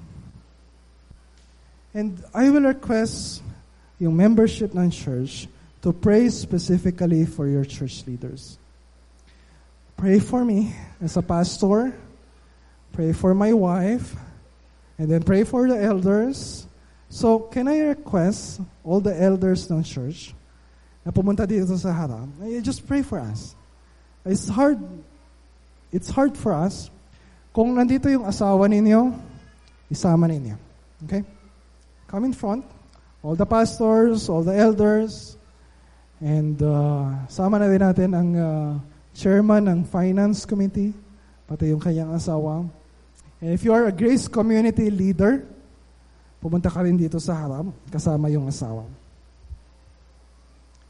And 1.95 2.23
I 2.35 2.51
will 2.51 2.63
request 2.63 3.43
yung 3.99 4.17
membership 4.17 4.75
ng 4.75 4.91
church 4.91 5.49
to 5.83 5.93
pray 5.93 6.29
specifically 6.29 7.27
for 7.27 7.49
your 7.49 7.65
church 7.65 8.07
leaders. 8.07 8.59
Pray 9.97 10.19
for 10.19 10.45
me 10.45 10.73
as 11.03 11.17
a 11.17 11.23
pastor. 11.23 11.93
Pray 12.93 13.13
for 13.13 13.35
my 13.35 13.53
wife. 13.53 14.17
And 14.99 15.11
then 15.11 15.23
pray 15.23 15.45
for 15.45 15.69
the 15.69 15.77
elders. 15.77 16.67
So, 17.11 17.41
can 17.41 17.67
I 17.67 17.97
request 17.97 18.61
all 18.85 19.01
the 19.01 19.17
elders 19.17 19.67
ng 19.69 19.83
church 19.83 20.33
na 21.03 21.11
pumunta 21.11 21.49
dito 21.49 21.75
sa 21.75 21.91
just 22.63 22.87
pray 22.87 23.03
for 23.03 23.19
us. 23.19 23.57
It's 24.23 24.47
hard, 24.47 24.79
it's 25.91 26.13
hard 26.13 26.37
for 26.37 26.53
us 26.53 26.93
kung 27.51 27.75
nandito 27.75 28.07
yung 28.07 28.29
asawa 28.29 28.69
ninyo, 28.69 29.17
isama 29.91 30.29
ninyo. 30.29 30.55
Okay? 31.09 31.25
Come 32.11 32.27
in 32.27 32.35
front. 32.35 32.67
All 33.23 33.39
the 33.39 33.47
pastors, 33.47 34.27
all 34.27 34.43
the 34.43 34.57
elders, 34.57 35.39
and 36.19 36.59
uh, 36.59 37.23
sama 37.31 37.63
na 37.63 37.71
din 37.71 37.79
natin 37.79 38.11
ang 38.11 38.31
uh, 38.35 38.71
chairman 39.15 39.71
ng 39.71 39.81
finance 39.87 40.43
committee, 40.43 40.91
pati 41.47 41.71
yung 41.71 41.79
kanyang 41.79 42.11
asawa. 42.11 42.67
And 43.39 43.55
if 43.55 43.63
you 43.63 43.71
are 43.71 43.87
a 43.87 43.95
Grace 43.95 44.27
Community 44.27 44.91
leader, 44.91 45.47
pumunta 46.43 46.67
ka 46.67 46.83
rin 46.83 46.99
dito 46.99 47.23
sa 47.23 47.47
harap, 47.47 47.71
kasama 47.93 48.27
yung 48.27 48.51
asawa. 48.51 48.91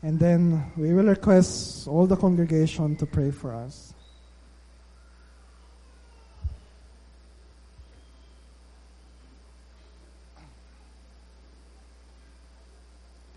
And 0.00 0.16
then, 0.16 0.72
we 0.80 0.96
will 0.96 1.12
request 1.12 1.84
all 1.84 2.08
the 2.08 2.16
congregation 2.16 2.96
to 2.96 3.04
pray 3.04 3.28
for 3.28 3.52
us. 3.52 3.92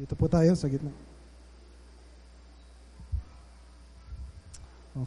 Dito 0.04 0.20
po 0.20 0.28
tayo 0.28 0.52
sa 0.52 0.68
gitna. 0.68 0.92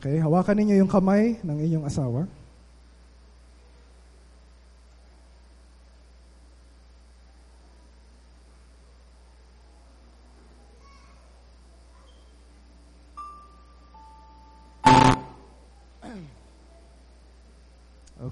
Okay, 0.01 0.17
hawakan 0.25 0.57
ninyo 0.57 0.81
yung 0.81 0.89
kamay 0.89 1.37
ng 1.45 1.59
inyong 1.61 1.85
asawa. 1.85 2.25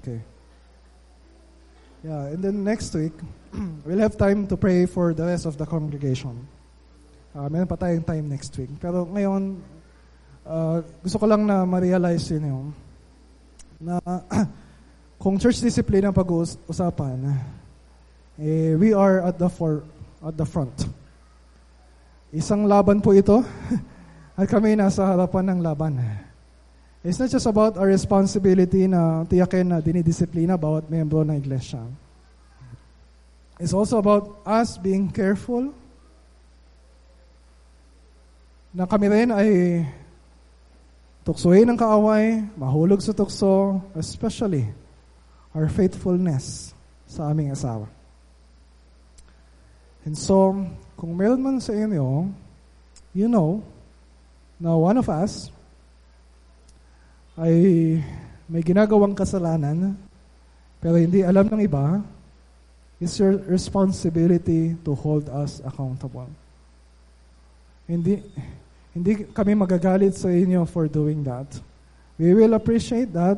Okay. 0.01 0.17
Yeah, 2.01 2.33
and 2.33 2.41
then 2.41 2.65
next 2.65 2.89
week, 2.97 3.13
we'll 3.85 4.01
have 4.01 4.17
time 4.17 4.49
to 4.49 4.57
pray 4.57 4.89
for 4.89 5.13
the 5.13 5.23
rest 5.23 5.45
of 5.45 5.55
the 5.61 5.65
congregation. 5.65 6.33
Uh, 7.37 7.45
meron 7.47 7.69
pa 7.69 7.77
tayong 7.77 8.01
time 8.01 8.25
next 8.25 8.49
week. 8.57 8.73
Pero 8.81 9.05
ngayon, 9.05 9.61
uh, 10.41 10.81
gusto 11.05 11.21
ko 11.21 11.25
lang 11.29 11.45
na 11.45 11.63
ma-realize 11.63 12.33
yun 12.33 12.43
yung 12.49 12.67
na 13.77 14.01
kung 15.21 15.37
church 15.37 15.61
discipline 15.61 16.09
ang 16.09 16.15
pag-uusapan, 16.15 17.17
eh, 18.41 18.73
we 18.75 18.91
are 18.95 19.21
at 19.21 19.37
the 19.37 19.47
for, 19.51 19.85
at 20.25 20.33
the 20.33 20.47
front. 20.47 20.73
Isang 22.33 22.65
laban 22.65 22.99
po 22.99 23.13
ito 23.13 23.45
at 24.39 24.47
kami 24.49 24.75
nasa 24.75 25.05
harapan 25.05 25.55
ng 25.55 25.59
laban. 25.61 26.01
It's 27.05 27.21
not 27.21 27.29
just 27.29 27.45
about 27.45 27.77
our 27.77 27.85
responsibility 27.85 28.89
na 28.89 29.29
tiyakin 29.29 29.69
na 29.69 29.77
dinidisiplina 29.77 30.57
bawat 30.57 30.89
membro 30.89 31.21
ng 31.21 31.37
iglesia. 31.37 31.85
It's 33.55 33.71
also 33.71 33.97
about 34.03 34.43
us 34.43 34.75
being 34.75 35.07
careful 35.07 35.71
na 38.75 38.83
kami 38.83 39.07
rin 39.07 39.31
ay 39.31 39.49
tuksoin 41.23 41.63
ng 41.63 41.79
kaaway, 41.79 42.43
mahulog 42.59 42.99
sa 42.99 43.15
tukso, 43.15 43.79
especially 43.95 44.67
our 45.55 45.71
faithfulness 45.71 46.75
sa 47.07 47.31
aming 47.31 47.55
asawa. 47.55 47.87
And 50.03 50.19
so, 50.19 50.53
kung 50.99 51.15
meron 51.15 51.39
man 51.39 51.63
sa 51.63 51.71
inyo, 51.71 52.27
you 53.15 53.31
know, 53.31 53.63
na 54.59 54.75
one 54.75 54.99
of 54.99 55.07
us 55.07 55.47
ay 57.39 57.55
may 58.51 58.61
ginagawang 58.61 59.15
kasalanan, 59.15 59.95
pero 60.83 60.99
hindi 60.99 61.23
alam 61.23 61.47
ng 61.47 61.63
iba, 61.63 62.03
it's 62.99 63.19
your 63.19 63.37
responsibility 63.45 64.75
to 64.85 64.95
hold 64.95 65.27
us 65.29 65.61
accountable. 65.65 66.29
Hindi, 67.87 68.23
hindi 68.95 69.27
kami 69.29 69.53
magagalit 69.53 70.15
sa 70.15 70.31
inyo 70.31 70.63
for 70.65 70.87
doing 70.87 71.21
that. 71.27 71.47
We 72.17 72.33
will 72.33 72.55
appreciate 72.55 73.11
that 73.13 73.37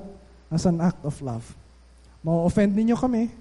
as 0.53 0.65
an 0.69 0.79
act 0.79 1.03
of 1.03 1.17
love. 1.19 1.43
Ma-offend 2.21 2.77
ninyo 2.77 2.95
kami, 2.95 3.33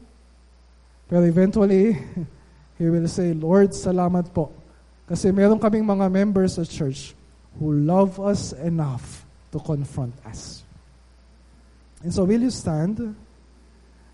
pero 1.07 1.23
eventually, 1.23 1.95
he 2.79 2.87
will 2.91 3.07
say, 3.07 3.37
Lord, 3.37 3.71
salamat 3.77 4.33
po. 4.33 4.51
Kasi 5.07 5.31
meron 5.31 5.61
kaming 5.63 5.87
mga 5.87 6.11
members 6.11 6.59
sa 6.59 6.67
church 6.67 7.15
who 7.61 7.73
love 7.73 8.19
us 8.19 8.51
enough 8.59 9.23
to 9.55 9.63
confront 9.63 10.13
us. 10.27 10.67
And 12.03 12.13
so 12.13 12.25
will 12.25 12.43
you 12.43 12.51
stand 12.51 13.15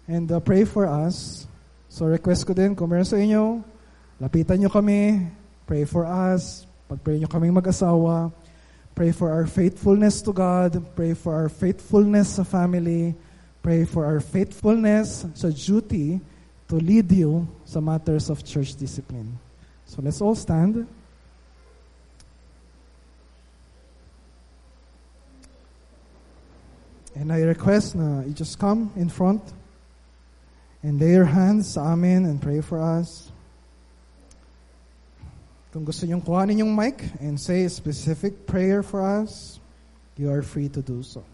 and 0.07 0.27
uh, 0.31 0.39
pray 0.41 0.65
for 0.65 0.87
us? 0.87 1.47
So 1.93 2.09
request 2.09 2.49
ko 2.49 2.57
din, 2.57 2.73
kung 2.73 2.89
meron 2.89 3.05
sa 3.05 3.21
inyo, 3.21 3.61
lapitan 4.17 4.57
nyo 4.57 4.73
kami, 4.73 5.29
pray 5.69 5.85
for 5.85 6.09
us, 6.09 6.65
pag-pray 6.89 7.21
nyo 7.21 7.29
kaming 7.29 7.53
mag-asawa, 7.53 8.33
pray 8.97 9.13
for 9.13 9.29
our 9.29 9.45
faithfulness 9.45 10.25
to 10.25 10.33
God, 10.33 10.81
pray 10.97 11.13
for 11.13 11.37
our 11.37 11.53
faithfulness 11.53 12.41
sa 12.41 12.49
family, 12.49 13.13
pray 13.61 13.85
for 13.85 14.09
our 14.09 14.25
faithfulness 14.25 15.29
sa 15.37 15.53
duty 15.53 16.17
to 16.65 16.81
lead 16.81 17.13
you 17.13 17.45
sa 17.69 17.77
matters 17.85 18.33
of 18.33 18.41
church 18.41 18.73
discipline. 18.73 19.29
So 19.85 20.01
let's 20.01 20.25
all 20.25 20.33
stand. 20.33 20.89
And 27.13 27.29
I 27.29 27.45
request 27.45 28.01
na 28.01 28.25
you 28.25 28.33
just 28.33 28.57
come 28.57 28.89
in 28.97 29.13
front 29.13 29.45
and 30.83 31.01
lay 31.01 31.15
your 31.15 31.25
hands 31.25 31.75
sa 31.75 31.95
amin 31.95 32.27
and 32.27 32.43
pray 32.43 32.61
for 32.61 32.83
us. 32.83 33.31
Kung 35.73 35.89
gusto 35.89 36.05
niyong 36.05 36.21
kuhanin 36.21 36.61
yung 36.61 36.75
mic 36.77 37.01
and 37.23 37.41
say 37.41 37.65
a 37.65 37.71
specific 37.71 38.45
prayer 38.45 38.83
for 38.83 39.01
us, 39.01 39.59
you 40.19 40.29
are 40.29 40.43
free 40.43 40.69
to 40.69 40.83
do 40.83 41.03
so. 41.03 41.25